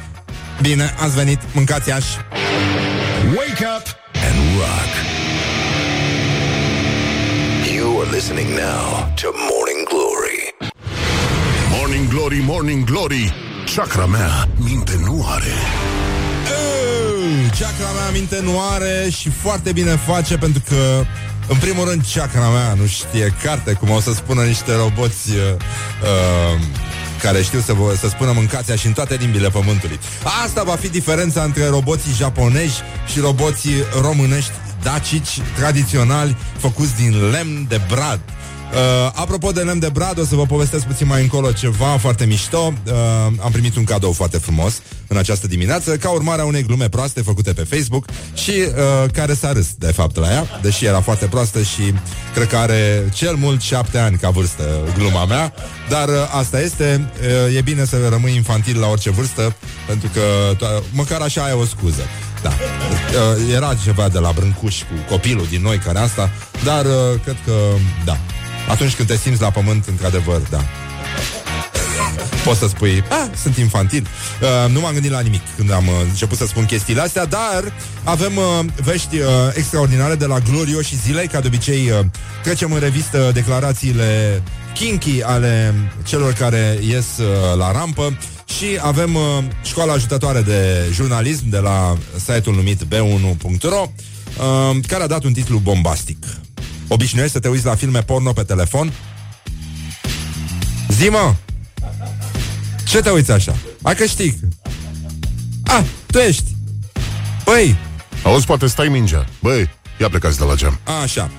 Bine, 0.60 0.94
ați 0.98 1.14
venit, 1.14 1.38
mâncați 1.54 1.90
aș. 1.90 2.04
Wake 3.36 3.64
up 3.76 3.86
and 4.26 4.38
rock. 4.58 4.92
You 7.74 8.00
are 8.00 8.10
listening 8.10 8.48
now 8.48 9.12
to 9.20 9.28
Morning 9.50 9.88
Glory. 9.88 10.54
Morning 11.70 12.08
Glory, 12.08 12.42
Morning 12.46 12.84
Glory 12.84 13.34
Chakra 13.74 14.06
mea 14.06 14.48
minte 14.56 15.00
nu 15.04 15.26
are 15.28 15.54
Chakra 17.58 17.90
mea 17.94 18.10
minte 18.12 18.40
nu 18.42 18.60
are 18.72 19.08
și 19.10 19.30
foarte 19.30 19.72
bine 19.72 19.96
face 19.96 20.36
pentru 20.36 20.62
că 20.68 21.04
în 21.48 21.56
primul 21.56 21.88
rând, 21.88 22.02
chakra 22.14 22.48
mea 22.48 22.74
nu 22.74 22.86
știe 22.86 23.34
carte, 23.42 23.72
cum 23.72 23.90
o 23.90 24.00
să 24.00 24.12
spună 24.12 24.42
niște 24.42 24.74
roboți 24.76 25.30
uh, 25.30 25.36
uh, 25.36 26.60
care 27.22 27.42
știu 27.42 27.60
să, 27.60 27.72
vă, 27.72 27.94
să 28.00 28.08
spună 28.08 28.32
mâncația 28.32 28.76
și 28.76 28.86
în 28.86 28.92
toate 28.92 29.14
limbile 29.14 29.48
pământului. 29.48 29.98
Asta 30.44 30.62
va 30.62 30.74
fi 30.74 30.88
diferența 30.88 31.42
între 31.42 31.66
roboții 31.66 32.12
japonezi 32.12 32.82
și 33.12 33.20
roboții 33.20 33.74
românești 34.00 34.52
dacici 34.82 35.40
tradiționali 35.56 36.36
făcuți 36.58 36.96
din 36.96 37.30
lemn 37.30 37.66
de 37.68 37.80
brad. 37.88 38.20
Uh, 38.74 39.10
apropo 39.14 39.50
de 39.50 39.60
lemn 39.60 39.78
de 39.78 39.88
brad, 39.88 40.18
o 40.18 40.24
să 40.24 40.34
vă 40.34 40.46
povestesc 40.46 40.84
puțin 40.84 41.06
mai 41.06 41.22
încolo 41.22 41.52
ceva 41.52 41.96
foarte 41.98 42.24
mișto. 42.24 42.72
Uh, 42.86 42.92
am 43.40 43.50
primit 43.52 43.76
un 43.76 43.84
cadou 43.84 44.12
foarte 44.12 44.38
frumos 44.38 44.80
în 45.06 45.16
această 45.16 45.46
dimineață, 45.46 45.96
ca 45.96 46.10
urmare 46.10 46.40
a 46.40 46.44
unei 46.44 46.62
glume 46.62 46.88
proaste 46.88 47.22
făcute 47.22 47.52
pe 47.52 47.62
Facebook 47.62 48.04
și 48.34 48.50
uh, 48.50 49.10
care 49.12 49.34
s-a 49.34 49.52
râs, 49.52 49.66
de 49.78 49.92
fapt, 49.92 50.16
la 50.16 50.32
ea, 50.32 50.46
deși 50.62 50.84
era 50.84 51.00
foarte 51.00 51.26
proastă 51.26 51.62
și 51.62 51.94
cred 52.34 52.48
că 52.48 52.56
are 52.56 53.08
cel 53.12 53.34
mult 53.34 53.60
șapte 53.60 53.98
ani 53.98 54.16
ca 54.16 54.30
vârstă 54.30 54.62
gluma 54.98 55.24
mea, 55.24 55.52
dar 55.88 56.08
uh, 56.08 56.14
asta 56.38 56.60
este, 56.60 57.10
uh, 57.48 57.56
e 57.56 57.60
bine 57.60 57.84
să 57.84 58.08
rămâi 58.08 58.34
infantil 58.34 58.78
la 58.78 58.86
orice 58.86 59.10
vârstă, 59.10 59.56
pentru 59.86 60.08
că 60.14 60.20
to- 60.56 60.82
măcar 60.92 61.20
așa 61.20 61.42
ai 61.42 61.52
o 61.52 61.64
scuză. 61.64 62.02
Da. 62.42 62.50
Uh, 62.50 63.54
era 63.54 63.74
ceva 63.84 64.08
de 64.08 64.18
la 64.18 64.32
Brâncuș 64.34 64.78
cu 64.78 65.12
copilul 65.12 65.46
din 65.50 65.62
noi 65.62 65.78
care 65.78 65.98
asta, 65.98 66.30
dar 66.64 66.84
uh, 66.84 67.20
cred 67.24 67.36
că, 67.44 67.52
da, 68.04 68.18
atunci 68.68 68.94
când 68.94 69.08
te 69.08 69.16
simți 69.16 69.40
la 69.40 69.50
pământ, 69.50 69.84
într-adevăr, 69.86 70.40
da. 70.50 70.64
Poți 72.44 72.58
să 72.58 72.66
spui, 72.66 73.04
ah, 73.08 73.26
sunt 73.42 73.56
infantil. 73.56 74.06
Uh, 74.42 74.72
nu 74.72 74.80
m-am 74.80 74.92
gândit 74.92 75.10
la 75.10 75.20
nimic 75.20 75.40
când 75.56 75.72
am 75.72 75.86
uh, 75.86 75.94
început 76.08 76.38
să 76.38 76.46
spun 76.46 76.64
chestiile 76.64 77.00
astea, 77.00 77.24
dar 77.24 77.72
avem 78.04 78.36
uh, 78.36 78.64
vești 78.82 79.18
uh, 79.18 79.26
extraordinare 79.54 80.14
de 80.14 80.26
la 80.26 80.38
glorioși 80.38 80.96
zilei, 80.96 81.26
ca 81.26 81.40
de 81.40 81.46
obicei 81.46 81.90
uh, 81.90 81.98
trecem 82.42 82.72
în 82.72 82.78
revistă 82.78 83.30
declarațiile 83.34 84.42
kinky 84.74 85.22
ale 85.22 85.74
celor 86.02 86.32
care 86.32 86.78
ies 86.86 87.06
uh, 87.18 87.56
la 87.56 87.72
rampă 87.72 88.18
și 88.44 88.66
avem 88.80 89.14
uh, 89.14 89.22
școala 89.62 89.92
ajutătoare 89.92 90.40
de 90.40 90.88
jurnalism 90.92 91.48
de 91.48 91.58
la 91.58 91.96
site-ul 92.16 92.54
numit 92.54 92.82
b1.ro 92.82 93.82
uh, 93.88 94.76
care 94.86 95.02
a 95.02 95.06
dat 95.06 95.24
un 95.24 95.32
titlu 95.32 95.58
bombastic. 95.58 96.26
Obișnuiești 96.88 97.32
să 97.32 97.40
te 97.40 97.48
uiți 97.48 97.64
la 97.64 97.74
filme 97.74 98.02
porno 98.02 98.32
pe 98.32 98.42
telefon? 98.42 98.92
Zi-mă! 100.88 101.34
Ce 102.84 103.00
te 103.00 103.10
uiți 103.10 103.32
așa? 103.32 103.56
Hai 103.82 103.94
că 103.94 104.04
știi. 104.04 104.38
Ah, 105.64 105.84
tu 106.06 106.18
ești. 106.18 106.56
Băi, 107.44 107.76
Auzi, 108.22 108.46
poate 108.46 108.66
stai 108.66 108.88
mingea 108.88 109.26
Băi, 109.40 109.70
ia 110.00 110.08
plecați 110.08 110.38
de 110.38 110.44
la 110.44 110.54
geam 110.54 110.78
așa. 111.02 111.30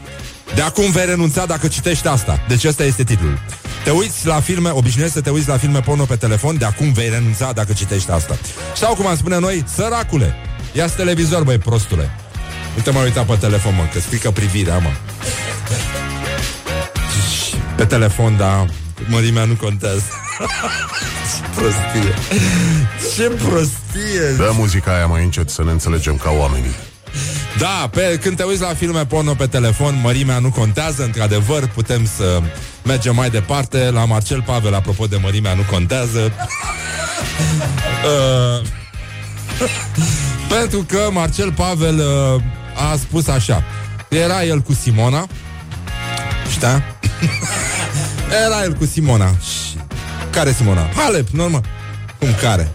De 0.55 0.61
acum 0.61 0.91
vei 0.91 1.05
renunța 1.05 1.45
dacă 1.45 1.67
citești 1.67 2.07
asta. 2.07 2.39
Deci 2.47 2.63
ăsta 2.63 2.83
este 2.83 3.03
titlul. 3.03 3.39
Te 3.83 3.89
uiți 3.91 4.27
la 4.27 4.39
filme, 4.39 4.69
obișnuiești 4.69 5.15
să 5.15 5.21
te 5.21 5.29
uiți 5.29 5.47
la 5.47 5.57
filme 5.57 5.79
porno 5.79 6.03
pe 6.03 6.15
telefon, 6.15 6.57
de 6.57 6.65
acum 6.65 6.91
vei 6.91 7.09
renunța 7.09 7.51
dacă 7.51 7.73
citești 7.73 8.11
asta. 8.11 8.37
Sau 8.75 8.95
cum 8.95 9.07
am 9.07 9.15
spune 9.15 9.39
noi, 9.39 9.63
săracule, 9.75 10.35
ia 10.73 10.87
televizor, 10.87 11.43
băi, 11.43 11.57
prostule. 11.57 12.09
Nu 12.75 12.81
te 12.81 12.91
mai 12.91 13.03
uita 13.03 13.23
pe 13.23 13.35
telefon, 13.35 13.75
mă, 13.75 13.83
că 13.93 13.99
strică 13.99 14.31
privirea, 14.31 14.77
mă. 14.77 14.89
Pe 17.75 17.85
telefon, 17.85 18.37
da, 18.37 18.65
mărimea 19.07 19.45
nu 19.45 19.53
contează. 19.53 20.03
Ce 21.35 21.41
prostie. 21.55 22.13
Ce 23.15 23.29
prostie. 23.43 24.35
Dă 24.37 24.51
muzica 24.53 24.95
aia 24.95 25.05
mai 25.05 25.23
încet 25.23 25.49
să 25.49 25.63
ne 25.63 25.71
înțelegem 25.71 26.15
ca 26.17 26.31
oamenii 26.31 26.75
Da, 27.57 27.89
pe, 27.91 28.19
când 28.21 28.37
te 28.37 28.43
uiți 28.43 28.61
la 28.61 28.73
filme 28.73 29.05
porno 29.05 29.33
pe 29.33 29.47
telefon, 29.47 29.99
mărimea 30.03 30.39
nu 30.39 30.49
contează, 30.49 31.03
într-adevăr, 31.03 31.67
putem 31.67 32.05
să 32.15 32.41
mergem 32.83 33.15
mai 33.15 33.29
departe. 33.29 33.89
La 33.89 34.05
Marcel 34.05 34.41
Pavel, 34.41 34.73
apropo 34.73 35.05
de 35.05 35.17
mărimea 35.21 35.53
nu 35.53 35.61
contează. 35.71 36.19
uh, 38.11 38.67
pentru 40.59 40.85
că 40.87 41.09
Marcel 41.11 41.51
Pavel 41.51 41.97
uh, 41.99 42.41
a 42.75 42.95
spus 42.97 43.27
așa. 43.27 43.63
Era 44.09 44.43
el 44.43 44.61
cu 44.61 44.73
Simona, 44.73 45.27
știa? 46.51 46.83
Era 48.45 48.63
el 48.63 48.73
cu 48.73 48.85
Simona. 48.85 49.27
Și... 49.27 49.77
Care 50.31 50.51
Simona? 50.51 50.89
Halep, 50.95 51.27
normal. 51.27 51.63
Cum 52.19 52.29
care? 52.41 52.71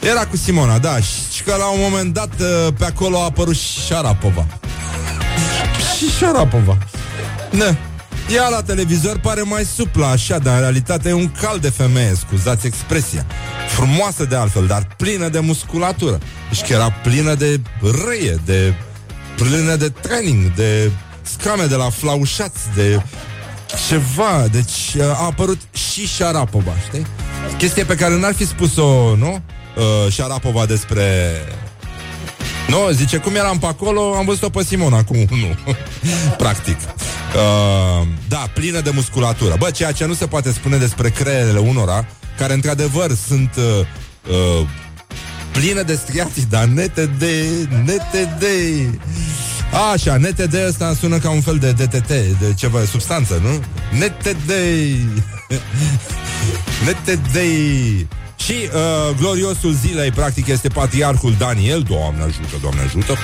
Era 0.00 0.26
cu 0.26 0.36
Simona, 0.36 0.78
da, 0.78 0.96
și 0.98 1.42
că 1.44 1.54
la 1.58 1.66
un 1.66 1.78
moment 1.80 2.12
dat 2.12 2.30
uh, 2.40 2.72
pe 2.78 2.84
acolo 2.84 3.20
a 3.20 3.24
apărut 3.24 3.56
și 3.56 3.80
Șarapova. 3.86 4.46
Și 5.96 6.10
Șarapova. 6.18 6.78
Ne. 7.50 7.76
Ea 8.34 8.48
la 8.48 8.62
televizor 8.62 9.18
pare 9.18 9.42
mai 9.42 9.64
suplă 9.64 10.04
așa, 10.04 10.38
dar 10.38 10.54
în 10.54 10.60
realitate 10.60 11.08
e 11.08 11.12
un 11.12 11.30
cal 11.40 11.58
de 11.58 11.70
femeie, 11.70 12.12
scuzați 12.14 12.66
expresia. 12.66 13.26
Frumoasă 13.68 14.24
de 14.24 14.36
altfel, 14.36 14.66
dar 14.66 14.86
plină 14.96 15.28
de 15.28 15.38
musculatură. 15.38 16.18
Deci 16.48 16.66
că 16.66 16.72
era 16.72 16.90
plină 16.90 17.34
de 17.34 17.60
râie, 17.80 18.40
de 18.44 18.74
plină 19.38 19.76
de 19.76 19.88
training, 19.88 20.54
de 20.54 20.90
scame 21.22 21.64
de 21.64 21.74
la 21.74 21.90
flaușați, 21.90 22.60
de 22.74 23.02
ceva. 23.88 24.46
Deci 24.50 24.96
a 25.00 25.24
apărut 25.24 25.60
și 25.72 26.06
Șarapova, 26.06 26.72
știi? 26.86 27.06
Chestie 27.58 27.84
pe 27.84 27.94
care 27.94 28.18
n-ar 28.18 28.34
fi 28.34 28.46
spus-o, 28.46 29.16
nu? 29.16 29.42
Uh, 29.76 30.12
Șarapova 30.12 30.66
despre... 30.66 31.30
Nu, 32.68 32.90
zice, 32.90 33.16
cum 33.16 33.34
eram 33.34 33.58
pe 33.58 33.66
acolo, 33.66 34.14
am 34.16 34.24
văzut-o 34.24 34.48
pe 34.48 34.64
Simona, 34.64 34.96
acum 34.96 35.16
nu. 35.42 35.74
Practic. 36.36 36.76
Uh, 36.80 38.06
da, 38.28 38.50
plină 38.54 38.80
de 38.80 38.90
musculatură. 38.94 39.54
Bă, 39.58 39.70
ceea 39.70 39.92
ce 39.92 40.04
nu 40.04 40.14
se 40.14 40.26
poate 40.26 40.52
spune 40.52 40.76
despre 40.76 41.10
creierele 41.10 41.58
unora, 41.58 42.06
care 42.38 42.52
într-adevăr 42.52 43.10
sunt 43.26 43.50
uh, 43.56 43.64
uh, 44.60 44.66
pline 45.52 45.82
de 45.82 45.94
striații, 45.94 46.46
dar 46.50 46.64
nete 46.64 47.10
de, 47.18 47.44
nete 47.84 48.36
de... 48.38 48.84
Așa, 49.92 50.16
NTD 50.16 50.54
ăsta 50.66 50.94
sună 50.94 51.18
ca 51.18 51.30
un 51.30 51.40
fel 51.40 51.58
de 51.58 51.72
DTT, 51.72 52.08
de 52.08 52.54
ceva, 52.56 52.84
substanță, 52.84 53.40
nu? 53.42 53.62
NTD 54.06 54.50
NTD 56.88 57.36
și 58.36 58.52
uh, 58.52 59.16
gloriosul 59.18 59.72
zilei, 59.72 60.10
practic, 60.10 60.46
este 60.46 60.68
patriarhul 60.68 61.34
Daniel, 61.38 61.82
Doamne 61.82 62.22
ajută, 62.22 62.56
Doamne 62.60 62.80
ajută, 62.80 63.16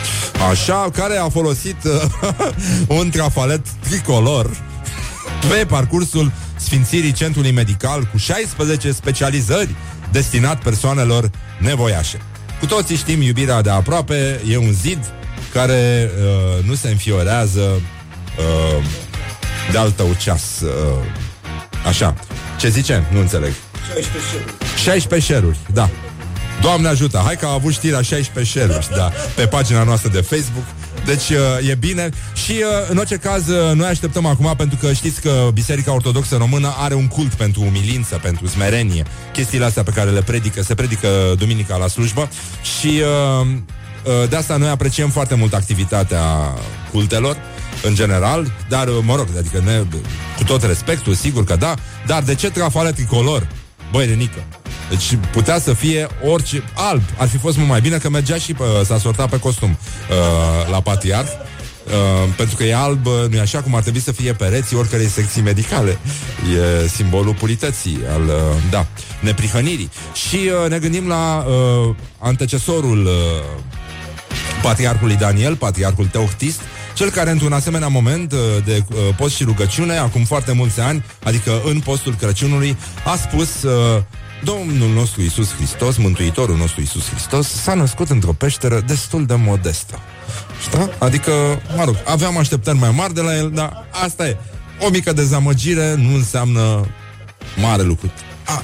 așa, 0.50 0.88
care 0.92 1.16
a 1.16 1.28
folosit 1.28 1.76
uh, 1.84 2.48
un 2.98 3.10
trafalet 3.10 3.68
tricolor 3.68 4.50
pe 5.48 5.66
parcursul 5.66 6.32
Sfințirii 6.56 7.12
Centrului 7.12 7.50
Medical 7.50 8.08
cu 8.12 8.16
16 8.18 8.92
specializări 8.92 9.74
destinat 10.14 10.62
persoanelor 10.62 11.30
nevoiașe. 11.58 12.20
Cu 12.60 12.66
toții 12.66 12.96
știm, 12.96 13.22
iubirea 13.22 13.62
de 13.62 13.70
aproape 13.70 14.40
e 14.48 14.56
un 14.56 14.72
zid 14.72 15.12
care 15.52 16.10
uh, 16.18 16.64
nu 16.64 16.74
se 16.74 16.88
înfiorează 16.88 17.60
uh, 17.60 18.84
de 19.72 19.78
al 19.78 19.90
tău 19.90 20.16
ceas. 20.18 20.60
Uh, 20.60 20.70
așa. 21.86 22.14
Ce 22.60 22.68
zice? 22.68 23.08
Nu 23.12 23.20
înțeleg. 23.20 23.52
16 24.82 25.32
share-uri, 25.32 25.58
da. 25.72 25.90
Doamne 26.60 26.88
ajută, 26.88 27.22
hai 27.24 27.36
că 27.36 27.46
a 27.46 27.52
avut 27.52 27.72
știrea 27.72 28.02
16 28.02 28.58
share-uri, 28.58 28.88
da, 28.96 29.12
pe 29.34 29.46
pagina 29.46 29.82
noastră 29.82 30.10
de 30.10 30.20
Facebook. 30.20 30.64
Deci 31.04 31.28
uh, 31.28 31.68
e 31.68 31.74
bine. 31.74 32.08
Și 32.34 32.52
uh, 32.52 32.88
în 32.90 32.96
orice 32.96 33.16
caz 33.16 33.48
uh, 33.48 33.72
noi 33.74 33.86
așteptăm 33.86 34.26
acum 34.26 34.54
pentru 34.56 34.78
că 34.80 34.92
știți 34.92 35.20
că 35.20 35.48
Biserica 35.52 35.94
Ortodoxă 35.94 36.36
Română 36.36 36.74
are 36.78 36.94
un 36.94 37.08
cult 37.08 37.34
pentru 37.34 37.60
umilință, 37.60 38.18
pentru 38.22 38.46
smerenie, 38.46 39.04
chestiile 39.32 39.64
astea 39.64 39.82
pe 39.82 39.90
care 39.90 40.10
le 40.10 40.22
predică, 40.22 40.62
se 40.62 40.74
predică 40.74 41.08
duminica 41.38 41.76
la 41.76 41.86
slujbă. 41.86 42.28
Și 42.78 42.86
uh, 43.40 43.46
uh, 44.04 44.28
de 44.28 44.36
asta 44.36 44.56
noi 44.56 44.68
apreciem 44.68 45.10
foarte 45.10 45.34
mult 45.34 45.54
activitatea 45.54 46.54
cultelor 46.92 47.36
în 47.82 47.94
general, 47.94 48.52
dar 48.68 48.88
uh, 48.88 48.94
mă 49.02 49.16
rog, 49.16 49.26
adică 49.38 49.62
ne, 49.64 49.82
cu 50.36 50.44
tot 50.44 50.62
respectul, 50.62 51.14
sigur 51.14 51.44
că 51.44 51.56
da, 51.56 51.74
dar 52.06 52.22
de 52.22 52.34
ce 52.34 52.50
trafale 52.50 52.92
tricolor? 52.92 53.48
Băi, 53.92 54.06
Renică, 54.06 54.44
deci 54.94 55.18
putea 55.32 55.58
să 55.58 55.72
fie 55.72 56.06
orice 56.24 56.62
alb. 56.74 57.02
Ar 57.16 57.28
fi 57.28 57.36
fost 57.36 57.56
mult 57.56 57.68
mai 57.68 57.80
bine 57.80 57.96
că 57.96 58.08
mergea 58.08 58.36
și 58.36 58.52
pe, 58.52 58.64
s-a 58.84 58.98
sortat 58.98 59.28
pe 59.28 59.38
costum 59.38 59.70
uh, 59.70 60.70
la 60.70 60.80
patriarh. 60.80 61.28
Uh, 61.86 62.32
pentru 62.36 62.56
că 62.56 62.64
e 62.64 62.74
alb, 62.74 63.06
nu 63.06 63.36
e 63.36 63.40
așa 63.40 63.62
cum 63.62 63.74
ar 63.74 63.82
trebui 63.82 64.00
să 64.00 64.12
fie 64.12 64.32
pereții 64.32 64.76
oricărei 64.76 65.08
secții 65.08 65.42
medicale. 65.42 65.98
E 66.82 66.88
simbolul 66.88 67.34
purității, 67.34 67.98
al, 68.12 68.22
uh, 68.22 68.62
da, 68.70 68.86
neprihănirii. 69.20 69.90
Și 70.28 70.36
uh, 70.36 70.70
ne 70.70 70.78
gândim 70.78 71.08
la 71.08 71.44
uh, 71.46 71.94
antecesorul 72.18 73.04
uh, 73.04 73.12
patriarhului 74.62 75.16
Daniel, 75.16 75.56
patriarhul 75.56 76.06
Teochtist, 76.06 76.60
cel 76.94 77.10
care 77.10 77.30
într-un 77.30 77.52
asemenea 77.52 77.88
moment 77.88 78.32
uh, 78.32 78.38
de 78.64 78.84
uh, 78.88 78.96
post 79.16 79.34
și 79.34 79.44
rugăciune, 79.44 79.96
acum 79.96 80.24
foarte 80.24 80.52
mulți 80.52 80.80
ani, 80.80 81.04
adică 81.24 81.62
în 81.64 81.80
postul 81.80 82.14
Crăciunului, 82.14 82.76
a 83.04 83.16
spus 83.16 83.62
uh, 83.62 84.02
Domnul 84.44 84.88
nostru 84.88 85.22
Isus 85.22 85.54
Hristos, 85.54 85.96
Mântuitorul 85.96 86.56
nostru 86.56 86.80
Isus 86.80 87.08
Hristos, 87.08 87.48
s-a 87.48 87.74
născut 87.74 88.10
într-o 88.10 88.32
peșteră 88.32 88.80
destul 88.80 89.26
de 89.26 89.34
modestă. 89.34 89.98
Știi? 90.62 90.90
Adică, 90.98 91.30
mă 91.76 91.84
rog, 91.84 91.96
aveam 92.04 92.38
așteptări 92.38 92.78
mai 92.78 92.90
mari 92.90 93.14
de 93.14 93.20
la 93.20 93.36
el, 93.36 93.50
dar 93.50 93.86
asta 94.04 94.28
e. 94.28 94.36
O 94.80 94.88
mică 94.88 95.12
dezamăgire 95.12 95.94
nu 95.94 96.14
înseamnă 96.14 96.86
mare 97.60 97.82
lucru. 97.82 98.12
A, 98.44 98.62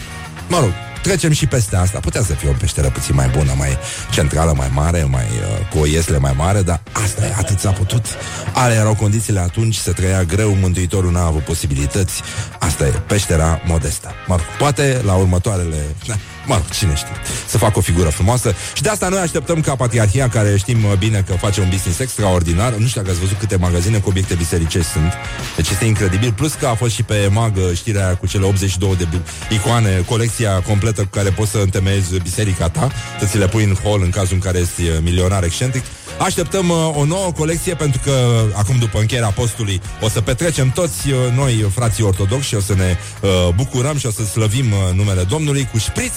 mă 0.48 0.58
rog, 0.60 0.72
trecem 1.02 1.32
și 1.32 1.46
peste 1.46 1.76
asta. 1.76 1.98
Putea 1.98 2.22
să 2.22 2.32
fie 2.32 2.48
o 2.48 2.52
peșteră 2.52 2.88
puțin 2.88 3.14
mai 3.14 3.28
bună, 3.28 3.52
mai 3.56 3.78
centrală, 4.10 4.54
mai 4.56 4.70
mare, 4.72 5.04
mai 5.04 5.24
uh, 5.24 5.68
cu 5.70 5.78
o 5.78 5.86
iesle 5.86 6.18
mai 6.18 6.32
mare, 6.36 6.62
dar 6.62 6.80
asta 6.92 7.24
e, 7.24 7.34
atât 7.38 7.58
s-a 7.58 7.70
putut. 7.70 8.04
Ale 8.52 8.74
erau 8.74 8.94
condițiile 8.94 9.40
atunci, 9.40 9.74
se 9.74 9.92
trăia 9.92 10.24
greu, 10.24 10.56
Mântuitorul 10.60 11.12
n-a 11.12 11.24
avut 11.26 11.42
posibilități. 11.42 12.22
Asta 12.58 12.86
e, 12.86 12.90
peștera 13.06 13.60
modestă. 13.66 14.10
Mă 14.26 14.36
rog, 14.36 14.44
poate 14.58 15.00
la 15.04 15.14
următoarele... 15.14 15.76
Da, 16.46 16.54
Mă 16.54 16.54
rog, 16.54 16.70
cine 16.70 16.94
știe, 16.94 17.16
să 17.46 17.58
facă 17.58 17.78
o 17.78 17.80
figură 17.80 18.08
frumoasă. 18.08 18.54
Și 18.74 18.82
de 18.82 18.88
asta 18.88 19.08
noi 19.08 19.18
așteptăm 19.18 19.60
ca 19.60 19.74
Patriarhia 19.76 20.28
Care 20.28 20.56
știm 20.56 20.78
bine 20.98 21.24
că 21.26 21.32
face 21.32 21.60
un 21.60 21.68
business 21.68 21.98
extraordinar 21.98 22.72
Nu 22.72 22.86
știu 22.86 23.00
dacă 23.00 23.12
ați 23.12 23.20
văzut 23.20 23.38
câte 23.38 23.56
magazine 23.56 23.98
cu 23.98 24.08
obiecte 24.08 24.34
bisericești 24.34 24.90
sunt. 24.90 25.12
Deci 25.56 25.70
este 25.70 25.84
incredibil. 25.84 26.32
Plus 26.32 26.52
că 26.52 26.66
a 26.66 26.74
fost 26.74 26.94
și 26.94 27.02
pe 27.02 27.28
mag 27.30 27.52
știrea 27.74 28.16
cu 28.16 28.26
cele 28.26 28.44
82 28.44 28.96
de 28.96 29.06
icoane 29.54 30.02
Colecția 30.06 30.60
completă 30.60 31.00
cu 31.00 31.08
care 31.10 31.30
poți 31.30 31.50
să 31.50 31.58
întemeiezi 31.58 32.18
biserica 32.18 32.68
ta 32.68 32.90
Să 33.18 33.24
ți 33.26 33.38
le 33.38 33.48
pui 33.48 33.64
în 33.64 33.76
hall 33.84 34.02
în 34.02 34.10
cazul 34.10 34.34
în 34.34 34.40
care 34.40 34.58
ești 34.58 34.82
milionar 35.02 35.44
excentric 35.44 35.84
Așteptăm 36.20 36.68
uh, 36.68 36.90
o 36.94 37.04
nouă 37.04 37.32
colecție 37.32 37.74
pentru 37.74 38.00
că 38.04 38.44
acum 38.54 38.76
după 38.78 38.98
încheierea 38.98 39.28
postului 39.28 39.80
o 40.00 40.08
să 40.08 40.20
petrecem 40.20 40.70
toți 40.70 41.10
uh, 41.10 41.18
noi, 41.36 41.70
frații 41.74 42.04
ortodoxi 42.04 42.48
și 42.48 42.54
o 42.54 42.60
să 42.60 42.74
ne 42.74 42.96
uh, 43.20 43.54
bucurăm 43.54 43.96
și 43.98 44.06
o 44.06 44.10
să 44.10 44.24
slăvim 44.24 44.72
uh, 44.72 44.94
numele 44.94 45.22
Domnului 45.22 45.68
cu 45.72 45.78
șpriț 45.78 46.12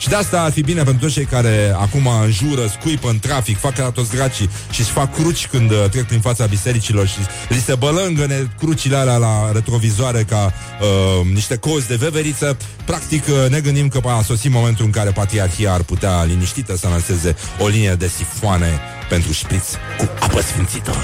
și 0.00 0.08
de 0.08 0.14
asta 0.14 0.42
ar 0.42 0.52
fi 0.52 0.62
bine 0.62 0.82
pentru 0.82 1.02
toți 1.02 1.14
cei 1.14 1.24
care 1.24 1.74
acum 1.76 2.06
înjură, 2.22 2.66
scuipă 2.66 3.08
în 3.08 3.18
trafic, 3.18 3.58
fac 3.58 3.74
ca 3.74 3.90
toți 3.90 4.10
dracii 4.10 4.50
și 4.70 4.80
își 4.80 4.90
fac 4.90 5.14
cruci 5.14 5.46
când 5.46 5.70
uh, 5.70 5.84
trec 5.90 6.06
prin 6.06 6.20
fața 6.20 6.46
bisericilor 6.46 7.06
și 7.06 7.18
li 7.48 7.62
se 7.64 7.74
bălângă 7.74 8.52
crucile 8.58 8.96
alea 8.96 9.16
la 9.16 9.52
retrovizoare 9.52 10.22
ca 10.22 10.52
uh, 10.80 11.26
niște 11.32 11.56
cozi 11.56 11.86
de 11.86 11.94
veveriță. 11.94 12.56
Practic 12.84 13.24
uh, 13.26 13.50
ne 13.50 13.60
gândim 13.60 13.88
că 13.88 14.00
a 14.04 14.22
sosit 14.22 14.52
momentul 14.52 14.84
în 14.84 14.90
care 14.90 15.10
patriarhia 15.10 15.72
ar 15.72 15.82
putea 15.82 16.24
liniștită 16.24 16.76
să 16.76 16.88
lanseze 16.88 17.36
o 17.58 17.66
linie 17.66 17.94
de 17.94 18.08
sifoane 18.08 18.80
pentru 19.14 19.32
șpriț 19.32 19.66
cu 19.98 20.10
apă 20.20 20.40
sfințită. 20.40 20.94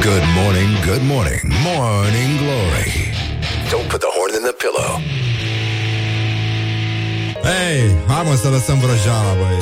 Good 0.00 0.24
morning, 0.38 0.72
good 0.86 1.02
morning, 1.14 1.42
morning 1.68 2.30
glory. 2.42 2.92
Don't 3.70 3.88
put 3.92 4.00
the 4.06 4.12
horn 4.16 4.32
in 4.38 4.44
the 4.48 4.54
pillow. 4.62 4.92
Hei, 7.48 7.80
hai 8.06 8.22
mă 8.28 8.34
să 8.42 8.48
lăsăm 8.48 8.78
vrăjeala, 8.78 9.32
băi. 9.40 9.58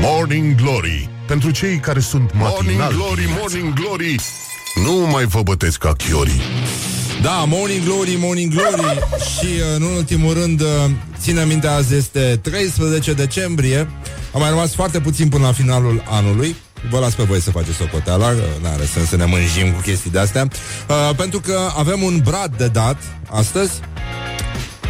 Morning 0.00 0.54
Glory. 0.54 1.08
Pentru 1.26 1.50
cei 1.50 1.76
care 1.78 2.00
sunt 2.00 2.30
matinali. 2.34 2.76
Morning 2.76 3.00
Glory, 3.00 3.24
Morning 3.38 3.72
Glory. 3.72 4.16
Nu 4.84 4.92
mai 4.92 5.24
vă 5.24 5.42
bătesc 5.42 5.78
ca 5.78 5.92
chiorii. 5.92 6.40
Da, 7.22 7.44
Morning 7.48 7.84
Glory, 7.84 8.16
Morning 8.20 8.52
Glory. 8.52 8.98
Și 9.34 9.46
uh, 9.46 9.76
în 9.76 9.82
ultimul 9.82 10.32
rând 10.32 10.60
uh, 10.60 10.66
Ține 11.24 11.44
minte, 11.44 11.66
azi 11.66 11.94
este 11.94 12.38
13 12.42 13.12
decembrie 13.12 13.88
A 14.34 14.38
mai 14.38 14.48
rămas 14.48 14.74
foarte 14.74 15.00
puțin 15.00 15.28
până 15.28 15.44
la 15.44 15.52
finalul 15.52 16.02
anului 16.08 16.56
Vă 16.90 16.98
las 16.98 17.14
pe 17.14 17.22
voi 17.22 17.40
să 17.40 17.50
faceți 17.50 17.76
socoteala 17.76 18.30
N-are 18.62 18.84
sens 18.84 19.08
să 19.08 19.16
ne 19.16 19.24
mânjim 19.24 19.72
cu 19.72 19.80
chestii 19.80 20.10
de-astea 20.10 20.48
uh, 20.88 21.16
Pentru 21.16 21.40
că 21.40 21.58
avem 21.76 22.02
un 22.02 22.20
brad 22.24 22.56
de 22.56 22.68
dat 22.68 22.96
Astăzi 23.30 23.80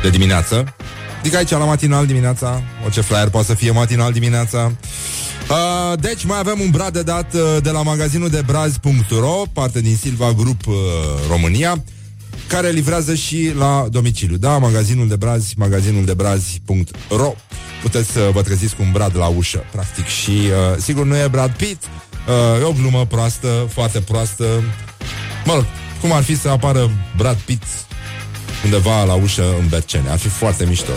de 0.04 0.10
dimineață. 0.10 0.74
Adică 1.18 1.36
aici 1.36 1.50
la 1.50 1.58
matinal 1.58 2.06
dimineața, 2.06 2.62
orice 2.84 3.00
flyer 3.00 3.28
poate 3.28 3.46
să 3.46 3.54
fie 3.54 3.70
matinal 3.70 4.12
dimineața. 4.12 4.72
Uh, 5.50 5.98
deci 6.00 6.24
mai 6.24 6.38
avem 6.38 6.60
un 6.60 6.70
brad 6.70 6.92
de 6.92 7.02
dat 7.02 7.34
uh, 7.34 7.40
de 7.62 7.70
la 7.70 7.82
magazinul 7.82 8.28
de 8.28 8.42
braz.ro, 8.46 9.42
parte 9.52 9.80
din 9.80 9.96
Silva 9.96 10.32
Group 10.32 10.66
uh, 10.66 10.74
România, 11.28 11.84
care 12.46 12.70
livrează 12.70 13.14
și 13.14 13.52
la 13.58 13.86
domiciliu. 13.90 14.36
Da, 14.36 14.58
magazinul 14.58 15.08
de 15.08 15.16
brazi, 15.16 15.54
magazinul 15.56 16.04
de 16.04 16.14
brazi.ro. 16.14 17.34
Puteți 17.82 18.10
să 18.10 18.30
vă 18.32 18.42
treziți 18.42 18.76
cu 18.76 18.82
un 18.82 18.92
brad 18.92 19.16
la 19.16 19.26
ușă, 19.26 19.64
practic. 19.72 20.06
Și 20.06 20.30
uh, 20.30 20.76
sigur 20.78 21.04
nu 21.04 21.16
e 21.16 21.28
Brad 21.28 21.50
Pitt, 21.50 21.84
uh, 21.84 22.60
e 22.60 22.64
o 22.64 22.72
glumă 22.72 23.06
proastă, 23.06 23.68
foarte 23.72 24.00
proastă. 24.00 24.44
Mă 25.44 25.54
rog, 25.54 25.64
cum 26.00 26.12
ar 26.12 26.22
fi 26.22 26.36
să 26.36 26.48
apară 26.48 26.90
Brad 27.16 27.36
Pitt 27.36 27.64
undeva 28.64 29.04
la 29.04 29.14
ușă 29.14 29.44
în 29.60 29.68
Bercene. 29.68 30.08
Ar 30.10 30.18
fi 30.18 30.28
foarte 30.28 30.64
mișto. 30.64 30.92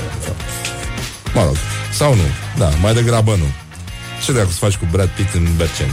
Mă 1.33 1.43
rog, 1.43 1.55
sau 1.93 2.15
nu. 2.15 2.21
Da, 2.57 2.69
mai 2.81 2.93
degrabă 2.93 3.35
nu. 3.35 3.45
Ce 4.25 4.33
dacă 4.33 4.47
să 4.51 4.57
faci 4.57 4.75
cu 4.75 4.87
Brad 4.91 5.09
Pitt 5.09 5.33
în 5.33 5.47
Bercene? 5.57 5.91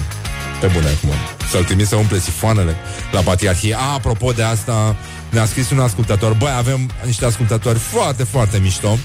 Pe 0.60 0.66
bune 0.66 0.86
acum. 0.86 1.10
Să-l 1.50 1.64
trimis 1.64 1.88
să 1.88 1.96
umple 1.96 2.18
sifoanele 2.18 2.76
la 3.12 3.20
patriarhie. 3.20 3.74
A, 3.74 3.92
apropo 3.92 4.32
de 4.32 4.42
asta, 4.42 4.96
ne-a 5.34 5.46
scris 5.46 5.70
un 5.70 5.78
ascultător. 5.78 6.32
Băi, 6.32 6.52
avem 6.56 6.90
niște 7.04 7.24
ascultători 7.24 7.78
foarte, 7.78 8.24
foarte 8.24 8.58
mișto. 8.58 8.98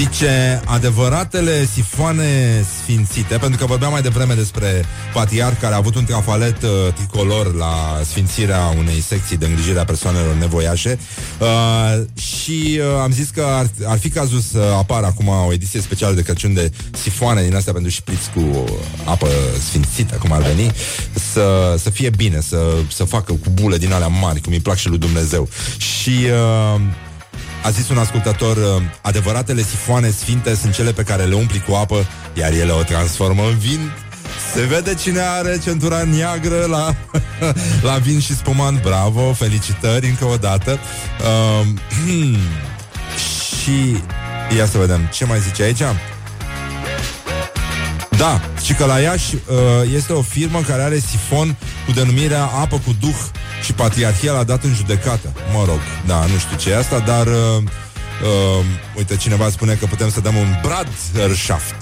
Zice, 0.00 0.62
adevăratele 0.64 1.68
sifoane 1.72 2.64
sfințite, 2.82 3.36
pentru 3.36 3.58
că 3.58 3.66
vorbeam 3.66 3.90
mai 3.90 4.02
devreme 4.02 4.34
despre 4.34 4.84
patriar 5.12 5.56
care 5.56 5.74
a 5.74 5.76
avut 5.76 5.94
un 5.94 6.04
trafalet 6.04 6.62
uh, 6.62 6.92
tricolor 6.94 7.54
la 7.54 8.00
sfințirea 8.04 8.74
unei 8.78 9.00
secții 9.00 9.36
de 9.36 9.46
îngrijire 9.46 9.78
a 9.78 9.84
persoanelor 9.84 10.34
nevoiașe 10.34 10.98
uh, 11.38 12.02
și 12.14 12.80
uh, 12.80 13.00
am 13.02 13.10
zis 13.12 13.28
că 13.28 13.42
ar, 13.42 13.70
ar 13.84 13.98
fi 13.98 14.08
cazul 14.08 14.40
să 14.40 14.74
apară 14.78 15.06
acum 15.06 15.28
o 15.28 15.52
ediție 15.52 15.80
specială 15.80 16.14
de 16.14 16.22
Crăciun 16.22 16.54
de 16.54 16.72
sifoane 17.02 17.42
din 17.42 17.56
astea 17.56 17.72
pentru 17.72 17.90
șpriț 17.90 18.24
cu 18.34 18.64
apă 19.04 19.28
sfințită, 19.68 20.14
cum 20.14 20.32
ar 20.32 20.42
veni, 20.42 20.72
să, 21.32 21.76
să 21.78 21.90
fie 21.90 22.10
bine, 22.10 22.40
să, 22.40 22.74
să 22.92 23.04
facă 23.04 23.32
cu 23.32 23.50
bule 23.52 23.76
din 23.78 23.92
alea 23.92 24.06
mari, 24.06 24.40
cum 24.40 24.52
îi 24.52 24.60
plac 24.60 24.76
și 24.76 24.88
lui 24.88 24.98
Dumnezeu. 24.98 25.48
Și... 25.78 26.26
Uh, 26.74 26.80
a 27.62 27.70
zis 27.70 27.88
un 27.88 27.98
ascultător, 27.98 28.56
uh, 28.56 28.82
adevăratele 29.02 29.62
sifoane 29.62 30.10
sfinte 30.10 30.54
sunt 30.54 30.74
cele 30.74 30.92
pe 30.92 31.02
care 31.02 31.24
le 31.24 31.34
umpli 31.34 31.62
cu 31.68 31.74
apă, 31.74 32.06
iar 32.34 32.52
ele 32.52 32.72
o 32.72 32.82
transformă 32.82 33.42
în 33.42 33.58
vin. 33.58 33.92
Se 34.54 34.60
vede 34.60 34.94
cine 34.94 35.20
are 35.20 35.58
centura 35.62 36.02
neagră 36.02 36.64
la, 36.64 36.94
la 37.88 37.96
vin 37.96 38.20
și 38.20 38.36
spumant. 38.36 38.82
Bravo, 38.82 39.32
felicitări 39.32 40.06
încă 40.06 40.24
o 40.24 40.36
dată. 40.36 40.78
Uh, 41.60 41.66
și 43.60 44.02
ia 44.56 44.66
să 44.66 44.78
vedem 44.78 45.08
ce 45.12 45.24
mai 45.24 45.40
zice 45.40 45.62
aici. 45.62 45.82
Da, 48.20 48.40
și 48.64 48.74
că 48.74 48.84
la 48.84 48.98
Iași 48.98 49.34
uh, 49.34 49.40
este 49.94 50.12
o 50.12 50.22
firmă 50.22 50.60
care 50.66 50.82
are 50.82 50.98
sifon 50.98 51.56
cu 51.90 51.96
denumirea 51.96 52.44
apă 52.44 52.80
cu 52.84 52.94
duh 53.00 53.20
și 53.64 53.72
patriarhia 53.72 54.32
l-a 54.32 54.42
dat 54.42 54.64
în 54.64 54.74
judecată. 54.74 55.32
Mă 55.52 55.64
rog, 55.66 55.80
da, 56.06 56.18
nu 56.32 56.38
știu 56.38 56.56
ce 56.56 56.70
e 56.70 56.76
asta, 56.76 56.98
dar 56.98 57.26
uh, 57.26 57.34
uh, 58.22 58.64
uite, 58.96 59.16
cineva 59.16 59.48
spune 59.48 59.74
că 59.74 59.86
putem 59.86 60.10
să 60.10 60.20
dăm 60.20 60.36
un 60.36 60.48
Bradshaft. 60.62 61.74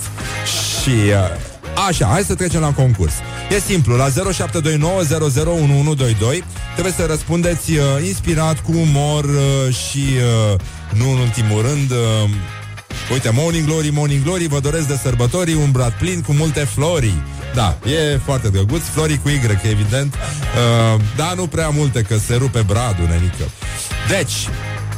Și 0.80 0.90
uh, 0.90 1.86
așa, 1.88 2.06
hai 2.06 2.22
să 2.22 2.34
trecem 2.34 2.60
la 2.60 2.72
concurs. 2.72 3.12
E 3.50 3.60
simplu, 3.60 3.96
la 3.96 4.08
0729001122 4.08 4.12
trebuie 6.72 6.92
să 6.96 7.06
răspundeți 7.06 7.72
uh, 7.72 7.82
inspirat, 8.06 8.60
cu 8.60 8.72
umor 8.74 9.24
uh, 9.24 9.74
și 9.74 10.04
uh, 10.52 10.60
nu 10.92 11.10
în 11.10 11.18
ultimul 11.18 11.62
rând 11.62 11.90
uh, 11.90 12.30
Uite, 13.12 13.30
Morning 13.34 13.66
Glory, 13.66 13.90
Morning 13.90 14.22
Glory, 14.22 14.46
vă 14.46 14.60
doresc 14.60 14.86
de 14.86 14.98
sărbători 15.02 15.54
un 15.54 15.70
brad 15.70 15.92
plin 15.92 16.20
cu 16.20 16.32
multe 16.32 16.60
flori. 16.60 17.14
Da, 17.54 17.78
e 17.84 18.20
foarte 18.24 18.48
drăguț, 18.48 18.82
flori 18.82 19.20
cu 19.22 19.28
Y, 19.28 19.40
evident. 19.62 20.14
Uh, 20.14 21.00
da, 21.16 21.32
nu 21.36 21.46
prea 21.46 21.68
multe, 21.68 22.02
că 22.02 22.16
se 22.16 22.34
rupe 22.34 22.62
bradul, 22.66 23.06
nenică. 23.08 23.44
Deci, 24.08 24.48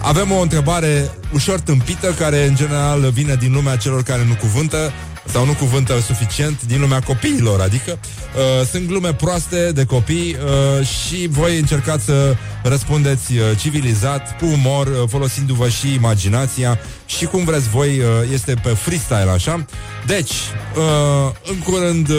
avem 0.03 0.31
o 0.31 0.41
întrebare 0.41 1.11
ușor 1.33 1.61
tâmpită, 1.61 2.15
care 2.19 2.47
în 2.47 2.55
general 2.55 3.11
vine 3.11 3.35
din 3.35 3.53
lumea 3.53 3.77
celor 3.77 4.03
care 4.03 4.25
nu 4.25 4.35
cuvântă. 4.35 4.93
Sau 5.33 5.45
nu 5.45 5.53
cuvântă 5.53 6.01
suficient 6.01 6.63
din 6.63 6.81
lumea 6.81 7.01
copiilor, 7.01 7.61
adică 7.61 7.99
uh, 8.01 8.67
sunt 8.67 8.87
glume 8.87 9.13
proaste 9.13 9.73
de 9.73 9.85
copii 9.85 10.37
uh, 10.79 10.87
și 10.87 11.27
voi 11.29 11.59
încercați 11.59 12.05
să 12.05 12.37
răspundeți 12.63 13.33
uh, 13.33 13.41
civilizat, 13.59 14.39
cu 14.39 14.45
umor, 14.47 14.87
uh, 14.87 15.09
folosindu-vă 15.09 15.69
și 15.69 15.95
imaginația 15.95 16.79
și 17.07 17.25
cum 17.25 17.45
vreți 17.45 17.69
voi, 17.69 17.89
uh, 17.89 18.05
este 18.33 18.55
pe 18.63 18.69
freestyle, 18.69 19.31
așa. 19.35 19.65
Deci, 20.07 20.33
uh, 20.77 21.33
în 21.51 21.59
curând, 21.59 22.09
uh, 22.09 22.17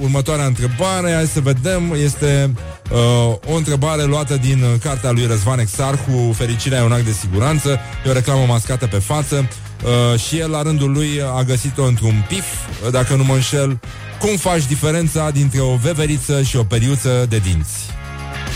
următoarea 0.00 0.44
întrebare, 0.44 1.12
hai 1.12 1.26
să 1.26 1.40
vedem, 1.40 1.94
este 2.02 2.54
uh, 2.90 3.34
o 3.52 3.54
întrebare 3.56 4.02
luată 4.02 4.36
din 4.36 4.62
uh, 4.62 4.80
cartea 4.82 5.10
lui 5.10 5.26
Răzvan 5.26 5.58
Exarhu, 5.58 6.32
Fericirea 6.36 6.78
e 6.78 6.84
un 6.84 6.92
act 6.92 7.04
de 7.04 7.12
siguranță, 7.20 7.78
e 8.06 8.10
o 8.10 8.12
reclamă 8.12 8.44
mascată 8.48 8.86
pe 8.86 8.98
față. 8.98 9.48
Uh, 9.84 10.20
și 10.20 10.38
el, 10.38 10.50
la 10.50 10.62
rândul 10.62 10.92
lui, 10.92 11.08
a 11.34 11.42
găsit-o 11.42 11.84
într-un 11.84 12.24
pif, 12.28 12.44
uh, 12.84 12.90
dacă 12.90 13.14
nu 13.14 13.24
mă 13.24 13.34
înșel, 13.34 13.78
cum 14.20 14.36
faci 14.36 14.66
diferența 14.66 15.30
dintre 15.30 15.60
o 15.60 15.76
veveriță 15.76 16.42
și 16.42 16.56
o 16.56 16.64
periuță 16.64 17.26
de 17.28 17.38
dinți. 17.38 17.93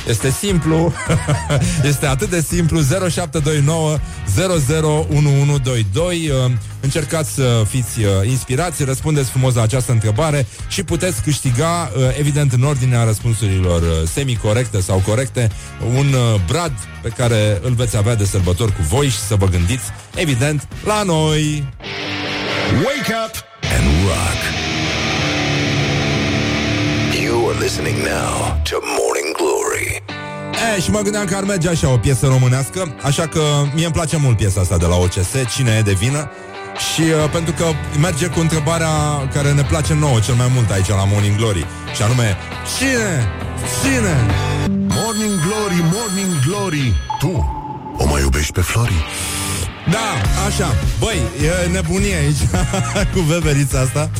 Este 0.08 0.30
simplu, 0.30 0.92
este 1.90 2.06
atât 2.06 2.30
de 2.30 2.40
simplu 2.40 2.80
0729 2.80 3.98
001122 4.36 6.30
uh, 6.30 6.52
Încercați 6.80 7.34
să 7.34 7.62
fiți 7.68 8.00
uh, 8.00 8.06
inspirați, 8.28 8.84
răspundeți 8.84 9.30
frumos 9.30 9.54
la 9.54 9.62
această 9.62 9.92
întrebare 9.92 10.46
și 10.68 10.82
puteți 10.82 11.22
câștiga, 11.22 11.90
uh, 11.96 12.18
evident 12.18 12.52
în 12.52 12.62
ordinea 12.62 13.04
răspunsurilor 13.04 14.06
semi-corecte 14.06 14.80
sau 14.80 15.02
corecte, 15.06 15.50
un 15.96 16.14
brad 16.46 16.72
pe 17.02 17.08
care 17.08 17.60
îl 17.62 17.72
veți 17.72 17.96
avea 17.96 18.14
de 18.14 18.24
sărbători 18.24 18.72
cu 18.72 18.82
voi 18.82 19.08
și 19.08 19.18
să 19.18 19.34
vă 19.34 19.46
gândiți, 19.46 19.84
evident, 20.14 20.68
la 20.84 21.02
noi! 21.02 21.68
Wake 22.84 23.14
up 23.26 23.34
and 23.76 23.84
rock! 24.06 24.40
You 27.22 27.48
are 27.48 27.58
listening 27.58 27.96
now 27.96 28.60
to 28.62 28.76
Morning 28.80 29.07
Glory 29.07 29.07
E, 30.76 30.80
și 30.80 30.90
mă 30.90 31.00
gândeam 31.00 31.24
că 31.24 31.36
ar 31.36 31.44
merge 31.44 31.68
așa 31.68 31.92
o 31.92 31.96
piesă 31.96 32.26
românească 32.26 32.94
Așa 33.02 33.26
că 33.26 33.40
mie 33.74 33.84
îmi 33.84 33.94
place 33.94 34.16
mult 34.16 34.36
piesa 34.36 34.60
asta 34.60 34.76
de 34.76 34.86
la 34.86 34.96
OCS 34.96 35.32
Cine 35.54 35.76
e 35.78 35.82
de 35.82 35.92
vină 35.92 36.30
și 36.92 37.00
uh, 37.00 37.30
pentru 37.32 37.52
că 37.52 37.64
merge 38.00 38.26
cu 38.26 38.40
întrebarea 38.40 38.88
care 39.32 39.52
ne 39.52 39.62
place 39.62 39.94
nouă 39.94 40.18
cel 40.20 40.34
mai 40.34 40.50
mult 40.54 40.70
aici 40.70 40.88
la 40.88 41.04
Morning 41.04 41.36
Glory 41.36 41.66
Și 41.94 42.02
anume, 42.02 42.36
cine? 42.78 43.28
Cine? 43.82 44.16
Morning 44.68 45.34
Glory, 45.46 45.80
Morning 45.94 46.32
Glory 46.46 46.94
Tu 47.18 47.56
o 47.96 48.06
mai 48.06 48.20
iubești 48.20 48.52
pe 48.52 48.60
Flori? 48.60 49.04
Da, 49.90 50.08
așa 50.46 50.74
Băi, 50.98 51.20
e 51.64 51.68
nebunie 51.68 52.14
aici 52.16 52.42
Cu 53.14 53.20
veverița 53.20 53.80
asta 53.80 54.10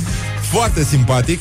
Foarte 0.51 0.85
simpatic 0.85 1.41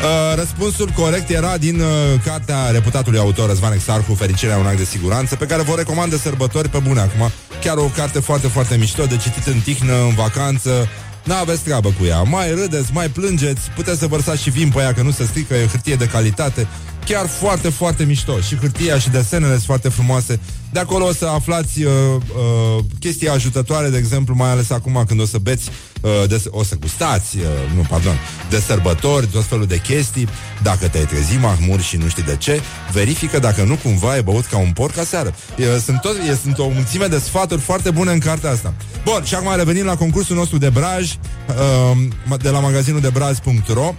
Uh, 0.00 0.36
răspunsul 0.36 0.88
corect 0.96 1.30
era 1.30 1.56
din 1.56 1.80
uh, 1.80 1.86
cartea 2.24 2.70
reputatului 2.70 3.18
autor 3.18 3.48
Răzvan 3.48 3.72
Exarhu, 3.72 4.14
Fericirea 4.14 4.56
un 4.56 4.66
act 4.66 4.76
de 4.76 4.84
siguranță, 4.84 5.36
pe 5.36 5.46
care 5.46 5.62
vă 5.62 5.74
recomand 5.74 6.10
de 6.10 6.16
sărbători 6.16 6.68
pe 6.68 6.78
bune 6.78 7.00
acum. 7.00 7.30
Chiar 7.60 7.76
o 7.76 7.90
carte 7.96 8.20
foarte, 8.20 8.48
foarte 8.48 8.76
mișto, 8.76 9.04
de 9.04 9.16
citit 9.16 9.46
în 9.46 9.60
tihnă, 9.60 9.92
în 9.92 10.14
vacanță, 10.14 10.88
N-aveți 11.24 11.62
treabă 11.62 11.88
cu 11.98 12.04
ea. 12.04 12.22
Mai 12.22 12.50
râdeți, 12.50 12.90
mai 12.92 13.08
plângeți, 13.08 13.70
puteți 13.74 13.98
să 13.98 14.06
vărsați 14.06 14.42
și 14.42 14.50
vin 14.50 14.70
pe 14.70 14.80
ea, 14.80 14.94
că 14.94 15.02
nu 15.02 15.10
se 15.10 15.24
strică, 15.24 15.54
e 15.54 15.66
hârtie 15.66 15.94
de 15.94 16.06
calitate. 16.06 16.66
Chiar 17.04 17.26
foarte, 17.26 17.68
foarte 17.68 18.04
mișto. 18.04 18.40
Și 18.40 18.56
hârtia 18.56 18.98
și 18.98 19.08
desenele 19.10 19.52
sunt 19.52 19.64
foarte 19.64 19.88
frumoase. 19.88 20.40
De 20.72 20.78
acolo 20.78 21.04
o 21.04 21.12
să 21.12 21.26
aflați 21.26 21.82
uh, 21.82 21.92
uh, 22.16 22.84
chestii 22.98 23.28
ajutătoare, 23.28 23.88
de 23.88 23.98
exemplu, 23.98 24.34
mai 24.34 24.50
ales 24.50 24.70
acum 24.70 25.04
când 25.06 25.20
o 25.20 25.24
să 25.26 25.38
beți, 25.38 25.70
uh, 26.00 26.10
de, 26.28 26.42
o 26.48 26.64
să 26.64 26.76
gustați, 26.80 27.36
uh, 27.36 27.44
nu, 27.76 27.82
pardon, 27.88 28.18
de 28.50 28.60
sărbători, 28.60 29.26
tot 29.26 29.44
felul 29.44 29.66
de 29.66 29.78
chestii. 29.78 30.28
Dacă 30.62 30.88
te-ai 30.88 31.04
trezit 31.04 31.40
mahmur 31.40 31.80
și 31.80 31.96
nu 31.96 32.08
știi 32.08 32.22
de 32.22 32.36
ce, 32.36 32.60
verifică 32.92 33.38
dacă 33.38 33.62
nu 33.62 33.74
cumva 33.74 34.10
ai 34.10 34.22
băut 34.22 34.44
ca 34.44 34.58
un 34.58 34.72
porc 34.72 34.98
aseară. 34.98 35.34
Uh, 35.58 35.64
sunt, 35.84 36.00
tot, 36.00 36.16
uh, 36.16 36.38
sunt 36.42 36.58
o 36.58 36.68
mulțime 36.68 37.06
de 37.06 37.18
sfaturi 37.18 37.60
foarte 37.60 37.90
bune 37.90 38.12
în 38.12 38.18
cartea 38.18 38.50
asta. 38.50 38.74
Bun, 39.04 39.24
și 39.24 39.34
acum 39.34 39.56
revenim 39.56 39.84
la 39.84 39.96
concursul 39.96 40.36
nostru 40.36 40.58
de 40.58 40.68
braj 40.68 41.10
uh, 41.10 42.38
de 42.42 42.48
la 42.50 42.58
magazinul 42.58 43.00
de 43.00 43.08
braz.ro 43.08 43.94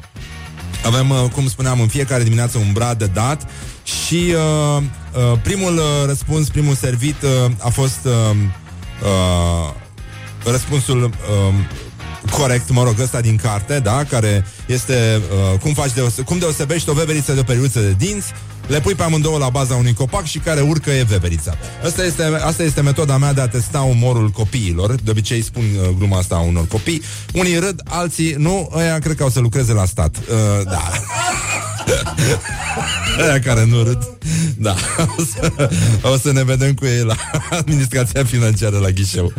avem, 0.85 1.09
uh, 1.09 1.23
cum 1.33 1.47
spuneam, 1.47 1.79
în 1.81 1.87
fiecare 1.87 2.23
dimineață 2.23 2.57
un 2.57 2.71
brad 2.73 2.97
de 2.97 3.05
dat 3.05 3.47
și 3.83 4.33
uh, 4.35 4.83
uh, 5.31 5.39
primul 5.43 5.77
uh, 5.77 5.83
răspuns, 6.05 6.49
primul 6.49 6.75
servit 6.75 7.21
uh, 7.21 7.51
a 7.59 7.69
fost 7.69 7.99
uh, 8.05 8.11
uh, 9.03 9.73
răspunsul 10.43 11.03
uh, 11.03 11.53
corect, 12.31 12.69
mă 12.69 12.83
rog, 12.83 12.99
ăsta 12.99 13.21
din 13.21 13.35
carte, 13.35 13.79
da, 13.79 14.03
care 14.03 14.45
este 14.65 15.21
uh, 15.53 15.59
cum 15.59 15.73
faci 15.73 15.91
deose- 15.91 16.21
cum 16.21 16.37
deosebești 16.37 16.89
o 16.89 16.93
veveriță 16.93 17.33
de 17.33 17.39
o 17.39 17.43
periuță 17.43 17.79
de 17.79 17.95
dinți, 17.97 18.31
le 18.71 18.79
pui 18.79 18.93
pe 18.93 19.03
amândouă 19.03 19.37
la 19.37 19.49
baza 19.49 19.75
unui 19.75 19.93
copac 19.93 20.25
și 20.25 20.39
care 20.39 20.61
urcă 20.61 20.89
e 20.89 21.03
veverița. 21.03 21.57
Asta 21.85 22.03
este, 22.03 22.23
asta 22.23 22.63
este 22.63 22.81
metoda 22.81 23.17
mea 23.17 23.33
de 23.33 23.41
a 23.41 23.47
testa 23.47 23.79
umorul 23.79 24.29
copiilor. 24.29 24.95
De 25.03 25.11
obicei 25.11 25.41
spun 25.41 25.63
uh, 25.63 25.89
gluma 25.97 26.17
asta 26.17 26.35
unor 26.35 26.67
copii. 26.67 27.01
Unii 27.33 27.57
râd, 27.57 27.81
alții 27.87 28.35
nu, 28.37 28.71
ăia 28.75 28.99
cred 28.99 29.15
că 29.15 29.23
au 29.23 29.29
să 29.29 29.39
lucreze 29.39 29.73
la 29.73 29.85
stat. 29.85 30.15
Uh, 30.17 30.65
da. 30.65 30.89
Aia 33.21 33.39
care 33.39 33.65
nu 33.65 33.83
râd 33.83 34.17
Da, 34.57 34.75
o 35.17 35.21
să, 35.23 35.69
o 36.01 36.17
să 36.17 36.31
ne 36.31 36.43
vedem 36.43 36.73
cu 36.73 36.85
ei 36.85 37.03
La 37.03 37.15
administrația 37.59 38.23
financiară 38.23 38.77
la 38.77 38.89
ghișeu 38.89 39.33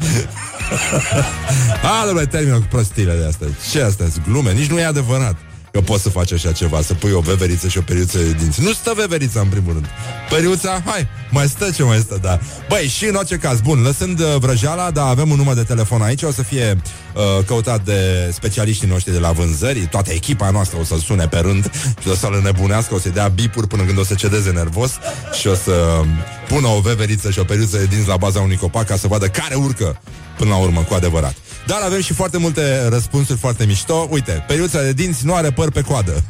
A, 1.82 2.04
domnule, 2.04 2.26
termină 2.26 2.56
cu 2.56 2.66
prostiile 2.70 3.14
de 3.14 3.26
astea 3.26 3.46
Ce 3.70 3.82
astea? 3.82 4.06
Glume? 4.28 4.52
Nici 4.52 4.70
nu 4.70 4.78
e 4.78 4.84
adevărat 4.84 5.36
că 5.72 5.80
poți 5.80 6.02
să 6.02 6.08
faci 6.08 6.32
așa 6.32 6.52
ceva, 6.52 6.82
să 6.82 6.94
pui 6.94 7.12
o 7.12 7.20
veveriță 7.20 7.68
și 7.68 7.78
o 7.78 7.80
periuță 7.80 8.18
de 8.18 8.32
dinți. 8.32 8.62
Nu 8.62 8.72
stă 8.72 8.92
veverița 8.96 9.40
în 9.40 9.46
primul 9.46 9.72
rând. 9.72 9.86
Periuța, 10.30 10.82
hai, 10.84 11.06
mai 11.30 11.48
stă 11.48 11.70
ce 11.70 11.82
mai 11.82 11.98
stă, 11.98 12.18
da. 12.22 12.38
Băi, 12.68 12.86
și 12.86 13.04
în 13.04 13.14
orice 13.14 13.36
caz, 13.36 13.60
bun, 13.60 13.82
lăsând 13.82 14.20
uh, 14.20 14.34
vrăjeala, 14.38 14.90
da, 14.90 15.06
avem 15.06 15.30
un 15.30 15.36
număr 15.36 15.54
de 15.54 15.62
telefon 15.62 16.02
aici, 16.02 16.22
o 16.22 16.32
să 16.32 16.42
fie 16.42 16.80
uh, 17.14 17.44
căutat 17.44 17.84
de 17.84 18.30
specialiștii 18.32 18.88
noștri 18.88 19.12
de 19.12 19.18
la 19.18 19.30
vânzări, 19.30 19.80
toată 19.90 20.12
echipa 20.12 20.50
noastră 20.50 20.78
o 20.80 20.84
să 20.84 20.94
sune 21.04 21.28
pe 21.28 21.38
rând 21.38 21.70
și 22.00 22.08
o 22.08 22.14
să-l 22.14 22.40
nebunească, 22.42 22.94
o 22.94 22.98
să 22.98 23.08
dea 23.08 23.28
bipuri 23.28 23.66
până 23.66 23.82
când 23.82 23.98
o 23.98 24.04
să 24.04 24.14
cedeze 24.14 24.50
nervos 24.50 24.92
și 25.40 25.46
o 25.46 25.54
să 25.54 26.00
pună 26.48 26.66
o 26.66 26.80
veveriță 26.80 27.30
și 27.30 27.38
o 27.38 27.44
periuță 27.44 27.76
de 27.76 27.84
dinți 27.84 28.08
la 28.08 28.16
baza 28.16 28.40
unui 28.40 28.56
copac 28.56 28.86
ca 28.86 28.96
să 28.96 29.06
vadă 29.06 29.28
care 29.28 29.54
urcă 29.54 30.00
până 30.38 30.50
la 30.50 30.56
urmă, 30.56 30.80
cu 30.80 30.94
adevărat. 30.94 31.34
Dar 31.66 31.80
avem 31.80 32.00
și 32.00 32.12
foarte 32.12 32.38
multe 32.38 32.88
răspunsuri 32.88 33.38
foarte 33.38 33.64
mișto. 33.64 34.06
Uite, 34.10 34.44
periuța 34.46 34.82
de 34.82 34.92
dinți 34.92 35.26
nu 35.26 35.34
are 35.34 35.50
păr 35.50 35.70
pe 35.70 35.80
coadă. 35.80 36.12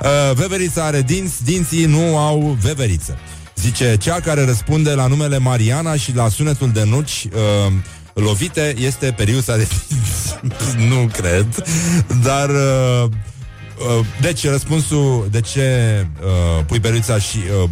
uh, 0.00 0.34
veverița 0.34 0.84
are 0.84 1.02
dinți, 1.02 1.44
dinții 1.44 1.84
nu 1.84 2.18
au 2.18 2.56
veveriță. 2.60 3.18
Zice, 3.56 3.96
cea 4.00 4.20
care 4.20 4.44
răspunde 4.44 4.90
la 4.90 5.06
numele 5.06 5.38
Mariana 5.38 5.96
și 5.96 6.14
la 6.14 6.28
sunetul 6.28 6.70
de 6.70 6.84
nuci 6.84 7.28
uh, 7.34 7.72
lovite 8.14 8.74
este 8.78 9.12
periuța 9.16 9.56
de 9.56 9.68
dinți. 9.88 10.38
nu 10.90 11.10
cred. 11.12 11.46
Dar... 12.22 12.48
Uh, 12.48 13.08
uh, 13.98 14.06
deci, 14.20 14.46
răspunsul 14.46 15.28
de 15.30 15.40
ce 15.40 16.06
uh, 16.20 16.64
pui 16.66 16.80
periuța 16.80 17.18
și... 17.18 17.38
Uh, 17.62 17.70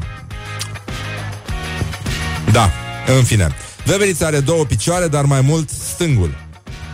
da, 2.52 2.70
în 3.16 3.24
fine. 3.24 3.54
Veverița 3.84 4.26
are 4.26 4.40
două 4.40 4.64
picioare, 4.64 5.08
dar 5.08 5.24
mai 5.24 5.40
mult 5.40 5.70
stângul. 5.70 6.34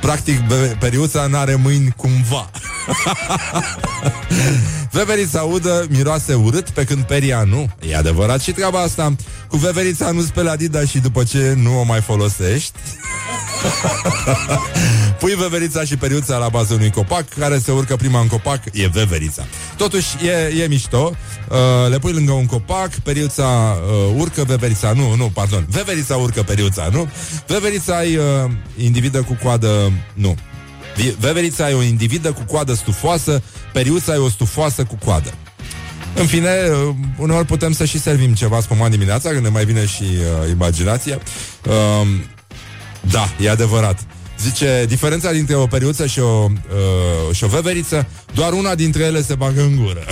Practic, 0.00 0.40
periuța 0.78 1.26
n-are 1.26 1.54
mâini 1.54 1.94
cumva. 1.96 2.50
Veverița 4.90 5.42
udă 5.42 5.86
miroase 5.88 6.34
urât, 6.34 6.70
pe 6.70 6.84
când 6.84 7.02
peria 7.02 7.42
nu. 7.42 7.70
E 7.88 7.96
adevărat 7.96 8.40
și 8.40 8.52
treaba 8.52 8.80
asta. 8.80 9.14
Cu 9.48 9.56
veverița 9.56 10.10
nu 10.10 10.20
speli 10.20 10.48
Adidas 10.48 10.88
și 10.88 10.98
după 10.98 11.24
ce 11.24 11.54
nu 11.56 11.80
o 11.80 11.82
mai 11.82 12.00
folosești. 12.00 12.72
Pui 15.20 15.34
veverița 15.34 15.84
și 15.84 15.96
periuța 15.96 16.36
la 16.36 16.48
bază 16.48 16.74
unui 16.74 16.90
copac 16.90 17.28
Care 17.28 17.58
se 17.58 17.72
urcă 17.72 17.96
prima 17.96 18.20
în 18.20 18.26
copac, 18.26 18.62
e 18.72 18.88
veverița 18.88 19.46
Totuși 19.76 20.06
e, 20.26 20.62
e 20.62 20.66
mișto 20.68 21.16
uh, 21.48 21.90
Le 21.90 21.98
pui 21.98 22.12
lângă 22.12 22.32
un 22.32 22.46
copac, 22.46 22.94
periuța 22.94 23.44
uh, 23.44 24.14
urcă, 24.16 24.44
veverița 24.44 24.92
Nu, 24.92 25.14
nu, 25.14 25.30
pardon, 25.34 25.66
veverița 25.70 26.16
urcă 26.16 26.42
periuța, 26.42 26.88
nu? 26.92 27.10
Veverița 27.46 28.04
e 28.04 28.18
uh, 28.18 28.50
individă 28.76 29.22
cu 29.22 29.38
coadă 29.42 29.92
Nu 30.14 30.36
Veverița 31.18 31.70
e 31.70 31.74
o 31.74 31.82
individă 31.82 32.32
cu 32.32 32.42
coadă 32.42 32.74
stufoasă 32.74 33.42
Periuța 33.72 34.14
e 34.14 34.18
o 34.18 34.28
stufoasă 34.28 34.84
cu 34.84 34.98
coadă 35.04 35.34
în 36.14 36.26
fine, 36.26 36.48
uh, 36.48 36.94
uneori 37.16 37.46
putem 37.46 37.72
să 37.72 37.84
și 37.84 37.98
servim 37.98 38.34
ceva 38.34 38.60
spumat 38.60 38.90
dimineața, 38.90 39.28
când 39.28 39.42
ne 39.42 39.48
mai 39.48 39.64
vine 39.64 39.86
și 39.86 40.02
uh, 40.02 40.50
imaginația. 40.50 41.18
Uh, 41.66 42.08
da, 43.00 43.28
e 43.40 43.50
adevărat. 43.50 43.98
Zice, 44.42 44.84
diferența 44.88 45.32
dintre 45.32 45.54
o 45.54 45.66
periuță 45.66 46.06
și 46.06 46.18
o, 46.18 46.46
uh, 46.50 47.34
și 47.34 47.44
o 47.44 47.46
veveriță, 47.46 48.06
doar 48.34 48.52
una 48.52 48.74
dintre 48.74 49.02
ele 49.02 49.22
se 49.22 49.34
bagă 49.34 49.62
în 49.62 49.76
gură. 49.76 50.04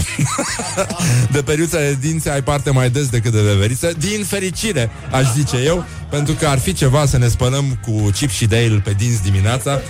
de 1.33 1.43
periuță 1.43 1.77
de 1.77 1.97
dinți 2.01 2.29
ai 2.29 2.43
parte 2.43 2.71
mai 2.71 2.91
des 2.91 3.09
decât 3.09 3.33
de 3.33 3.41
veveriță, 3.41 3.93
din 3.99 4.25
fericire, 4.25 4.91
aș 5.11 5.33
zice 5.35 5.57
eu, 5.57 5.85
pentru 6.11 6.35
că 6.35 6.47
ar 6.47 6.59
fi 6.59 6.73
ceva 6.73 7.07
să 7.07 7.19
ne 7.19 7.29
spălăm 7.29 7.79
cu 7.83 8.11
chip 8.11 8.31
și 8.31 8.47
Dale 8.47 8.81
pe 8.85 8.95
dinți 8.99 9.23
dimineața, 9.23 9.81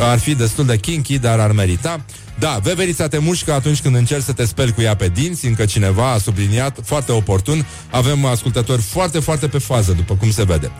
ar 0.00 0.18
fi 0.18 0.34
destul 0.34 0.66
de 0.66 0.76
kinky, 0.76 1.18
dar 1.18 1.38
ar 1.38 1.52
merita. 1.52 2.04
Da, 2.38 2.58
veverița 2.62 3.08
te 3.08 3.18
mușcă 3.18 3.52
atunci 3.52 3.80
când 3.80 3.96
încerci 3.96 4.24
să 4.24 4.32
te 4.32 4.44
speli 4.44 4.72
cu 4.72 4.80
ea 4.80 4.96
pe 4.96 5.08
dinți, 5.08 5.46
încă 5.46 5.64
cineva 5.64 6.12
a 6.12 6.18
subliniat, 6.18 6.78
foarte 6.84 7.12
oportun. 7.12 7.66
Avem 7.90 8.24
ascultători 8.24 8.82
foarte, 8.82 9.18
foarte 9.18 9.48
pe 9.48 9.58
fază, 9.58 9.92
după 9.92 10.14
cum 10.14 10.30
se 10.30 10.44
vede. 10.44 10.70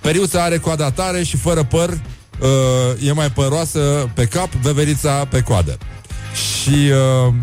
Periuța 0.00 0.42
are 0.42 0.58
coada 0.58 0.90
tare 0.90 1.22
și 1.22 1.36
fără 1.36 1.64
păr, 1.64 1.98
uh, 2.40 3.08
e 3.08 3.12
mai 3.12 3.30
păroasă 3.30 4.10
pe 4.14 4.24
cap, 4.24 4.52
veverița 4.52 5.10
pe 5.10 5.40
coadă. 5.40 5.78
Și 6.34 6.90
uh, 7.28 7.34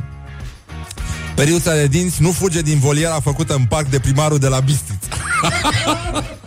periuța 1.36 1.74
de 1.74 1.88
dinți 1.88 2.22
nu 2.22 2.32
fuge 2.32 2.62
din 2.62 2.80
voliera 2.80 3.20
făcută 3.20 3.54
în 3.54 3.66
parc 3.66 3.88
de 3.88 4.00
primarul 4.00 4.38
de 4.38 4.48
la 4.48 4.60
Bistrița. 4.60 5.08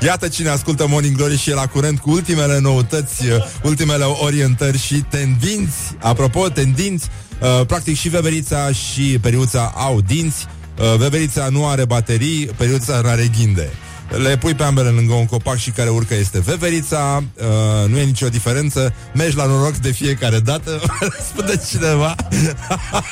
Iată 0.00 0.28
cine 0.28 0.48
ascultă 0.48 0.86
Morning 0.88 1.16
Glory 1.16 1.38
și 1.38 1.50
e 1.50 1.54
la 1.54 1.66
curent 1.66 1.98
cu 1.98 2.10
ultimele 2.10 2.58
noutăți, 2.58 3.26
uh, 3.26 3.34
ultimele 3.62 4.04
orientări 4.04 4.78
și 4.78 4.94
tendinți. 4.94 5.76
Apropo, 6.00 6.48
tendinți, 6.48 7.08
uh, 7.40 7.66
practic 7.66 7.96
și 7.96 8.08
veverița 8.08 8.72
și 8.72 9.18
periuța 9.20 9.72
au 9.76 10.00
dinți. 10.00 10.46
Uh, 10.78 10.96
veverița 10.98 11.48
nu 11.48 11.66
are 11.66 11.84
baterii, 11.84 12.46
periuța 12.46 13.00
nu 13.00 13.08
are 13.08 13.30
ghinde. 13.38 13.70
Le 14.08 14.36
pui 14.36 14.54
pe 14.54 14.62
ambele 14.62 14.88
lângă 14.88 15.12
un 15.12 15.26
copac 15.26 15.56
și 15.56 15.70
care 15.70 15.88
urcă 15.88 16.14
este 16.14 16.40
veverița, 16.40 17.24
uh, 17.34 17.88
nu 17.88 17.98
e 17.98 18.04
nicio 18.04 18.28
diferență, 18.28 18.94
mergi 19.14 19.36
la 19.36 19.46
noroc 19.46 19.76
de 19.76 19.90
fiecare 19.90 20.38
dată, 20.38 20.80
răspunde 21.16 21.62
cineva. 21.70 22.14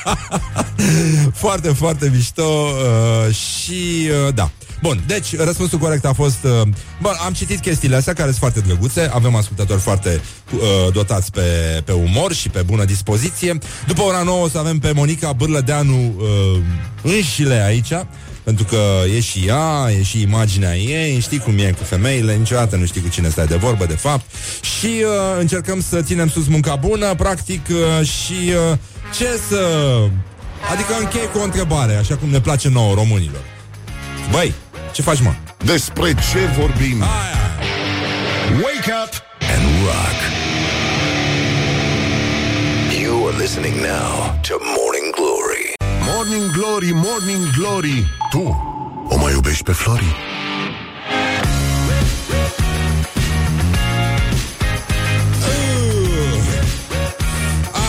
foarte, 1.42 1.68
foarte 1.68 2.10
mișto 2.14 2.42
uh, 2.42 3.34
și 3.34 4.08
uh, 4.26 4.34
da. 4.34 4.50
Bun, 4.82 5.02
deci 5.06 5.36
răspunsul 5.36 5.78
corect 5.78 6.04
a 6.04 6.12
fost 6.12 6.44
uh, 6.44 6.50
Bun, 7.00 7.12
am 7.24 7.32
citit 7.32 7.60
chestiile 7.60 7.96
astea 7.96 8.12
care 8.12 8.26
sunt 8.26 8.38
foarte 8.38 8.60
drăguțe 8.60 9.10
Avem 9.12 9.34
ascultători 9.34 9.80
foarte 9.80 10.20
uh, 10.54 10.92
dotați 10.92 11.30
pe, 11.30 11.82
pe 11.84 11.92
umor 11.92 12.32
și 12.32 12.48
pe 12.48 12.62
bună 12.62 12.84
dispoziție 12.84 13.58
După 13.86 14.02
ora 14.02 14.22
9 14.22 14.44
o 14.44 14.48
să 14.48 14.58
avem 14.58 14.78
pe 14.78 14.92
Monica 14.92 15.32
Bârlădeanu 15.32 16.14
uh, 16.18 16.60
înșile 17.02 17.62
aici 17.62 17.92
pentru 18.46 18.64
că 18.64 19.02
e 19.16 19.20
și 19.20 19.44
ea, 19.46 19.90
e 19.98 20.02
și 20.02 20.20
imaginea 20.20 20.76
ei, 20.76 21.20
știi 21.20 21.38
cum 21.38 21.58
e 21.58 21.74
cu 21.78 21.84
femeile, 21.84 22.34
niciodată 22.34 22.76
nu 22.76 22.86
știi 22.86 23.00
cu 23.00 23.08
cine 23.08 23.28
stai 23.28 23.46
de 23.46 23.56
vorbă, 23.56 23.86
de 23.86 23.94
fapt. 23.94 24.24
Și 24.60 24.86
uh, 24.86 25.38
încercăm 25.38 25.80
să 25.80 26.02
ținem 26.02 26.28
sus 26.28 26.46
munca 26.46 26.76
bună, 26.76 27.14
practic, 27.14 27.66
uh, 27.70 28.06
și 28.06 28.52
uh, 28.70 28.78
ce 29.16 29.40
să... 29.48 29.60
Adică 30.72 30.94
închei 31.00 31.28
cu 31.32 31.38
o 31.38 31.42
întrebare, 31.42 31.94
așa 31.94 32.16
cum 32.16 32.28
ne 32.28 32.40
place 32.40 32.68
nouă 32.68 32.94
românilor. 32.94 33.44
Băi, 34.30 34.54
ce 34.92 35.02
faci, 35.02 35.20
mă? 35.20 35.32
Despre 35.64 36.08
ce 36.08 36.38
vorbim? 36.58 37.02
Aia. 37.02 37.50
Wake 38.50 38.92
up 39.02 39.12
and 39.54 39.64
rock. 39.86 40.18
You 43.02 43.26
are 43.26 43.36
listening 43.36 43.74
now 43.74 44.38
to 44.48 44.54
Morning 44.76 45.08
Glory. 45.18 45.64
Morning 46.12 46.50
Glory, 46.58 46.90
Morning 46.92 47.42
Glory 47.58 48.15
Tu 48.30 48.40
o 49.08 49.16
mai 49.16 49.32
iubești 49.32 49.62
pe 49.62 49.72
Flori? 49.72 50.14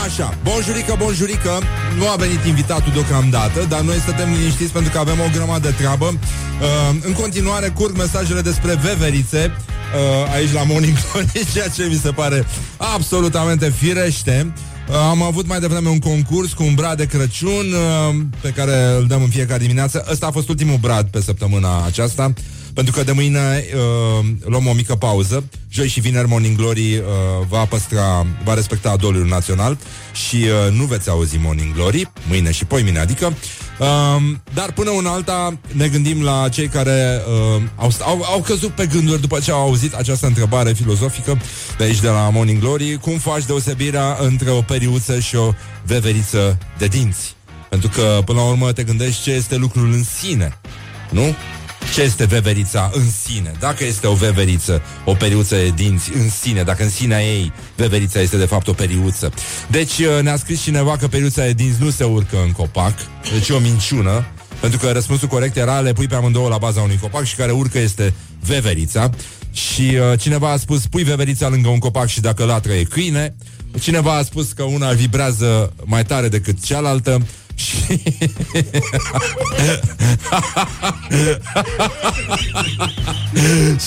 Așa, 0.05 0.33
bonjurică, 0.43 0.95
bonjurică. 0.97 1.61
Nu 1.97 2.09
a 2.09 2.15
venit 2.15 2.43
invitatul 2.45 2.91
deocamdată 2.91 3.65
Dar 3.69 3.79
noi 3.79 3.95
stătem 3.95 4.31
liniștiți 4.31 4.71
pentru 4.71 4.91
că 4.91 4.97
avem 4.97 5.19
o 5.19 5.29
grămadă 5.33 5.67
de 5.67 5.73
treabă. 5.77 6.05
Uh, 6.05 6.97
În 7.01 7.13
continuare 7.13 7.67
curg 7.69 7.97
mesajele 7.97 8.41
despre 8.41 8.79
veverițe 8.81 9.51
uh, 9.55 10.33
Aici 10.33 10.53
la 10.53 10.63
Morning 10.63 10.97
Glory 11.11 11.31
Ceea 11.53 11.67
ce 11.67 11.85
mi 11.89 11.99
se 12.03 12.11
pare 12.11 12.45
absolutamente 12.77 13.69
firește. 13.69 14.53
uh, 14.55 14.76
am 14.93 15.21
avut 15.21 15.47
mai 15.47 15.59
devreme 15.59 15.89
un 15.89 15.99
concurs 15.99 16.53
cu 16.53 16.63
un 16.63 16.73
brad 16.73 16.97
de 16.97 17.05
Crăciun 17.05 17.73
uh, 17.73 18.15
pe 18.41 18.49
care 18.49 18.95
îl 18.97 19.07
dăm 19.07 19.21
în 19.21 19.29
fiecare 19.29 19.61
dimineață. 19.61 20.05
Ăsta 20.11 20.25
a 20.25 20.31
fost 20.31 20.49
ultimul 20.49 20.77
brad 20.77 21.07
pe 21.07 21.21
săptămâna 21.21 21.85
aceasta. 21.85 22.33
Pentru 22.73 22.95
că 22.95 23.03
de 23.03 23.11
mâine 23.11 23.65
uh, 23.75 24.25
luăm 24.45 24.67
o 24.67 24.73
mică 24.73 24.95
pauză. 24.95 25.43
Joi 25.69 25.87
și 25.87 25.99
vineri 25.99 26.27
Morning 26.27 26.57
Glory 26.57 26.95
uh, 26.95 27.03
va 27.47 27.65
păstra, 27.65 28.25
va 28.43 28.53
respecta 28.53 28.89
adoliul 28.89 29.27
național 29.27 29.77
și 30.27 30.35
uh, 30.35 30.73
nu 30.73 30.83
veți 30.83 31.09
auzi 31.09 31.37
Morning 31.37 31.73
Glory 31.73 32.11
mâine 32.27 32.51
și 32.51 32.65
poi 32.65 32.83
mine, 32.83 32.99
adică. 32.99 33.33
Uh, 33.79 34.21
dar 34.53 34.71
până 34.71 34.91
în 34.91 35.05
alta 35.05 35.57
ne 35.71 35.87
gândim 35.87 36.23
la 36.23 36.49
cei 36.49 36.67
care 36.67 37.21
uh, 37.27 37.61
au, 37.75 37.91
au, 38.01 38.21
au 38.23 38.41
căzut 38.41 38.69
pe 38.69 38.85
gânduri 38.85 39.21
după 39.21 39.39
ce 39.39 39.51
au 39.51 39.61
auzit 39.61 39.93
această 39.93 40.25
întrebare 40.25 40.73
filozofică 40.73 41.41
de 41.77 41.83
aici 41.83 41.99
de 41.99 42.07
la 42.07 42.29
Morning 42.29 42.59
Glory. 42.59 42.97
Cum 42.97 43.17
faci 43.17 43.45
deosebirea 43.45 44.17
între 44.19 44.49
o 44.49 44.61
periuță 44.61 45.19
și 45.19 45.35
o 45.35 45.53
veveriță 45.85 46.57
de 46.77 46.87
dinți? 46.87 47.35
Pentru 47.69 47.89
că, 47.89 48.21
până 48.25 48.39
la 48.39 48.47
urmă, 48.47 48.71
te 48.71 48.83
gândești 48.83 49.23
ce 49.23 49.31
este 49.31 49.55
lucrul 49.55 49.91
în 49.91 50.03
sine, 50.03 50.59
nu? 51.09 51.35
Ce 51.93 52.01
este 52.01 52.25
veverița 52.25 52.91
în 52.93 53.09
sine? 53.25 53.51
Dacă 53.59 53.83
este 53.83 54.07
o 54.07 54.13
veveriță, 54.13 54.81
o 55.05 55.13
periuță 55.13 55.55
de 55.55 55.71
dinți 55.75 56.11
în 56.13 56.29
sine, 56.29 56.63
dacă 56.63 56.83
în 56.83 56.89
sinea 56.89 57.23
ei 57.23 57.51
veverița 57.75 58.19
este 58.19 58.37
de 58.37 58.45
fapt 58.45 58.67
o 58.67 58.73
periuță. 58.73 59.31
Deci 59.67 59.97
uh, 59.97 60.21
ne-a 60.21 60.37
scris 60.37 60.61
cineva 60.61 60.97
că 60.97 61.07
periuța 61.07 61.43
de 61.43 61.53
dinți 61.53 61.81
nu 61.81 61.89
se 61.89 62.03
urcă 62.03 62.37
în 62.45 62.51
copac, 62.51 62.93
deci 63.33 63.47
e 63.47 63.53
o 63.53 63.59
minciună, 63.59 64.25
pentru 64.59 64.79
că 64.79 64.91
răspunsul 64.91 65.27
corect 65.27 65.57
era 65.57 65.79
le 65.79 65.93
pui 65.93 66.07
pe 66.07 66.15
amândouă 66.15 66.49
la 66.49 66.57
baza 66.57 66.81
unui 66.81 66.99
copac 67.01 67.23
și 67.23 67.35
care 67.35 67.51
urcă 67.51 67.79
este 67.79 68.13
veverița. 68.45 69.09
Și 69.51 69.81
uh, 70.11 70.19
cineva 70.19 70.51
a 70.51 70.57
spus 70.57 70.87
pui 70.87 71.03
veverița 71.03 71.47
lângă 71.47 71.69
un 71.69 71.79
copac 71.79 72.07
și 72.07 72.21
dacă 72.21 72.43
latră 72.43 72.73
e 72.73 72.83
câine. 72.83 73.35
Cineva 73.79 74.17
a 74.17 74.23
spus 74.23 74.51
că 74.51 74.63
una 74.63 74.91
vibrează 74.91 75.73
mai 75.83 76.05
tare 76.05 76.27
decât 76.27 76.63
cealaltă 76.63 77.25
și... 77.57 77.75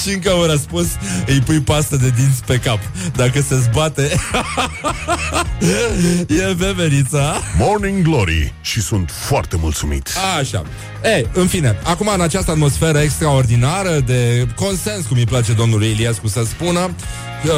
și 0.03 0.15
încă 0.15 0.31
un 0.31 0.47
răspuns 0.47 0.87
Îi 1.27 1.41
pui 1.41 1.61
pastă 1.61 1.97
de 1.97 2.13
dinți 2.17 2.45
pe 2.45 2.57
cap. 2.59 2.79
Dacă 3.17 3.41
se 3.41 3.57
zbate 3.57 4.11
E 6.29 6.53
veverița. 6.53 7.41
Morning 7.59 8.03
Glory 8.03 8.53
Și 8.61 8.81
sunt 8.81 9.11
foarte 9.11 9.57
mulțumit. 9.57 10.09
Așa. 10.39 10.63
E, 11.05 11.27
în 11.33 11.47
fine, 11.47 11.79
acum 11.83 12.11
în 12.15 12.21
această 12.21 12.51
atmosferă 12.51 12.99
extraordinară 12.99 14.01
De 14.07 14.47
consens, 14.55 15.07
cum 15.07 15.17
îi 15.17 15.25
place 15.25 15.53
domnului 15.53 15.89
Iliescu 15.89 16.29
să 16.29 16.45
spună 16.45 16.81
uh, 16.81 17.53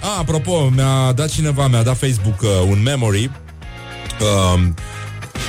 a, 0.00 0.18
Apropo, 0.18 0.68
mi-a 0.74 1.12
dat 1.12 1.28
cineva 1.28 1.66
Mi-a 1.66 1.82
dat 1.82 1.96
Facebook 1.96 2.40
uh, 2.40 2.48
un 2.68 2.82
memory 2.82 3.30
uh, 4.20 4.60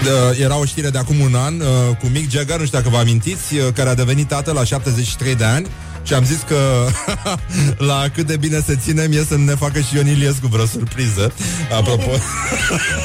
uh, 0.05 0.39
era 0.39 0.57
o 0.57 0.65
știre 0.65 0.89
de 0.89 0.97
acum 0.97 1.19
un 1.19 1.35
an 1.35 1.59
uh, 1.59 1.65
cu 1.99 2.05
Mick 2.05 2.31
Jagger, 2.31 2.59
nu 2.59 2.65
știu 2.65 2.77
dacă 2.77 2.89
vă 2.89 2.97
amintiți, 2.97 3.55
uh, 3.55 3.67
care 3.73 3.89
a 3.89 3.95
devenit 3.95 4.27
tată 4.27 4.51
la 4.51 4.63
73 4.63 5.35
de 5.35 5.43
ani 5.43 5.67
și 6.03 6.13
am 6.13 6.25
zis 6.25 6.43
că 6.47 6.87
la 7.91 8.05
cât 8.13 8.27
de 8.27 8.37
bine 8.37 8.63
se 8.65 8.75
ținem 8.75 9.11
e 9.11 9.25
să 9.27 9.37
ne 9.37 9.55
facă 9.55 9.79
și 9.79 9.95
Ion 9.95 10.07
Iliescu 10.07 10.47
vreo 10.47 10.65
surpriză. 10.65 11.33
Apropo. 11.77 12.11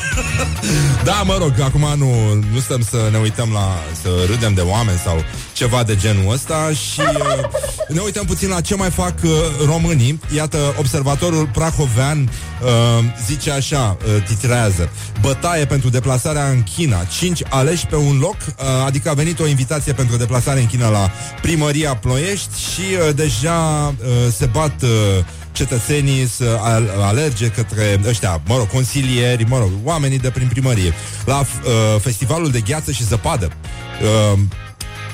da, 1.05 1.22
mă 1.24 1.36
rog, 1.38 1.61
acum 1.61 1.86
nu, 1.97 2.34
nu 2.53 2.61
stăm 2.61 2.82
să 2.90 3.09
ne 3.11 3.18
uităm 3.18 3.51
la 3.53 3.82
să 4.03 4.09
râdem 4.26 4.55
de 4.55 4.61
oameni 4.61 4.99
sau 4.99 5.24
ceva 5.53 5.82
de 5.82 5.97
genul 5.97 6.32
ăsta 6.32 6.70
și 6.70 7.01
uh, 7.01 7.45
ne 7.88 8.01
uităm 8.01 8.24
puțin 8.24 8.49
la 8.49 8.61
ce 8.61 8.74
mai 8.74 8.90
fac 8.90 9.14
uh, 9.22 9.30
românii. 9.66 10.20
Iată, 10.34 10.59
observatorul 10.78 11.49
prahovean 11.53 12.30
uh, 12.62 13.05
zice 13.26 13.51
așa, 13.51 13.97
uh, 14.07 14.22
titrează 14.26 14.90
Bătaie 15.20 15.64
pentru 15.64 15.88
deplasarea 15.88 16.49
în 16.49 16.62
China 16.62 17.05
5 17.05 17.42
aleși 17.49 17.86
pe 17.86 17.97
un 17.97 18.18
loc 18.18 18.36
uh, 18.47 18.64
Adică 18.86 19.11
a 19.11 19.14
venit 19.14 19.40
o 19.40 19.47
invitație 19.47 19.92
pentru 19.92 20.16
deplasare 20.16 20.61
în 20.61 20.66
China 20.66 20.88
La 20.88 21.11
primăria 21.42 21.97
Ploiești 21.97 22.61
Și 22.61 22.84
uh, 22.93 23.14
deja 23.14 23.89
uh, 23.99 24.32
se 24.32 24.47
bat 24.47 24.82
uh, 24.82 24.89
cetățenii 25.53 26.26
să 26.26 26.59
al- 26.61 26.91
alerge 27.01 27.49
către 27.49 28.01
ăștia, 28.09 28.41
mă 28.47 28.57
rog, 28.57 28.68
consilieri, 28.68 29.45
mă 29.45 29.59
rog, 29.59 29.70
oamenii 29.85 30.18
de 30.18 30.30
prin 30.30 30.49
primărie, 30.49 30.93
la 31.24 31.39
uh, 31.41 32.01
festivalul 32.01 32.51
de 32.51 32.61
gheață 32.61 32.93
și 32.93 33.05
zăpadă. 33.05 33.51
Uh, 34.32 34.39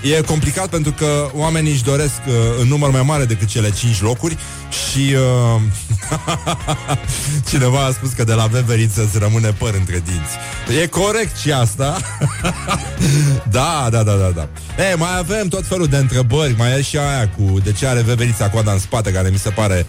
E 0.03 0.21
complicat 0.21 0.67
pentru 0.67 0.93
că 0.93 1.31
oamenii 1.33 1.73
își 1.73 1.85
doresc 1.85 2.21
uh, 2.27 2.35
în 2.61 2.69
număr 2.69 2.91
mai 2.91 3.03
mare 3.03 3.25
decât 3.25 3.49
cele 3.49 3.71
5 3.71 4.01
locuri 4.01 4.37
și 4.71 5.15
uh, 5.15 5.61
cineva 7.51 7.85
a 7.85 7.93
spus 7.93 8.11
că 8.13 8.25
de 8.25 8.33
la 8.33 8.47
veveriță 8.47 9.03
îți 9.03 9.19
rămâne 9.19 9.49
păr 9.49 9.75
între 9.75 10.03
dinți. 10.05 10.81
E 10.83 10.87
corect 10.87 11.37
și 11.37 11.53
asta. 11.53 11.97
da, 13.59 13.89
da, 13.91 14.03
da, 14.03 14.13
da, 14.13 14.31
da. 14.35 14.49
E, 14.91 14.95
mai 14.95 15.19
avem 15.19 15.49
tot 15.49 15.67
felul 15.67 15.87
de 15.87 15.97
întrebări, 15.97 16.55
mai 16.57 16.79
e 16.79 16.83
și 16.83 16.97
aia 16.97 17.29
cu 17.29 17.61
de 17.65 17.73
ce 17.73 17.87
are 17.87 18.01
veverița 18.01 18.51
coada 18.51 18.73
în 18.73 18.79
spate, 18.79 19.13
care 19.13 19.29
mi 19.29 19.39
se 19.39 19.51
pare 19.51 19.87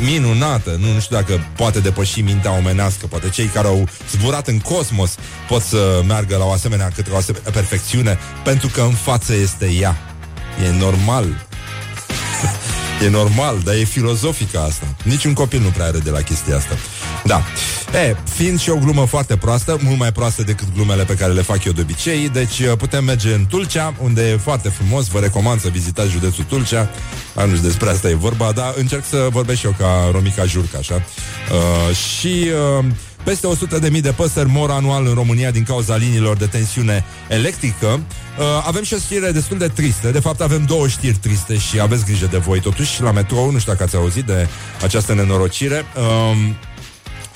minunată. 0.00 0.76
Nu, 0.80 0.92
nu 0.92 1.00
știu 1.00 1.16
dacă 1.16 1.40
poate 1.56 1.80
depăși 1.80 2.20
mintea 2.20 2.56
omenească. 2.56 3.06
Poate 3.06 3.28
cei 3.28 3.46
care 3.46 3.66
au 3.66 3.88
zburat 4.10 4.48
în 4.48 4.58
cosmos 4.58 5.14
pot 5.48 5.62
să 5.62 6.02
meargă 6.06 6.36
la 6.36 6.44
o 6.44 6.52
asemenea 6.52 6.90
către 6.94 7.12
o 7.12 7.16
asemenea 7.16 7.50
perfecțiune, 7.50 8.18
pentru 8.44 8.68
că 8.68 8.80
în 8.80 8.94
față 8.94 9.34
este 9.34 9.70
ea. 9.70 9.96
E 10.64 10.78
normal. 10.78 11.46
e 13.04 13.08
normal, 13.08 13.60
dar 13.64 13.74
e 13.74 13.84
filozofică 13.84 14.60
asta. 14.60 14.86
Niciun 15.02 15.32
copil 15.32 15.60
nu 15.60 15.68
prea 15.68 15.86
are 15.86 15.98
de 15.98 16.10
la 16.10 16.20
chestia 16.20 16.56
asta. 16.56 16.74
Da. 17.24 17.42
E, 17.94 18.16
fiind 18.34 18.60
și 18.60 18.70
o 18.70 18.76
glumă 18.76 19.04
foarte 19.04 19.36
proastă, 19.36 19.78
mult 19.82 19.98
mai 19.98 20.12
proastă 20.12 20.42
decât 20.42 20.66
glumele 20.74 21.04
pe 21.04 21.14
care 21.14 21.32
le 21.32 21.42
fac 21.42 21.64
eu 21.64 21.72
de 21.72 21.80
obicei, 21.80 22.28
deci 22.28 22.58
uh, 22.58 22.72
putem 22.78 23.04
merge 23.04 23.32
în 23.34 23.46
Tulcea, 23.46 23.94
unde 24.02 24.28
e 24.28 24.36
foarte 24.36 24.68
frumos, 24.68 25.06
vă 25.06 25.18
recomand 25.18 25.60
să 25.60 25.68
vizitați 25.68 26.10
județul 26.10 26.44
Tulcea. 26.44 26.90
Nu 27.34 27.54
știu 27.54 27.66
despre 27.68 27.88
asta 27.88 28.08
e 28.08 28.14
vorba, 28.14 28.52
dar 28.52 28.74
încerc 28.76 29.04
să 29.04 29.28
vorbesc 29.30 29.58
și 29.58 29.66
eu 29.66 29.74
ca 29.78 30.08
Romica 30.12 30.44
Jurca, 30.44 30.78
așa. 30.78 30.94
Uh, 30.94 31.96
și... 31.96 32.50
Uh, 32.78 32.84
peste 33.24 33.48
100.000 33.90 34.00
de 34.00 34.12
păsări 34.12 34.48
mor 34.48 34.70
anual 34.70 35.06
în 35.06 35.14
România 35.14 35.50
din 35.50 35.62
cauza 35.62 35.96
liniilor 35.96 36.36
de 36.36 36.46
tensiune 36.46 37.04
electrică. 37.28 37.86
Uh, 37.86 38.44
avem 38.66 38.82
și 38.82 38.94
o 38.94 38.96
știre 38.96 39.30
destul 39.30 39.58
de 39.58 39.68
tristă. 39.68 40.10
De 40.10 40.20
fapt, 40.20 40.40
avem 40.40 40.64
două 40.64 40.88
știri 40.88 41.16
triste 41.16 41.58
și 41.58 41.80
aveți 41.80 42.04
grijă 42.04 42.26
de 42.30 42.36
voi. 42.36 42.60
Totuși, 42.60 43.02
la 43.02 43.12
metrou, 43.12 43.50
nu 43.50 43.58
știu 43.58 43.72
dacă 43.72 43.84
ați 43.84 43.96
auzit 43.96 44.24
de 44.24 44.48
această 44.82 45.14
nenorocire. 45.14 45.84
Uh, 45.96 46.36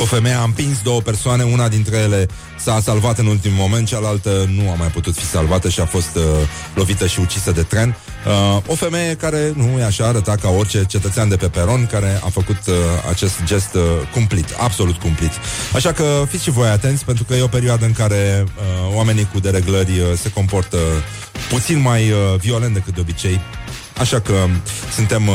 o 0.03 0.05
femeie 0.05 0.35
a 0.35 0.43
împins 0.43 0.81
două 0.83 1.01
persoane, 1.01 1.43
una 1.43 1.69
dintre 1.69 1.97
ele 1.97 2.27
s-a 2.59 2.81
salvat 2.81 3.19
în 3.19 3.27
ultimul 3.27 3.57
moment, 3.59 3.87
cealaltă 3.87 4.51
nu 4.55 4.71
a 4.71 4.75
mai 4.75 4.89
putut 4.89 5.15
fi 5.15 5.25
salvată 5.25 5.69
și 5.69 5.81
a 5.81 5.87
fost 5.87 6.17
uh, 6.17 6.23
lovită 6.75 7.07
și 7.07 7.21
ucisă 7.21 7.53
de 7.53 7.63
tren. 7.63 7.97
Uh, 8.27 8.63
o 8.67 8.75
femeie 8.75 9.15
care 9.15 9.53
nu 9.57 9.79
e 9.79 9.85
așa, 9.85 10.07
arăta 10.07 10.37
ca 10.37 10.49
orice 10.49 10.85
cetățean 10.89 11.29
de 11.29 11.37
pe 11.37 11.49
peron 11.49 11.87
care 11.87 12.21
a 12.25 12.29
făcut 12.29 12.59
uh, 12.67 12.75
acest 13.11 13.35
gest 13.45 13.75
uh, 13.75 13.83
cumplit, 14.13 14.55
absolut 14.59 14.97
cumplit. 14.97 15.33
Așa 15.75 15.93
că 15.93 16.25
fiți 16.29 16.43
și 16.43 16.51
voi 16.51 16.69
atenți, 16.69 17.05
pentru 17.05 17.25
că 17.25 17.35
e 17.35 17.43
o 17.43 17.47
perioadă 17.47 17.85
în 17.85 17.93
care 17.93 18.45
uh, 18.45 18.97
oamenii 18.97 19.29
cu 19.33 19.41
dereglări 19.41 19.99
uh, 19.99 20.07
se 20.23 20.31
comportă 20.31 20.79
puțin 21.49 21.81
mai 21.81 22.11
uh, 22.11 22.17
violent 22.39 22.75
decât 22.75 22.95
de 22.95 23.01
obicei. 23.01 23.41
Așa 23.99 24.21
că 24.21 24.35
suntem 24.95 25.29
uh, 25.29 25.35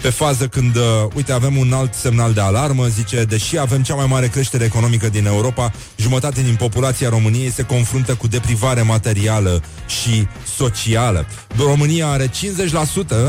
pe 0.00 0.10
fază 0.10 0.46
când, 0.46 0.76
uh, 0.76 0.82
uite, 1.14 1.32
avem 1.32 1.56
un 1.56 1.72
alt 1.72 1.94
semnal 1.94 2.32
de 2.32 2.40
alarmă, 2.40 2.86
zice, 2.86 3.24
deși 3.24 3.58
avem 3.58 3.82
cea 3.82 3.94
mai 3.94 4.06
mare 4.06 4.26
creștere 4.28 4.64
economică 4.64 5.08
din 5.08 5.26
Europa, 5.26 5.72
jumătate 5.96 6.42
din 6.42 6.54
populația 6.54 7.08
României 7.08 7.50
se 7.50 7.62
confruntă 7.62 8.14
cu 8.14 8.26
deprivare 8.26 8.82
materială 8.82 9.62
și 9.86 10.26
socială. 10.56 11.26
România 11.58 12.08
are 12.08 12.26
50% 12.26 12.30
uh, 12.30 13.26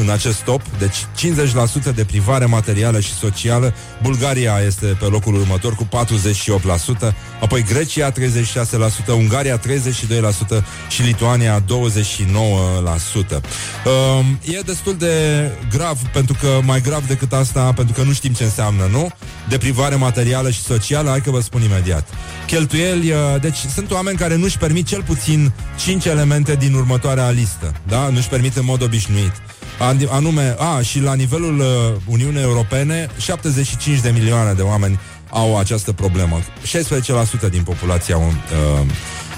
în 0.00 0.10
acest 0.10 0.42
top, 0.42 0.62
deci 0.78 0.96
50% 1.90 1.94
deprivare 1.94 2.44
materială 2.44 3.00
și 3.00 3.14
socială. 3.14 3.74
Bulgaria 4.02 4.60
este 4.66 4.86
pe 4.86 5.04
locul 5.04 5.34
următor 5.34 5.74
cu 5.74 5.88
48%, 7.10 7.14
apoi 7.40 7.62
Grecia 7.62 8.12
36%, 8.12 8.14
Ungaria 9.08 9.58
32% 9.58 9.62
și 10.88 11.02
Lituania 11.02 11.60
29%. 11.60 11.64
Uh, 13.84 14.54
e 14.54 14.60
destul 14.60 14.96
de 14.96 15.50
grav, 15.70 15.98
pentru 16.12 16.36
că 16.40 16.60
mai 16.62 16.80
grav 16.80 17.06
decât 17.06 17.32
asta, 17.32 17.72
pentru 17.72 17.94
că 17.94 18.02
nu 18.02 18.12
știm 18.12 18.32
ce 18.32 18.44
înseamnă, 18.44 18.88
nu? 18.90 19.08
Deprivare 19.48 19.94
materială 19.94 20.50
și 20.50 20.60
socială, 20.60 21.08
hai 21.08 21.20
că 21.20 21.30
vă 21.30 21.40
spun 21.40 21.62
imediat. 21.62 22.08
Cheltuieli, 22.46 23.10
uh, 23.10 23.18
deci 23.40 23.56
sunt 23.74 23.90
oameni 23.90 24.16
care 24.16 24.36
nu-și 24.36 24.58
permit 24.58 24.86
cel 24.86 25.02
puțin 25.02 25.52
5 25.78 26.04
elemente 26.04 26.54
din 26.54 26.74
următoarea 26.74 27.30
listă, 27.30 27.74
da? 27.88 28.08
Nu-și 28.08 28.28
permit 28.28 28.56
în 28.56 28.64
mod 28.64 28.82
obișnuit. 28.82 29.32
Anume, 30.10 30.54
a, 30.58 30.80
și 30.80 31.00
la 31.00 31.14
nivelul 31.14 31.58
uh, 31.58 31.66
Uniunii 32.04 32.42
Europene, 32.42 33.08
75 33.18 34.00
de 34.00 34.10
milioane 34.10 34.52
de 34.52 34.62
oameni 34.62 34.98
au 35.30 35.58
această 35.58 35.92
problemă. 35.92 36.40
16% 37.48 37.50
din 37.50 37.62
populația 37.62 38.16
uh, 38.16 38.24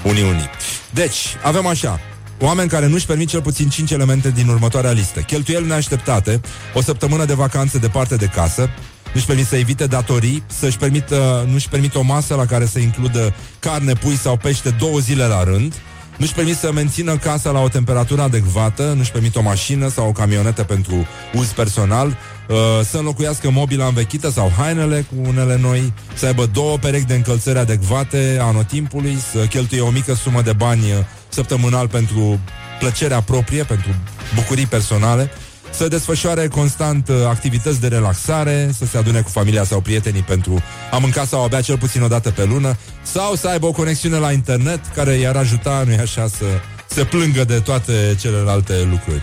Uniunii. 0.03 0.49
Deci, 0.91 1.17
avem 1.43 1.65
așa, 1.65 1.99
Oameni 2.41 2.69
care 2.69 2.87
nu-și 2.87 3.05
permit 3.05 3.27
cel 3.27 3.41
puțin 3.41 3.69
5 3.69 3.91
elemente 3.91 4.31
din 4.31 4.47
următoarea 4.47 4.91
listă. 4.91 5.19
Cheltuieli 5.19 5.67
neașteptate, 5.67 6.41
o 6.73 6.81
săptămână 6.81 7.25
de 7.25 7.33
vacanță 7.33 7.77
departe 7.77 8.15
de 8.15 8.25
casă, 8.25 8.69
nu-și 9.13 9.25
permit 9.25 9.45
să 9.45 9.55
evite 9.55 9.85
datorii, 9.85 10.43
să-și 10.47 10.77
permită, 10.77 11.47
nu-și 11.51 11.69
permit 11.69 11.95
o 11.95 12.01
masă 12.01 12.35
la 12.35 12.45
care 12.45 12.65
să 12.65 12.79
includă 12.79 13.33
carne, 13.59 13.93
pui 13.93 14.15
sau 14.15 14.37
pește 14.37 14.69
două 14.69 14.99
zile 14.99 15.25
la 15.25 15.43
rând, 15.43 15.73
nu-și 16.17 16.33
permit 16.33 16.55
să 16.57 16.71
mențină 16.71 17.17
casa 17.17 17.51
la 17.51 17.59
o 17.59 17.67
temperatură 17.67 18.21
adecvată, 18.21 18.93
nu-și 18.97 19.11
permit 19.11 19.35
o 19.35 19.41
mașină 19.41 19.89
sau 19.89 20.07
o 20.07 20.11
camionetă 20.11 20.63
pentru 20.63 21.07
uz 21.33 21.47
personal, 21.47 22.07
uh, 22.07 22.55
să 22.89 22.97
înlocuiască 22.97 23.49
mobila 23.49 23.85
învechită 23.85 24.29
sau 24.29 24.51
hainele 24.57 25.05
cu 25.09 25.27
unele 25.27 25.57
noi, 25.61 25.93
să 26.13 26.25
aibă 26.25 26.45
două 26.45 26.77
perechi 26.77 27.05
de 27.05 27.15
încălțări 27.15 27.59
adecvate 27.59 28.37
anotimpului, 28.41 29.17
să 29.31 29.45
cheltuie 29.45 29.81
o 29.81 29.89
mică 29.89 30.13
sumă 30.13 30.41
de 30.41 30.53
bani 30.53 30.83
săptămânal 31.29 31.87
pentru 31.87 32.39
plăcerea 32.79 33.21
proprie, 33.21 33.63
pentru 33.63 33.95
bucurii 34.35 34.65
personale, 34.65 35.31
să 35.69 35.87
desfășoare 35.87 36.47
constant 36.47 37.07
uh, 37.07 37.15
activități 37.27 37.81
de 37.81 37.87
relaxare, 37.87 38.71
să 38.77 38.85
se 38.85 38.97
adune 38.97 39.21
cu 39.21 39.29
familia 39.29 39.63
sau 39.63 39.81
prietenii 39.81 40.21
pentru 40.21 40.63
a 40.91 40.97
mânca 40.97 41.25
sau 41.25 41.43
a 41.43 41.47
bea 41.47 41.61
cel 41.61 41.77
puțin 41.77 42.01
o 42.01 42.07
dată 42.07 42.31
pe 42.31 42.43
lună, 42.43 42.77
sau 43.01 43.35
să 43.35 43.47
aibă 43.47 43.65
o 43.65 43.71
conexiune 43.71 44.17
la 44.17 44.31
internet 44.31 44.79
care 44.95 45.13
i-ar 45.13 45.35
ajuta, 45.35 45.83
nu 45.87 45.93
așa, 46.01 46.27
să 46.27 46.45
se 46.87 47.03
plângă 47.03 47.43
de 47.43 47.59
toate 47.59 48.15
celelalte 48.19 48.87
lucruri. 48.89 49.21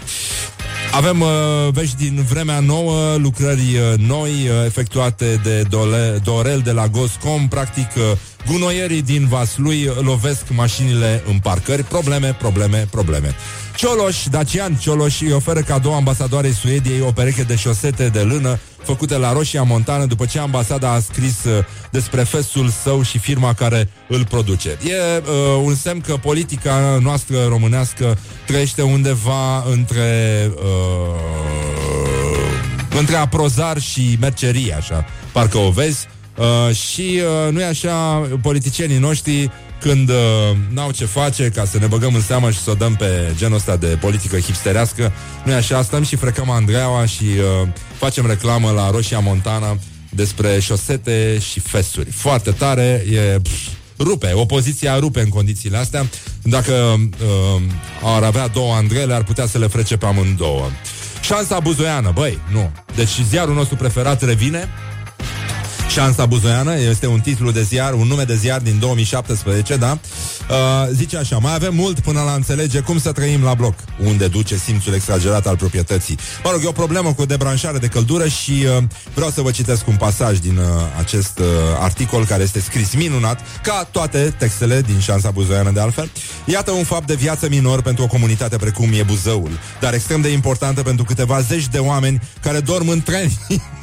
Avem 0.92 1.20
uh, 1.20 1.28
vești 1.70 1.96
din 1.96 2.26
vremea 2.28 2.61
nouă, 2.61 3.14
lucrări 3.16 3.61
uh, 3.61 3.98
noi 3.98 4.30
uh, 4.30 4.64
efectuate 4.64 5.40
de 5.42 5.62
Dole, 5.62 6.20
Dorel 6.24 6.61
de 6.61 6.72
la 6.72 6.86
Goscom, 6.86 7.48
practic 7.48 7.88
uh, 7.96 8.02
gunoierii 8.47 9.03
din 9.03 9.26
Vaslui 9.28 9.90
lovesc 10.01 10.42
mașinile 10.49 11.22
în 11.26 11.38
parcări, 11.38 11.82
probleme, 11.82 12.36
probleme, 12.38 12.86
probleme. 12.90 13.34
Cioloș, 13.76 14.16
Dacian 14.30 14.74
Cioloș 14.74 15.20
îi 15.20 15.32
oferă 15.32 15.61
cadou 15.61 15.94
ambasadoarei 15.94 16.53
Suediei 16.53 17.01
o 17.01 17.12
pereche 17.12 17.42
de 17.42 17.57
șosete 17.57 18.09
de 18.09 18.20
lână 18.20 18.59
făcute 18.82 19.16
la 19.16 19.32
Roșia 19.32 19.62
Montană 19.62 20.05
după 20.05 20.24
ce 20.24 20.38
ambasada 20.38 20.92
a 20.92 21.01
scris 21.01 21.44
uh, 21.44 21.64
despre 21.90 22.22
festul 22.22 22.68
său 22.82 23.03
și 23.03 23.18
firma 23.18 23.55
care 23.55 23.88
îl 24.09 24.24
produce. 24.24 24.68
E 24.68 24.97
uh, 25.18 25.62
un 25.62 25.74
semn 25.74 26.01
că 26.01 26.16
politica 26.16 26.99
noastră 27.03 27.44
românească 27.49 28.18
trăiește 28.47 28.82
undeva 28.82 29.64
între 29.70 30.51
uh, 30.55 31.36
între 32.99 33.16
aprozar 33.16 33.80
și 33.80 34.16
mercerie, 34.20 34.74
așa, 34.74 35.05
parcă 35.32 35.59
o 35.59 35.70
vezi. 35.70 36.09
Uh, 36.37 36.74
și 36.74 37.20
uh, 37.47 37.53
nu 37.53 37.61
e 37.61 37.64
așa, 37.64 38.28
politicienii 38.43 38.99
noștri 38.99 39.51
când 39.80 40.09
uh, 40.09 40.16
n-au 40.72 40.91
ce 40.91 41.05
face 41.05 41.49
ca 41.49 41.64
să 41.64 41.78
ne 41.78 41.87
băgăm 41.87 42.14
în 42.14 42.22
seamă 42.22 42.51
și 42.51 42.59
să 42.59 42.70
o 42.70 42.74
dăm 42.74 42.97
pe 42.97 43.32
genul 43.37 43.57
ăsta 43.57 43.76
de 43.76 43.87
politică 43.87 44.39
hipsterească, 44.39 45.12
nu 45.45 45.53
e 45.53 45.55
așa, 45.55 45.82
stăm 45.82 46.03
și 46.03 46.16
frecăm 46.16 46.51
Andreaua 46.51 47.07
și 47.07 47.24
uh, 47.24 47.68
facem 47.99 48.26
reclamă 48.26 48.70
la 48.70 48.91
Roșia 48.91 49.18
Montana 49.18 49.78
despre 50.11 50.61
șosete 50.61 51.39
și 51.39 51.61
fesuri. 51.61 52.11
Foarte 52.11 52.51
tare, 52.51 53.05
e... 53.11 53.41
Pf, 53.41 53.53
rupe, 53.99 54.32
opoziția 54.34 54.99
rupe 54.99 55.20
în 55.20 55.28
condițiile 55.28 55.76
astea. 55.76 56.07
Dacă 56.43 56.72
uh, 56.72 57.62
ar 58.03 58.22
avea 58.22 58.49
două 58.49 58.74
Andrele, 58.74 59.14
ar 59.14 59.24
putea 59.24 59.47
să 59.47 59.59
le 59.59 59.66
frece 59.66 59.97
pe 59.97 60.07
amândouă. 60.07 60.70
Șansa 61.20 61.61
buzoiană, 61.61 62.11
băi, 62.14 62.39
nu. 62.53 62.70
Deci 62.95 63.20
ziarul 63.28 63.55
nostru 63.55 63.76
preferat 63.76 64.22
revine 64.22 64.68
Șansa 65.89 66.26
buzoiană 66.26 66.78
este 66.78 67.07
un 67.07 67.20
titlu 67.20 67.51
de 67.51 67.62
ziar, 67.62 67.93
un 67.93 68.07
nume 68.07 68.22
de 68.22 68.34
ziar 68.34 68.61
din 68.61 68.78
2017, 68.78 69.76
da? 69.76 69.99
Uh, 70.51 70.88
zice 70.92 71.16
așa, 71.16 71.38
mai 71.38 71.55
avem 71.55 71.74
mult 71.74 72.01
până 72.01 72.22
la 72.22 72.32
înțelege 72.32 72.80
cum 72.80 72.99
să 72.99 73.12
trăim 73.12 73.42
la 73.42 73.55
bloc, 73.55 73.74
unde 74.05 74.28
duce 74.28 74.57
simțul 74.57 74.94
exagerat 74.94 75.47
al 75.47 75.57
proprietății. 75.57 76.18
Mă 76.44 76.51
rog, 76.51 76.64
e 76.64 76.66
o 76.66 76.72
problemă 76.72 77.12
cu 77.12 77.24
debranșare 77.24 77.78
de 77.78 77.86
căldură 77.86 78.28
și 78.28 78.51
uh, 78.51 78.82
vreau 79.14 79.30
să 79.30 79.40
vă 79.40 79.51
citesc 79.51 79.86
un 79.86 79.97
pasaj 79.97 80.38
din 80.38 80.57
uh, 80.57 80.64
acest 80.99 81.38
uh, 81.38 81.47
articol 81.80 82.24
care 82.24 82.42
este 82.42 82.61
scris 82.61 82.94
minunat, 82.94 83.40
ca 83.62 83.88
toate 83.90 84.34
textele 84.38 84.80
din 84.80 84.99
Șansa 84.99 85.30
buzoiană 85.30 85.70
de 85.70 85.80
altfel. 85.80 86.11
Iată 86.44 86.70
un 86.70 86.84
fapt 86.84 87.07
de 87.07 87.14
viață 87.14 87.49
minor 87.49 87.82
pentru 87.82 88.05
o 88.05 88.07
comunitate 88.07 88.57
precum 88.57 88.92
e 88.92 89.03
Buzăul, 89.03 89.51
dar 89.80 89.94
extrem 89.94 90.20
de 90.20 90.28
importantă 90.28 90.82
pentru 90.82 91.05
câteva 91.05 91.40
zeci 91.40 91.68
de 91.68 91.78
oameni 91.78 92.20
care 92.40 92.61
dorm 92.61 92.88
în 92.88 93.03
treni 93.03 93.38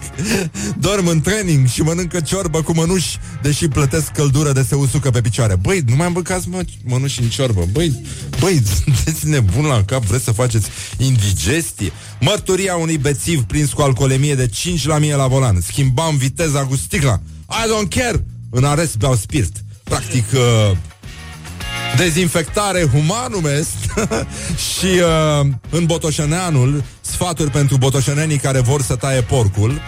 Dorm 0.77 1.07
în 1.07 1.21
training 1.21 1.67
și 1.67 1.81
mănâncă 1.81 2.19
ciorbă 2.19 2.61
cu 2.61 2.73
mănuși, 2.73 3.19
deși 3.41 3.67
plătesc 3.67 4.11
căldură 4.11 4.51
de 4.51 4.65
se 4.67 4.75
usucă 4.75 5.09
pe 5.09 5.21
picioare. 5.21 5.55
Băi, 5.55 5.83
nu 5.87 5.95
mai 5.95 6.09
mâncați 6.09 6.49
mă, 6.53 6.63
mănuși 6.83 7.21
în 7.21 7.29
ciorbă. 7.29 7.67
Băi, 7.71 8.05
băi, 8.39 8.61
sunteți 8.83 9.27
nebun 9.27 9.65
la 9.65 9.83
cap, 9.83 10.03
vreți 10.03 10.23
să 10.23 10.31
faceți 10.31 10.67
indigestie? 10.97 11.91
Mărturia 12.19 12.75
unui 12.75 12.97
bețiv 12.97 13.43
prins 13.43 13.71
cu 13.71 13.81
alcoolemie 13.81 14.35
de 14.35 14.47
5 14.47 14.85
la 14.85 14.97
mie 14.97 15.15
la 15.15 15.27
volan. 15.27 15.61
Schimbam 15.61 16.17
viteza 16.17 16.65
cu 16.65 16.75
sticla. 16.75 17.21
I 17.49 17.69
don't 17.69 17.95
care! 17.95 18.25
În 18.49 18.63
arest 18.63 18.97
beau 18.97 19.15
spirit. 19.15 19.63
Practic, 19.83 20.25
uh, 20.33 20.77
Dezinfectare 21.97 22.85
humanum 22.85 23.45
est 23.45 23.77
Și 24.69 24.85
uh, 24.85 25.47
în 25.69 25.85
Botoșăneanul 25.85 26.83
Sfaturi 27.01 27.49
pentru 27.49 27.77
botoșănenii 27.77 28.37
care 28.37 28.59
vor 28.59 28.81
să 28.81 28.95
taie 28.95 29.21
porcul 29.21 29.81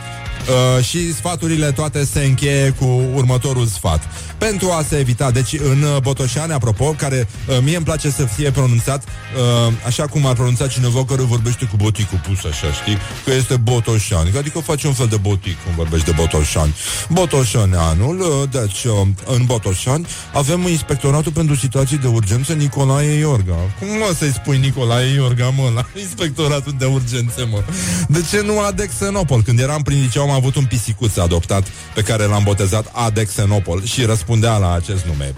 Uh, 0.49 0.83
și 0.83 1.13
sfaturile 1.13 1.71
toate 1.71 2.05
se 2.05 2.19
încheie 2.23 2.75
cu 2.79 3.01
următorul 3.13 3.65
sfat. 3.65 4.07
Pentru 4.37 4.71
a 4.71 4.83
se 4.89 4.97
evita, 4.97 5.31
deci 5.31 5.53
în 5.53 5.81
uh, 5.81 6.01
Botoșani, 6.01 6.53
apropo, 6.53 6.85
care 6.85 7.27
uh, 7.47 7.57
mie 7.63 7.75
îmi 7.75 7.85
place 7.85 8.09
să 8.09 8.23
fie 8.25 8.51
pronunțat 8.51 9.03
uh, 9.03 9.73
așa 9.85 10.07
cum 10.07 10.25
ar 10.25 10.33
pronunța 10.33 10.67
cineva 10.67 11.05
care 11.05 11.21
vorbește 11.21 11.65
cu 11.65 11.75
boticul 11.75 12.21
pus 12.27 12.51
așa, 12.51 12.71
știi? 12.71 12.97
Că 13.25 13.33
este 13.33 13.55
Botoșani, 13.55 14.37
adică 14.37 14.59
face 14.59 14.87
un 14.87 14.93
fel 14.93 15.07
de 15.07 15.17
botic 15.17 15.63
cum 15.63 15.73
vorbește 15.75 16.11
de 16.11 16.15
Botoșani. 16.15 16.75
Botoșaneanul, 17.09 18.19
uh, 18.19 18.49
deci 18.51 18.83
uh, 18.83 19.07
în 19.25 19.45
Botoșani 19.45 20.07
avem 20.33 20.67
inspectoratul 20.67 21.31
pentru 21.31 21.55
situații 21.55 21.97
de 21.97 22.07
urgență 22.07 22.53
Nicolae 22.53 23.17
Iorga. 23.17 23.57
Cum 23.79 23.87
mă 23.87 24.13
să-i 24.17 24.33
spui 24.33 24.57
Nicolae 24.57 25.13
Iorga, 25.13 25.49
mă, 25.49 25.71
la 25.75 25.85
inspectoratul 25.99 26.75
de 26.77 26.85
urgențe, 26.85 27.43
mă? 27.51 27.63
De 28.07 28.25
ce 28.31 28.41
nu 28.41 28.59
Adexenopol? 28.59 29.41
Când 29.43 29.59
eram 29.59 29.81
prin 29.81 30.01
liceu 30.01 30.23
am 30.23 30.34
avut 30.36 30.55
un 30.55 30.65
pisicuț 30.65 31.17
adoptat 31.17 31.67
pe 31.93 32.01
care 32.01 32.23
l-am 32.23 32.43
botezat 32.43 32.91
Adexenopol 32.91 33.83
și 33.83 34.03
răspundea 34.03 34.57
la 34.57 34.73
acest 34.73 35.05
nume. 35.05 35.33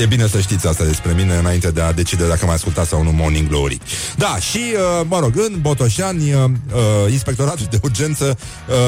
E 0.00 0.06
bine 0.06 0.26
să 0.26 0.40
știți 0.40 0.66
asta 0.66 0.84
despre 0.84 1.12
mine 1.12 1.34
înainte 1.34 1.70
de 1.70 1.80
a 1.80 1.92
decide 1.92 2.28
dacă 2.28 2.46
mai 2.46 2.54
ascultați 2.54 2.88
sau 2.88 3.02
nu 3.02 3.12
Morning 3.12 3.48
Glory. 3.48 3.78
Da, 4.16 4.36
și, 4.38 4.58
uh, 4.74 5.06
mă 5.08 5.18
rog, 5.18 5.32
în 5.36 5.60
Botoșani, 5.60 6.32
uh, 6.32 6.44
uh, 6.44 7.12
inspectoratul 7.12 7.66
de 7.70 7.78
urgență 7.82 8.38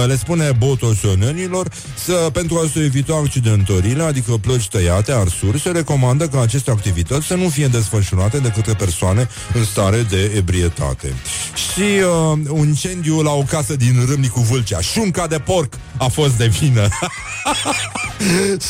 le 0.07 0.17
spune 0.17 0.53
botoșonenilor 0.59 1.69
să, 2.05 2.31
pentru 2.33 2.57
a 2.59 2.69
se 2.73 2.81
evita 2.81 3.15
accidentările, 3.15 4.03
adică 4.03 4.33
plăci 4.41 4.69
tăiate, 4.69 5.13
arsuri, 5.13 5.61
se 5.61 5.71
recomandă 5.71 6.29
ca 6.29 6.41
aceste 6.41 6.71
activități 6.71 7.27
să 7.27 7.35
nu 7.35 7.49
fie 7.49 7.67
desfășurate 7.67 8.39
de 8.39 8.49
către 8.49 8.75
persoane 8.75 9.29
în 9.55 9.65
stare 9.65 10.07
de 10.11 10.33
ebrietate. 10.37 11.13
Și 11.55 11.81
uh, 11.81 12.39
un 12.49 12.67
incendiu 12.67 13.23
la 13.23 13.31
o 13.31 13.43
casă 13.43 13.77
din 13.77 14.07
Râmnicu 14.09 14.41
Vâlcea, 14.41 14.81
șunca 14.81 15.27
de 15.27 15.39
porc 15.47 15.75
a 15.97 16.07
fost 16.07 16.33
de 16.33 16.47
vină. 16.47 16.89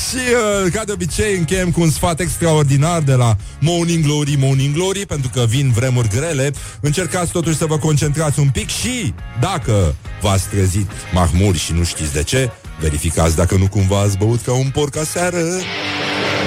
și, 0.07 0.23
uh, 0.65 0.73
ca 0.73 0.85
de 0.85 0.93
obicei, 0.93 1.37
încheiem 1.37 1.71
cu 1.71 1.81
un 1.81 1.91
sfat 1.91 2.21
extraordinar 2.21 3.01
de 3.01 3.15
la 3.15 3.37
Morning 3.61 4.05
Glory, 4.05 4.37
Morning 4.39 4.75
Glory, 4.75 5.07
pentru 5.07 5.31
că 5.33 5.45
vin 5.49 5.71
vremuri 5.71 6.09
grele. 6.09 6.51
Încercați 6.81 7.33
totuși 7.33 7.57
să 7.57 7.67
vă 7.67 7.79
concentrați 7.79 8.39
un 8.41 8.49
pic 8.49 8.69
și, 8.69 9.15
dacă 9.41 9.95
v-ați 10.21 10.49
trezit 10.49 10.91
mahmuri 11.13 11.59
și 11.59 11.73
nu 11.73 11.85
știți 11.85 12.13
de 12.13 12.23
ce, 12.23 12.51
verificați 12.81 13.37
dacă 13.37 13.57
nu 13.57 13.69
cumva 13.69 14.01
ați 14.01 14.19
băut 14.19 14.41
ca 14.41 14.53
un 14.53 14.71
porc 14.73 14.97
aseară. 14.97 15.43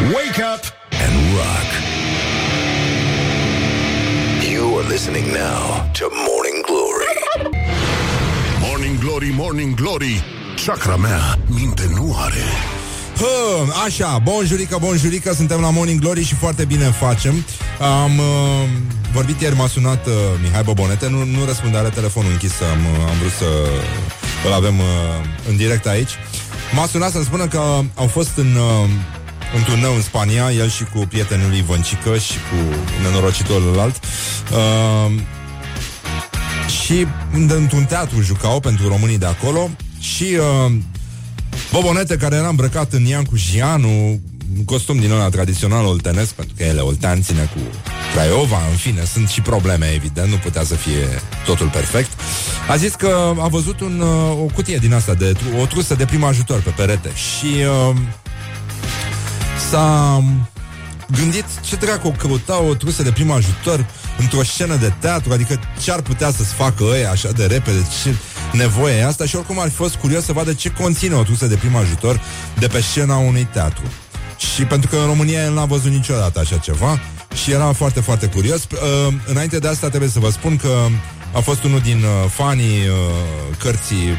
Wake 0.01 0.43
up 0.55 0.63
and 1.05 1.15
rock. 1.35 1.69
You 4.51 4.77
are 4.77 4.87
listening 4.87 5.25
now 5.25 5.89
to 5.99 6.05
Morning 6.11 6.29
Glory. 6.29 6.39
Morning 6.39 6.48
Glory, 9.19 9.35
Morning 9.37 9.73
Glory 9.73 10.23
Chakra 10.65 10.95
mea 10.95 11.37
minte 11.45 11.89
nu 11.95 12.15
are 12.17 12.43
Hă, 13.17 13.65
așa, 13.85 14.19
bonjurică, 14.23 14.77
bonjurică, 14.81 15.33
suntem 15.33 15.59
la 15.59 15.69
Morning 15.69 15.99
Glory 15.99 16.23
și 16.23 16.35
foarte 16.35 16.65
bine 16.65 16.83
facem. 16.83 17.45
Am 18.03 18.17
uh, 18.17 18.69
vorbit 19.13 19.41
ieri, 19.41 19.55
m-a 19.55 19.67
sunat 19.67 20.05
uh, 20.05 20.13
Mihai 20.41 20.63
Bobonete, 20.63 21.09
nu, 21.09 21.23
nu 21.25 21.45
răspunde, 21.45 21.77
are 21.77 21.89
telefonul 21.89 22.31
închis, 22.31 22.51
am, 22.71 22.79
uh, 22.79 23.09
am 23.09 23.17
vrut 23.19 23.31
să 23.31 23.45
îl 24.45 24.53
avem 24.53 24.79
uh, 24.79 24.85
în 25.49 25.55
direct 25.55 25.87
aici. 25.87 26.11
M-a 26.75 26.85
sunat 26.85 27.11
să-mi 27.11 27.23
spună 27.23 27.47
că 27.47 27.81
au 27.95 28.07
fost 28.07 28.31
în... 28.35 28.55
Uh, 28.55 28.89
în 29.55 29.63
turneu 29.63 29.95
în 29.95 30.01
Spania, 30.01 30.51
el 30.51 30.69
și 30.69 30.83
cu 30.83 30.99
prietenul 30.99 31.49
lui 31.49 31.63
Văncică 31.67 32.17
și 32.17 32.33
cu 32.33 32.75
nenorocitorul 33.01 33.79
alt. 33.79 34.03
Uh, 34.51 35.11
și 36.69 37.07
într-un 37.33 37.83
teatru 37.83 38.21
jucau 38.21 38.59
pentru 38.59 38.87
românii 38.87 39.17
de 39.17 39.25
acolo 39.25 39.69
și 39.99 40.23
uh, 40.23 40.71
Bobonete 41.71 42.17
care 42.17 42.35
era 42.35 42.47
îmbrăcat 42.47 42.93
în 42.93 43.05
Ian 43.05 43.23
cu 43.23 43.35
Gianu, 43.35 44.19
costum 44.65 44.99
din 44.99 45.11
ăla 45.11 45.29
tradițional 45.29 45.85
oltenesc, 45.85 46.33
pentru 46.33 46.55
că 46.57 46.63
ele 46.63 46.79
oltean 46.79 47.21
ține 47.21 47.49
cu 47.53 47.59
Craiova, 48.13 48.57
în 48.71 48.75
fine, 48.75 49.03
sunt 49.03 49.27
și 49.27 49.41
probleme, 49.41 49.91
evident, 49.95 50.29
nu 50.29 50.35
putea 50.35 50.63
să 50.63 50.75
fie 50.75 51.07
totul 51.45 51.67
perfect. 51.67 52.11
A 52.69 52.75
zis 52.75 52.93
că 52.93 53.33
a 53.39 53.47
văzut 53.47 53.79
un, 53.79 53.99
uh, 53.99 54.39
o 54.41 54.45
cutie 54.53 54.77
din 54.77 54.93
asta, 54.93 55.13
de, 55.13 55.35
o 55.61 55.65
trusă 55.65 55.95
de 55.95 56.05
prim 56.05 56.23
ajutor 56.23 56.61
pe 56.61 56.69
perete 56.69 57.11
și 57.15 57.45
uh, 57.89 57.95
s-a 59.69 60.23
gândit 61.07 61.45
ce 61.61 61.75
dracu 61.75 62.15
căuta 62.17 62.61
o 62.61 62.73
trusă 62.73 63.03
de 63.03 63.11
prim 63.11 63.31
ajutor 63.31 63.85
într-o 64.19 64.43
scenă 64.43 64.75
de 64.75 64.93
teatru, 64.99 65.33
adică 65.33 65.59
ce 65.81 65.91
ar 65.91 66.01
putea 66.01 66.31
să-ți 66.31 66.53
facă 66.53 66.83
ăia 66.83 67.09
așa 67.09 67.31
de 67.31 67.45
repede, 67.45 67.87
ce 68.03 68.15
nevoie 68.51 68.95
e 68.95 69.05
asta 69.05 69.25
și 69.25 69.35
oricum 69.35 69.59
ar 69.59 69.69
fi 69.69 69.75
fost 69.75 69.95
curios 69.95 70.23
să 70.23 70.33
vadă 70.33 70.53
ce 70.53 70.69
conține 70.69 71.15
o 71.15 71.23
trusă 71.23 71.45
de 71.45 71.55
prim 71.55 71.75
ajutor 71.75 72.21
de 72.59 72.67
pe 72.67 72.81
scena 72.81 73.17
unui 73.17 73.47
teatru. 73.53 73.83
Și 74.37 74.63
pentru 74.63 74.89
că 74.89 74.95
în 74.95 75.05
România 75.05 75.43
el 75.43 75.53
n-a 75.53 75.65
văzut 75.65 75.91
niciodată 75.91 76.39
așa 76.39 76.57
ceva 76.57 76.99
și 77.43 77.51
era 77.51 77.71
foarte, 77.71 77.99
foarte 77.99 78.25
curios. 78.25 78.63
Uh, 78.63 79.13
înainte 79.25 79.59
de 79.59 79.67
asta 79.67 79.89
trebuie 79.89 80.09
să 80.09 80.19
vă 80.19 80.29
spun 80.29 80.57
că 80.57 80.85
a 81.33 81.39
fost 81.39 81.63
unul 81.63 81.79
din 81.79 82.03
uh, 82.03 82.29
fanii 82.29 82.87
uh, 82.87 83.55
cărții 83.57 84.09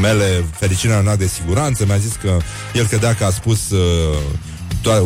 mele 0.00 0.44
Fericirea 0.58 0.98
în 0.98 1.16
de 1.18 1.26
siguranță. 1.26 1.84
Mi-a 1.86 1.96
zis 1.96 2.12
că 2.22 2.36
el 2.74 2.86
credea 2.86 3.14
că 3.14 3.24
a 3.24 3.30
spus 3.30 3.70
uh, 3.70 4.18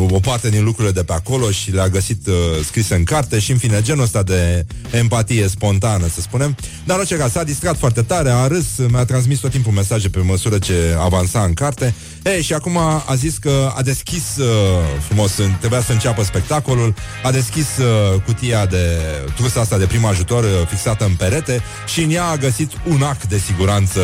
o 0.09 0.19
parte 0.19 0.49
din 0.49 0.63
lucrurile 0.63 0.93
de 0.93 1.03
pe 1.03 1.13
acolo 1.13 1.51
și 1.51 1.71
le-a 1.71 1.87
găsit 1.87 2.27
uh, 2.27 2.33
scrise 2.65 2.95
în 2.95 3.03
carte 3.03 3.39
și 3.39 3.51
în 3.51 3.57
fine 3.57 3.81
genul 3.81 4.03
ăsta 4.03 4.23
de 4.23 4.65
empatie 4.91 5.47
spontană, 5.47 6.07
să 6.07 6.21
spunem. 6.21 6.55
Dar 6.85 6.97
orice 6.97 7.15
caz, 7.15 7.31
s-a 7.31 7.43
distrat 7.43 7.77
foarte 7.77 8.01
tare, 8.01 8.29
a 8.29 8.47
râs, 8.47 8.65
mi-a 8.89 9.05
transmis 9.05 9.39
tot 9.39 9.51
timpul 9.51 9.71
mesaje 9.71 10.09
pe 10.09 10.19
măsură 10.19 10.57
ce 10.57 10.95
avansa 10.99 11.43
în 11.43 11.53
carte. 11.53 11.93
Ei, 12.23 12.41
și 12.41 12.53
acum 12.53 12.77
a 12.77 13.15
zis 13.15 13.37
că 13.37 13.71
a 13.75 13.81
deschis 13.81 14.37
uh, 14.37 14.47
frumos, 15.07 15.31
trebuia 15.59 15.81
să 15.81 15.91
înceapă 15.91 16.23
spectacolul, 16.23 16.93
a 17.23 17.31
deschis 17.31 17.77
uh, 17.77 18.21
cutia 18.25 18.65
de 18.65 18.97
trusa 19.35 19.59
asta 19.59 19.77
de 19.77 19.85
prim 19.85 20.05
ajutor 20.05 20.43
uh, 20.43 20.49
fixată 20.67 21.05
în 21.05 21.15
perete 21.15 21.61
și 21.87 22.01
în 22.01 22.11
ea 22.11 22.25
a 22.25 22.35
găsit 22.35 22.71
un 22.87 23.01
ac 23.01 23.23
de 23.23 23.37
siguranță 23.37 23.99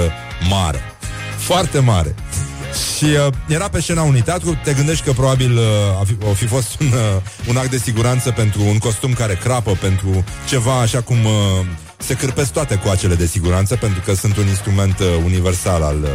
mare. 0.50 0.80
Foarte 1.38 1.80
mare. 1.80 2.16
Și 2.98 3.06
uh, 3.06 3.34
era 3.48 3.70
pe 3.70 3.82
scena 3.82 4.02
unui 4.02 4.22
teatru. 4.22 4.58
Te 4.64 4.74
gândești 4.74 5.06
că 5.06 5.12
probabil 5.12 5.58
uh, 5.58 6.00
a 6.00 6.04
fi, 6.06 6.16
o 6.30 6.34
fi 6.34 6.46
fost 6.46 6.80
un, 6.80 6.88
uh, 6.88 7.22
un 7.50 7.58
act 7.58 7.70
de 7.70 7.78
siguranță 7.78 8.32
Pentru 8.32 8.62
un 8.62 8.78
costum 8.78 9.14
care 9.14 9.34
crapă 9.36 9.72
Pentru 9.82 10.24
ceva 10.48 10.80
așa 10.80 11.02
cum 11.02 11.26
uh, 11.26 11.66
se 11.98 12.14
cârpesc 12.14 12.52
toate 12.52 12.80
coacele 12.80 13.16
de 13.16 13.26
siguranță 13.26 13.76
Pentru 13.76 14.02
că 14.06 14.14
sunt 14.14 14.38
un 14.38 14.48
instrument 14.48 15.00
uh, 15.00 15.08
universal 15.26 15.82
al, 15.82 15.98
uh, 16.02 16.10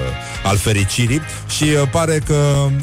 al 0.44 0.56
fericirii. 0.56 1.20
Și 1.48 1.64
uh, 1.64 1.88
pare 1.90 2.18
că 2.26 2.34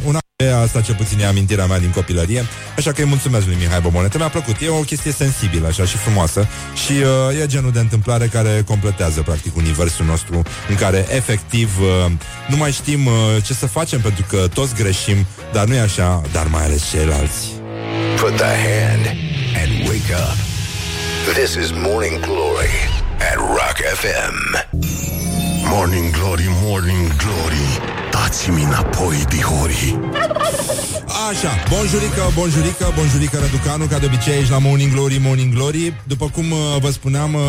un 0.05 0.17
Asta 0.48 0.82
ce 0.82 0.94
puțin 0.94 1.20
e 1.20 1.26
amintirea 1.26 1.66
mea 1.66 1.80
din 1.80 1.90
copilărie. 1.90 2.46
Așa 2.78 2.92
că 2.92 3.02
îi 3.02 3.08
mulțumesc 3.08 3.46
lui 3.46 3.56
Mihai 3.60 3.82
Bobonete 3.82 4.18
Mi-a 4.18 4.30
plăcut, 4.30 4.56
e 4.62 4.70
o 4.70 4.80
chestie 4.80 5.12
sensibilă 5.12 5.68
așa 5.68 5.86
și 5.86 5.98
frumoasă. 5.98 6.48
Și 6.86 6.92
uh, 6.92 7.42
e 7.42 7.46
genul 7.46 7.72
de 7.72 7.80
întâmplare 7.80 8.26
care 8.26 8.64
completează 8.66 9.22
practic 9.22 9.56
universul 9.56 10.06
nostru 10.06 10.42
În 10.70 10.76
care 10.76 11.06
efectiv 11.10 11.80
uh, 11.80 12.12
nu 12.48 12.58
mai 12.58 12.72
știm 12.72 13.06
uh, 13.06 13.14
ce 13.44 13.54
să 13.54 13.68
facem 13.68 14.02
Pentru 14.02 14.26
că 14.28 14.48
toți 14.54 14.76
greșim 14.76 15.26
Dar 15.54 15.66
nu 15.66 15.74
e 15.74 15.80
așa, 15.80 16.22
dar 16.32 16.48
mai 16.48 16.64
ales 16.64 16.90
ceilalți. 16.90 17.48
Put 18.20 18.36
the 18.36 18.56
hand 18.68 19.06
and 19.62 19.88
wake 19.88 20.14
up. 20.14 20.38
This 21.34 21.54
is 21.54 21.72
Morning 21.72 22.20
Glory 22.20 22.76
at 23.32 23.36
Rock 23.36 23.78
FM 24.02 25.28
Morning 25.72 26.11
Glory, 26.11 26.47
Morning 26.63 27.15
Glory. 27.15 27.80
Dați-mi 28.11 28.63
înapoi, 28.63 29.26
dihori. 29.30 29.99
Așa, 31.30 31.51
bonjurică, 31.70 32.32
bonjurică, 32.36 32.93
bonjurică 32.95 33.38
Răducanu 33.38 33.86
Ca 33.86 33.99
de 33.99 34.05
obicei 34.05 34.34
aici 34.34 34.49
la 34.49 34.57
Morning 34.57 34.91
Glory, 34.93 35.17
Morning 35.22 35.53
Glory. 35.53 35.93
După 36.07 36.30
cum 36.34 36.51
uh, 36.51 36.57
vă 36.80 36.89
spuneam 36.89 37.34
uh, 37.34 37.41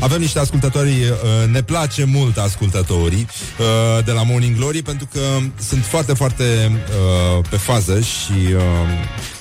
avem 0.00 0.20
niște 0.20 0.38
ascultători, 0.38 0.88
uh, 0.88 1.50
ne 1.50 1.62
place 1.62 2.04
mult 2.04 2.36
ascultătorii 2.36 3.26
uh, 3.58 4.04
de 4.04 4.12
la 4.12 4.22
Morning 4.22 4.56
Glory 4.56 4.82
pentru 4.82 5.08
că 5.12 5.20
sunt 5.68 5.84
foarte, 5.84 6.14
foarte 6.14 6.44
uh, 7.38 7.44
pe 7.50 7.56
fază 7.56 8.00
și 8.00 8.52
uh, 8.54 8.62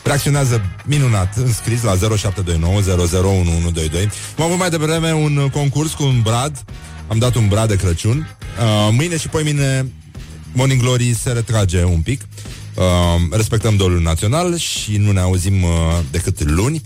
reacționează 0.03 0.61
minunat 0.86 1.34
în 1.36 1.53
scris 1.53 1.82
la 1.82 1.95
0729 1.95 2.74
001122. 2.76 4.09
Am 4.38 4.43
avut 4.43 4.57
mai 4.57 4.69
devreme 4.69 5.13
un 5.13 5.49
concurs 5.51 5.93
cu 5.93 6.03
un 6.03 6.21
brad, 6.21 6.63
am 7.08 7.18
dat 7.18 7.36
un 7.36 7.47
brad 7.47 7.68
de 7.68 7.76
Crăciun. 7.76 8.38
Uh, 8.60 8.89
mâine 8.91 9.18
și 9.18 9.28
poi 9.28 9.43
mine 9.43 9.91
Morning 10.54 10.82
Glory 10.82 11.16
se 11.22 11.32
retrage 11.32 11.84
un 11.84 12.01
pic. 12.01 12.22
Uh, 12.76 12.84
respectăm 13.32 13.76
dolul 13.76 14.01
național 14.01 14.58
și 14.58 14.97
nu 14.97 15.12
ne 15.12 15.20
auzim 15.20 15.64
uh, 15.64 15.70
decât 16.12 16.49
luni. 16.49 16.82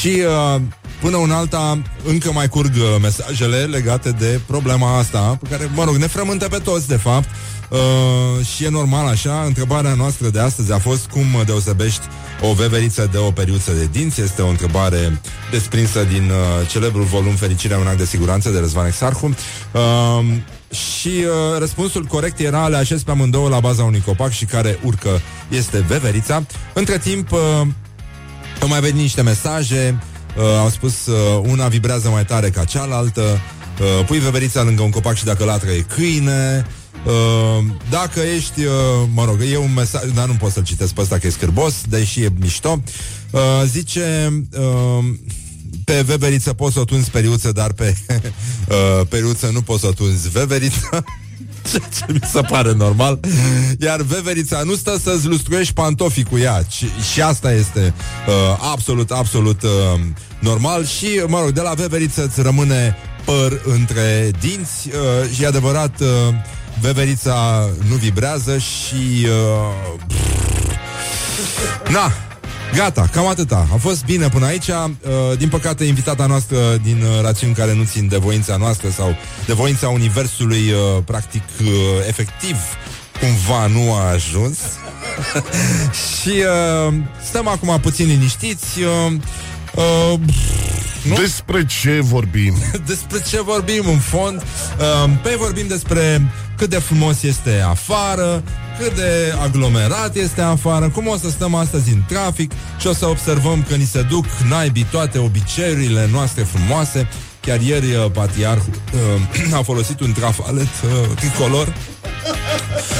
Și 0.00 0.22
uh, 0.54 0.60
până 1.00 1.16
un 1.16 1.30
alta 1.30 1.82
încă 2.04 2.32
mai 2.32 2.48
curg 2.48 2.74
uh, 2.74 2.96
mesajele 3.02 3.64
legate 3.64 4.10
de 4.10 4.40
problema 4.46 4.98
asta, 4.98 5.38
pe 5.42 5.48
care, 5.48 5.70
mă 5.74 5.84
rog, 5.84 5.94
ne 5.96 6.06
frământă 6.06 6.48
pe 6.48 6.58
toți, 6.58 6.88
de 6.88 6.96
fapt, 6.96 7.28
uh, 7.70 8.46
și 8.46 8.64
e 8.64 8.68
normal 8.68 9.06
așa. 9.06 9.42
Întrebarea 9.46 9.94
noastră 9.94 10.28
de 10.28 10.40
astăzi 10.40 10.72
a 10.72 10.78
fost 10.78 11.06
cum 11.06 11.24
deosebești 11.46 12.02
o 12.40 12.52
veveriță 12.52 13.08
de 13.12 13.18
o 13.18 13.30
periuță 13.30 13.72
de 13.72 13.88
dinți. 13.92 14.20
Este 14.20 14.42
o 14.42 14.48
întrebare 14.48 15.20
desprinsă 15.50 16.04
din 16.04 16.30
uh, 16.30 16.68
celebrul 16.68 17.04
volum 17.04 17.34
Fericirea 17.34 17.78
un 17.78 17.86
act 17.86 17.98
de 17.98 18.04
siguranță 18.04 18.50
de 18.50 18.58
Răzvan 18.58 18.86
Exarhu. 18.86 19.26
Uh, 19.26 20.24
și 20.70 21.08
uh, 21.08 21.58
răspunsul 21.58 22.04
corect 22.04 22.38
era 22.38 22.68
le 22.68 22.76
așez 22.76 23.02
pe 23.02 23.10
amândouă 23.10 23.48
la 23.48 23.60
baza 23.60 23.84
unui 23.84 24.02
copac 24.06 24.30
și 24.30 24.44
care 24.44 24.78
urcă 24.82 25.20
este 25.48 25.84
veverița. 25.88 26.46
Între 26.72 26.98
timp, 26.98 27.32
uh, 27.32 27.38
au 28.60 28.68
mai 28.68 28.80
venit 28.80 29.00
niște 29.00 29.22
mesaje, 29.22 30.02
uh, 30.36 30.44
au 30.58 30.68
spus 30.68 31.06
uh, 31.06 31.40
una 31.42 31.68
vibrează 31.68 32.08
mai 32.08 32.24
tare 32.24 32.50
ca 32.50 32.64
cealaltă, 32.64 33.20
uh, 33.20 34.04
pui 34.06 34.18
veverița 34.18 34.62
lângă 34.62 34.82
un 34.82 34.90
copac 34.90 35.16
și 35.16 35.24
dacă 35.24 35.44
latră 35.44 35.70
e 35.70 35.84
câine, 35.94 36.66
Uh, 36.66 36.85
dacă 37.90 38.20
ești, 38.20 38.64
uh, 38.64 38.72
mă 39.14 39.24
rog, 39.24 39.38
e 39.52 39.56
un 39.56 39.74
mesaj, 39.74 40.10
dar 40.14 40.26
nu 40.26 40.34
pot 40.34 40.52
să-l 40.52 40.62
citesc 40.62 40.92
pe 40.92 41.00
ăsta 41.00 41.18
că 41.18 41.26
e 41.26 41.30
scârbos, 41.30 41.74
deși 41.88 42.22
e 42.22 42.32
mișto. 42.40 42.82
Uh, 43.30 43.40
zice, 43.66 44.32
uh, 44.58 45.04
pe 45.84 46.02
veveriță 46.06 46.52
poți 46.52 46.74
să 46.74 46.80
o 46.80 46.84
tunzi 46.84 47.10
periuță, 47.10 47.52
dar 47.52 47.72
pe 47.72 47.96
uh, 48.68 49.06
periuță 49.08 49.50
nu 49.52 49.62
poți 49.62 49.80
să 49.80 49.86
o 49.86 49.92
tunzi 49.92 50.28
veveriță. 50.28 51.04
ce, 51.70 51.78
ce 51.78 52.12
mi 52.12 52.20
se 52.32 52.40
pare 52.40 52.72
normal. 52.72 53.20
Iar 53.80 54.02
veverița 54.02 54.62
nu 54.62 54.74
stă 54.74 54.98
să-ți 55.02 55.26
lustruiești 55.26 55.72
pantofii 55.72 56.24
cu 56.24 56.38
ea. 56.38 56.64
Și, 56.68 56.86
și 57.12 57.22
asta 57.22 57.52
este 57.52 57.94
uh, 58.26 58.34
absolut, 58.72 59.10
absolut 59.10 59.62
uh, 59.62 60.00
normal. 60.38 60.86
Și, 60.86 61.06
mă 61.26 61.40
rog, 61.40 61.50
de 61.50 61.60
la 61.60 61.72
veveriță 61.72 62.24
îți 62.24 62.40
rămâne 62.40 62.96
păr 63.24 63.60
între 63.64 64.30
dinți. 64.40 64.88
Uh, 64.88 65.30
și 65.34 65.42
e 65.42 65.46
adevărat, 65.46 66.00
uh, 66.00 66.08
veverița 66.80 67.68
nu 67.88 67.94
vibrează 67.94 68.58
și... 68.58 69.26
Uh, 69.26 70.00
na, 71.92 72.12
Gata, 72.74 73.08
cam 73.12 73.26
atâta. 73.26 73.68
A 73.72 73.76
fost 73.76 74.04
bine 74.04 74.28
până 74.28 74.46
aici. 74.46 74.68
Uh, 74.68 75.38
din 75.38 75.48
păcate, 75.48 75.84
invitata 75.84 76.26
noastră 76.26 76.56
din 76.82 77.02
uh, 77.02 77.22
rațiuni 77.22 77.54
care 77.54 77.74
nu 77.74 77.84
țin 77.84 78.08
de 78.08 78.16
voința 78.16 78.56
noastră 78.56 78.88
sau 78.90 79.16
de 79.46 79.52
voința 79.52 79.88
Universului, 79.88 80.70
uh, 80.70 81.02
practic, 81.04 81.42
uh, 81.60 81.68
efectiv, 82.08 82.56
cumva 83.20 83.66
nu 83.66 83.92
a 83.92 84.10
ajuns. 84.10 84.58
și 86.20 86.42
uh, 86.88 86.94
stăm 87.28 87.48
acum 87.48 87.78
puțin 87.80 88.06
liniștiți. 88.06 88.80
Uh, 88.80 89.12
uh, 89.74 90.20
nu? 91.02 91.14
Despre 91.14 91.66
ce 91.66 92.00
vorbim? 92.00 92.54
despre 92.86 93.22
ce 93.28 93.42
vorbim 93.42 93.82
în 93.86 93.98
fond? 93.98 94.42
Uh, 94.78 95.10
păi 95.22 95.36
vorbim 95.36 95.66
despre 95.66 96.30
cât 96.56 96.70
de 96.70 96.78
frumos 96.78 97.22
este 97.22 97.64
afară, 97.68 98.42
cât 98.78 98.94
de 98.94 99.34
aglomerat 99.42 100.14
este 100.14 100.40
afară, 100.40 100.88
cum 100.88 101.06
o 101.06 101.16
să 101.16 101.30
stăm 101.30 101.54
astăzi 101.54 101.92
în 101.92 102.02
trafic 102.08 102.52
și 102.78 102.86
o 102.86 102.92
să 102.92 103.06
observăm 103.06 103.64
că 103.68 103.74
ni 103.74 103.84
se 103.84 104.02
duc 104.02 104.24
naibii 104.48 104.86
toate 104.90 105.18
obiceiurile 105.18 106.08
noastre 106.12 106.42
frumoase. 106.42 107.08
Chiar 107.46 107.60
ieri 107.60 107.94
uh, 107.94 108.10
patriarhul 108.12 108.74
uh, 108.94 109.54
a 109.58 109.62
folosit 109.62 110.00
un 110.00 110.12
trafalet 110.12 110.62
uh, 110.62 111.16
tricolor 111.16 111.74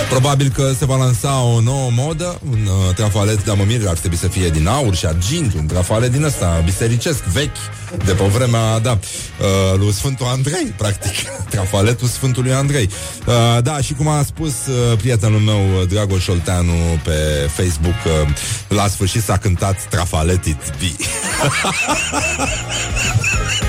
Probabil 0.08 0.48
că 0.54 0.72
se 0.78 0.84
va 0.84 0.96
lansa 0.96 1.42
o 1.42 1.60
nouă 1.60 1.90
modă, 1.90 2.40
un 2.50 2.66
uh, 2.66 2.94
trafalet 2.94 3.44
de 3.44 3.50
amămiri 3.50 3.88
ar 3.88 3.96
trebui 3.96 4.16
să 4.16 4.28
fie 4.28 4.48
din 4.48 4.66
aur 4.66 4.94
și 4.94 5.06
argint, 5.06 5.54
un 5.54 5.66
trafalet 5.66 6.12
din 6.12 6.24
ăsta 6.24 6.62
bisericesc, 6.64 7.22
vechi, 7.22 7.56
de 8.04 8.12
pe 8.12 8.24
vremea, 8.24 8.78
da, 8.78 8.90
uh, 8.90 9.78
lui 9.78 9.92
Sfântul 9.92 10.26
Andrei, 10.26 10.74
practic, 10.76 11.12
trafaletul 11.50 12.08
Sfântului 12.08 12.52
Andrei. 12.52 12.90
Uh, 13.26 13.62
da, 13.62 13.80
și 13.80 13.92
cum 13.92 14.08
a 14.08 14.22
spus 14.22 14.52
uh, 14.66 14.98
prietenul 14.98 15.40
meu, 15.40 15.80
uh, 15.80 15.88
Dragoș 15.88 16.28
Olteanu, 16.28 16.72
pe 17.04 17.48
Facebook, 17.56 18.04
uh, 18.04 18.28
la 18.68 18.88
sfârșit 18.88 19.22
s-a 19.22 19.36
cântat 19.36 19.88
Trafaletit 19.88 20.72
B. 20.78 20.82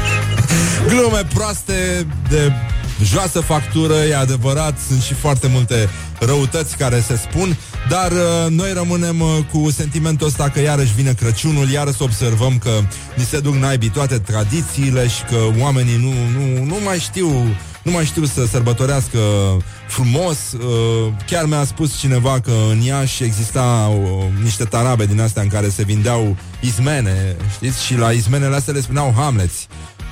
Glume 0.88 1.28
proaste 1.34 2.08
de 2.30 2.52
joasă 3.04 3.40
factură, 3.40 3.94
e 3.94 4.16
adevărat, 4.16 4.78
sunt 4.88 5.02
și 5.02 5.14
foarte 5.14 5.48
multe 5.48 5.90
răutăți 6.20 6.78
care 6.78 7.00
se 7.00 7.16
spun, 7.16 7.58
dar 7.90 8.12
uh, 8.12 8.50
noi 8.50 8.74
rămânem 8.74 9.20
uh, 9.20 9.28
cu 9.52 9.72
sentimentul 9.72 10.28
ăsta 10.28 10.50
că 10.50 10.62
iarăși 10.62 10.94
vine 10.94 11.14
Crăciunul, 11.14 11.70
iarăși 11.70 12.02
observăm 12.02 12.58
că 12.58 12.70
ni 13.16 13.24
se 13.24 13.40
duc 13.40 13.54
naibii 13.54 13.90
toate 13.90 14.20
tradițiile 14.20 15.08
și 15.08 15.24
că 15.24 15.38
oamenii 15.62 15.98
nu, 15.98 16.40
nu, 16.40 16.64
nu 16.64 16.76
mai 16.84 17.00
știu 17.00 17.30
nu 17.84 17.92
mai 17.92 18.06
știu 18.06 18.26
să 18.26 18.46
sărbătorească 18.46 19.20
frumos. 19.88 20.38
Uh, 20.52 21.14
chiar 21.28 21.46
mi-a 21.46 21.64
spus 21.64 21.98
cineva 21.98 22.40
că 22.40 22.54
în 22.72 22.82
Iași 22.82 23.24
exista 23.24 23.92
uh, 23.92 24.24
niște 24.44 24.64
tarabe 24.64 25.06
din 25.06 25.22
astea 25.22 25.42
în 25.42 25.48
care 25.48 25.70
se 25.70 25.84
vindeau 25.84 26.38
izmene, 26.62 27.36
știți? 27.54 27.86
Și 27.86 27.98
la 27.98 28.12
izmenele 28.12 28.56
astea 28.56 28.74
le 28.74 28.82
spuneau 28.82 29.14
Hamleți 29.18 29.68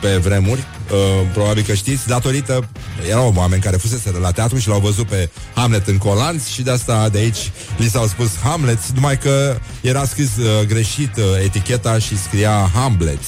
pe 0.06 0.18
vremuri, 0.18 0.60
uh, 0.92 1.28
probabil 1.34 1.64
că 1.64 1.74
știți, 1.74 2.08
datorită, 2.08 2.70
erau 3.10 3.34
oameni 3.36 3.62
care 3.62 3.78
fusese 3.78 4.12
la 4.22 4.32
teatru 4.32 4.58
și 4.58 4.68
l-au 4.68 4.80
văzut 4.80 5.08
pe 5.08 5.30
Hamlet 5.56 5.88
în 5.88 5.98
colanți 5.98 6.52
și 6.52 6.62
de 6.62 6.72
asta 6.72 7.10
de 7.10 7.18
aici 7.18 7.52
li 7.78 7.88
s-au 7.88 8.08
spus 8.08 8.30
Hamlet, 8.44 8.88
numai 8.88 9.18
că 9.18 9.58
era 9.82 10.06
scris 10.06 10.30
uh, 10.38 10.68
greșit 10.68 11.18
uh, 11.18 11.24
eticheta 11.44 12.00
și 12.00 12.18
scria 12.18 12.72
Hamlet. 12.74 13.20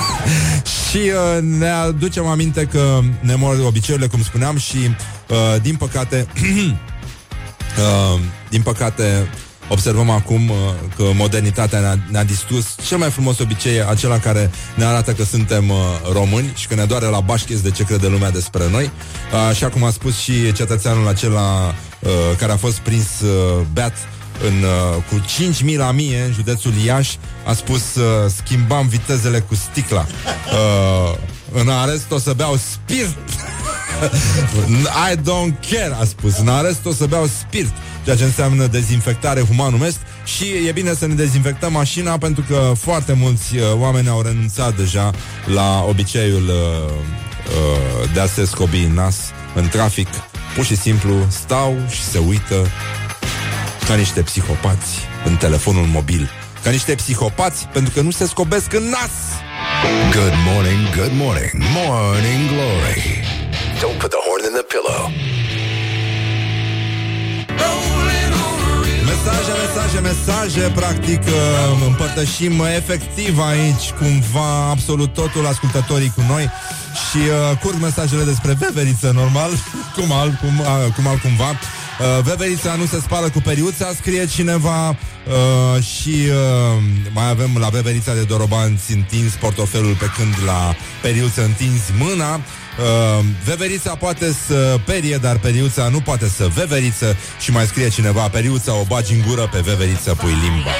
și 0.88 0.96
uh, 0.96 1.42
ne 1.42 1.68
aducem 1.68 2.26
aminte 2.26 2.64
că 2.64 3.00
ne 3.20 3.34
mor 3.34 3.58
obiceiurile, 3.66 4.08
cum 4.08 4.22
spuneam, 4.22 4.56
și 4.56 4.78
uh, 5.28 5.60
din 5.62 5.76
păcate 5.76 6.26
uh, 7.78 8.20
din 8.48 8.62
păcate 8.62 9.28
Observăm 9.72 10.10
acum 10.10 10.48
uh, 10.48 10.56
că 10.96 11.04
modernitatea 11.14 11.78
ne-a, 11.80 11.98
ne-a 12.10 12.24
distrus 12.24 12.66
cel 12.86 12.98
mai 12.98 13.10
frumos 13.10 13.38
obicei, 13.38 13.82
acela 13.82 14.18
care 14.18 14.50
ne 14.74 14.84
arată 14.84 15.12
că 15.12 15.24
suntem 15.24 15.68
uh, 15.68 15.76
români 16.12 16.52
și 16.54 16.66
că 16.66 16.74
ne 16.74 16.84
doare 16.84 17.06
la 17.06 17.20
bașcheț 17.20 17.58
de 17.58 17.70
ce 17.70 17.82
crede 17.82 18.06
lumea 18.06 18.30
despre 18.30 18.68
noi. 18.70 18.84
Uh, 18.84 19.38
așa 19.48 19.68
cum 19.68 19.84
a 19.84 19.90
spus 19.90 20.18
și 20.18 20.52
cetățeanul 20.52 21.08
acela 21.08 21.74
uh, 22.00 22.10
care 22.38 22.52
a 22.52 22.56
fost 22.56 22.78
prins 22.78 23.20
uh, 23.20 23.64
beat 23.72 23.94
în, 24.46 24.62
uh, 24.62 25.02
cu 25.08 25.24
5.000 25.72 25.76
la 25.76 25.90
mie 25.90 26.22
în 26.26 26.32
județul 26.32 26.72
Iași, 26.84 27.18
a 27.46 27.52
spus 27.52 27.94
uh, 27.94 28.30
schimbam 28.36 28.88
vitezele 28.88 29.40
cu 29.40 29.54
sticla. 29.54 30.06
Uh, 30.52 31.18
în 31.52 31.68
arest 31.68 32.10
o 32.10 32.18
să 32.18 32.32
beau 32.32 32.56
spirit. 32.56 33.16
I 35.12 35.16
don't 35.16 35.70
care, 35.70 35.96
a 36.00 36.04
spus. 36.04 36.38
În 36.38 36.48
arest 36.48 36.86
o 36.86 36.92
să 36.92 37.06
beau 37.06 37.26
spirit 37.26 37.72
ceea 38.04 38.16
ce 38.16 38.24
înseamnă 38.24 38.66
dezinfectare 38.66 39.40
humanum 39.40 39.82
est 39.82 39.98
și 40.24 40.44
e 40.66 40.72
bine 40.72 40.94
să 40.94 41.06
ne 41.06 41.14
dezinfectăm 41.14 41.72
mașina 41.72 42.18
pentru 42.18 42.44
că 42.48 42.72
foarte 42.78 43.12
mulți 43.12 43.56
uh, 43.56 43.62
oameni 43.74 44.08
au 44.08 44.22
renunțat 44.22 44.76
deja 44.76 45.10
la 45.46 45.84
obiceiul 45.88 46.48
uh, 46.48 46.92
uh, 47.46 48.10
de 48.14 48.20
a 48.20 48.26
se 48.26 48.44
scobi 48.44 48.78
în 48.78 48.94
nas 48.94 49.16
în 49.54 49.68
trafic. 49.68 50.08
Pur 50.54 50.64
și 50.64 50.76
simplu 50.76 51.26
stau 51.28 51.76
și 51.88 52.02
se 52.02 52.18
uită 52.18 52.66
ca 53.86 53.94
niște 53.94 54.22
psihopați 54.22 54.98
în 55.24 55.36
telefonul 55.36 55.86
mobil. 55.86 56.30
Ca 56.62 56.70
niște 56.70 56.94
psihopați 56.94 57.66
pentru 57.72 57.92
că 57.94 58.00
nu 58.00 58.10
se 58.10 58.26
scobesc 58.26 58.72
în 58.72 58.82
nas. 58.82 59.14
Good 60.12 60.34
morning, 60.44 60.96
good 60.96 61.12
morning, 61.12 61.50
morning 61.86 62.48
glory. 62.48 63.24
Don't 63.80 63.98
put 63.98 64.10
the 64.10 64.22
horn 64.26 64.42
in 64.48 64.52
the 64.52 64.66
pillow. 64.72 65.41
Mesaje, 69.24 69.52
mesaje, 69.66 69.98
mesaje 70.00 70.72
Practic 70.74 71.22
uh, 71.22 71.86
împărtășim 71.86 72.60
efectiv 72.76 73.38
aici 73.38 73.90
Cumva 73.98 74.70
absolut 74.70 75.12
totul 75.12 75.46
Ascultătorii 75.46 76.12
cu 76.16 76.22
noi. 76.28 76.50
Și 77.04 77.16
uh, 77.16 77.58
curg 77.58 77.80
mesajele 77.80 78.24
despre 78.24 78.56
veveriță 78.58 79.10
Normal, 79.14 79.50
cum, 79.96 80.12
al, 80.12 80.38
cum, 80.40 80.58
uh, 80.58 80.94
cum 80.94 81.06
altcumva 81.06 81.58
uh, 82.00 82.24
Veverița 82.24 82.74
nu 82.74 82.86
se 82.86 83.00
spală 83.00 83.28
cu 83.28 83.40
periuța 83.40 83.92
Scrie 83.94 84.26
cineva 84.26 84.88
uh, 84.88 85.82
Și 85.82 86.08
uh, 86.08 86.82
mai 87.12 87.28
avem 87.30 87.56
la 87.58 87.68
veverița 87.68 88.14
de 88.14 88.22
dorobanți 88.22 88.92
Întins 88.92 89.32
portofelul 89.32 89.94
pe 89.94 90.10
când 90.16 90.34
la 90.46 90.74
periuță 91.02 91.44
Întins 91.44 91.80
mâna. 91.98 92.34
Uh, 92.34 92.40
veverița 93.44 93.94
poate 93.94 94.34
să 94.46 94.78
perie, 94.84 95.16
dar 95.16 95.38
periuța 95.38 95.88
nu 95.88 96.00
poate 96.00 96.28
să 96.28 96.48
veveriță 96.54 97.16
Și 97.40 97.50
mai 97.50 97.66
scrie 97.66 97.88
cineva 97.88 98.28
Periuța 98.28 98.74
o 98.74 98.84
bagi 98.84 99.12
în 99.12 99.22
gură, 99.26 99.48
pe 99.52 99.60
veveriță 99.60 100.14
pui 100.14 100.36
limba 100.42 100.70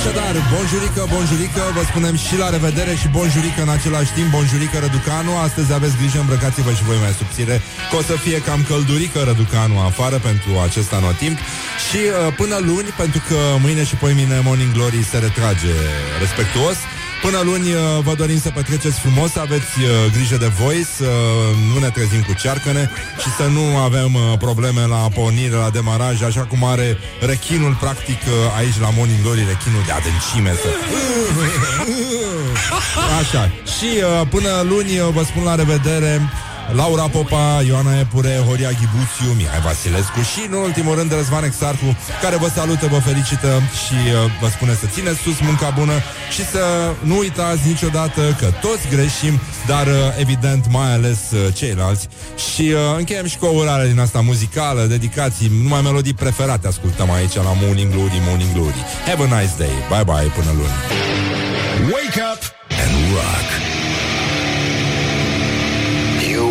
Așadar, 0.00 0.34
bonjurică, 0.54 1.02
bonjurică, 1.14 1.62
vă 1.76 1.82
spunem 1.90 2.14
și 2.26 2.34
la 2.42 2.48
revedere 2.56 2.94
și 3.00 3.08
bonjurică 3.16 3.60
în 3.62 3.72
același 3.78 4.12
timp, 4.16 4.28
bonjurică 4.36 4.76
Răducanu. 4.78 5.32
Astăzi 5.46 5.72
aveți 5.72 5.96
grijă, 6.00 6.18
îmbrăcați-vă 6.20 6.72
și 6.78 6.84
voi 6.90 6.98
mai 7.04 7.14
subțire, 7.20 7.56
că 7.90 7.96
o 8.00 8.02
să 8.10 8.14
fie 8.24 8.38
cam 8.46 8.60
căldurică 8.70 9.18
Răducanu 9.28 9.76
afară 9.90 10.18
pentru 10.28 10.50
acest 10.66 10.90
anotimp. 11.00 11.36
Și 11.86 12.00
uh, 12.06 12.12
până 12.40 12.56
luni, 12.70 12.90
pentru 13.02 13.20
că 13.28 13.38
mâine 13.64 13.84
și 13.84 13.94
mine 14.20 14.36
Morning 14.48 14.72
Glory 14.76 15.08
se 15.10 15.18
retrage 15.26 15.72
respectuos, 16.22 16.76
Până 17.22 17.40
luni 17.44 17.72
uh, 17.72 17.80
vă 18.02 18.14
dorim 18.14 18.40
să 18.40 18.50
petreceți 18.50 18.98
frumos, 18.98 19.30
să 19.30 19.40
aveți 19.40 19.78
uh, 19.78 20.12
grijă 20.12 20.36
de 20.36 20.46
voi, 20.46 20.86
să 20.96 21.10
nu 21.72 21.78
ne 21.80 21.90
trezim 21.90 22.22
cu 22.22 22.32
cearcăne 22.32 22.90
și 23.22 23.28
să 23.38 23.42
nu 23.42 23.76
avem 23.76 24.14
uh, 24.14 24.20
probleme 24.38 24.86
la 24.86 25.08
pornire, 25.14 25.54
la 25.54 25.70
demaraj, 25.70 26.22
așa 26.22 26.40
cum 26.40 26.64
are 26.64 26.98
rechinul, 27.20 27.76
practic, 27.80 28.18
aici 28.56 28.78
la 28.80 28.90
Morning 28.96 29.22
Glory, 29.22 29.44
rechinul 29.48 29.82
de 29.86 29.92
adâncime. 29.92 30.52
Să... 30.62 30.68
Așa. 33.20 33.50
Și 33.78 33.88
până 34.28 34.64
luni 34.68 35.12
vă 35.12 35.22
spun 35.22 35.42
la 35.42 35.54
revedere. 35.54 36.30
Laura 36.72 37.08
Popa, 37.08 37.62
Ioana 37.66 37.98
Epure, 37.98 38.42
Horia 38.46 38.70
Ghibuțiu, 38.70 39.30
Mihai 39.36 39.60
Vasilescu 39.60 40.20
și, 40.20 40.40
în 40.50 40.52
ultimul 40.52 40.94
rând, 40.94 41.12
Răzvan 41.12 41.44
Exarcu, 41.44 41.96
care 42.22 42.36
vă 42.36 42.48
salută, 42.48 42.86
vă 42.86 42.98
felicită 42.98 43.50
și 43.82 43.98
uh, 44.06 44.30
vă 44.40 44.48
spune 44.48 44.74
să 44.80 44.86
țineți 44.86 45.20
sus 45.20 45.40
munca 45.40 45.70
bună 45.78 45.92
și 46.34 46.44
să 46.44 46.62
nu 47.00 47.18
uitați 47.18 47.66
niciodată 47.66 48.36
că 48.38 48.46
toți 48.60 48.88
greșim, 48.90 49.40
dar, 49.66 49.86
uh, 49.86 49.94
evident, 50.18 50.70
mai 50.70 50.92
ales 50.92 51.20
uh, 51.32 51.54
ceilalți. 51.54 52.08
Și 52.52 52.62
uh, 52.62 52.78
încheiem 52.96 53.26
și 53.26 53.38
cu 53.38 53.46
o 53.46 53.54
urare 53.54 53.86
din 53.86 54.00
asta 54.00 54.20
muzicală, 54.20 54.82
dedicații, 54.82 55.52
numai 55.62 55.80
melodii 55.82 56.14
preferate 56.14 56.66
ascultăm 56.66 57.10
aici 57.10 57.34
la 57.34 57.52
Morning 57.62 57.92
Glory, 57.92 58.20
Morning 58.28 58.52
Glory. 58.52 58.84
Have 59.06 59.22
a 59.22 59.40
nice 59.40 59.54
day. 59.58 59.74
Bye 59.88 60.04
bye, 60.04 60.30
până 60.36 60.50
luni. 60.58 60.76
Wake 61.92 62.20
up 62.32 62.42
and 62.82 63.14
rock. 63.14 63.69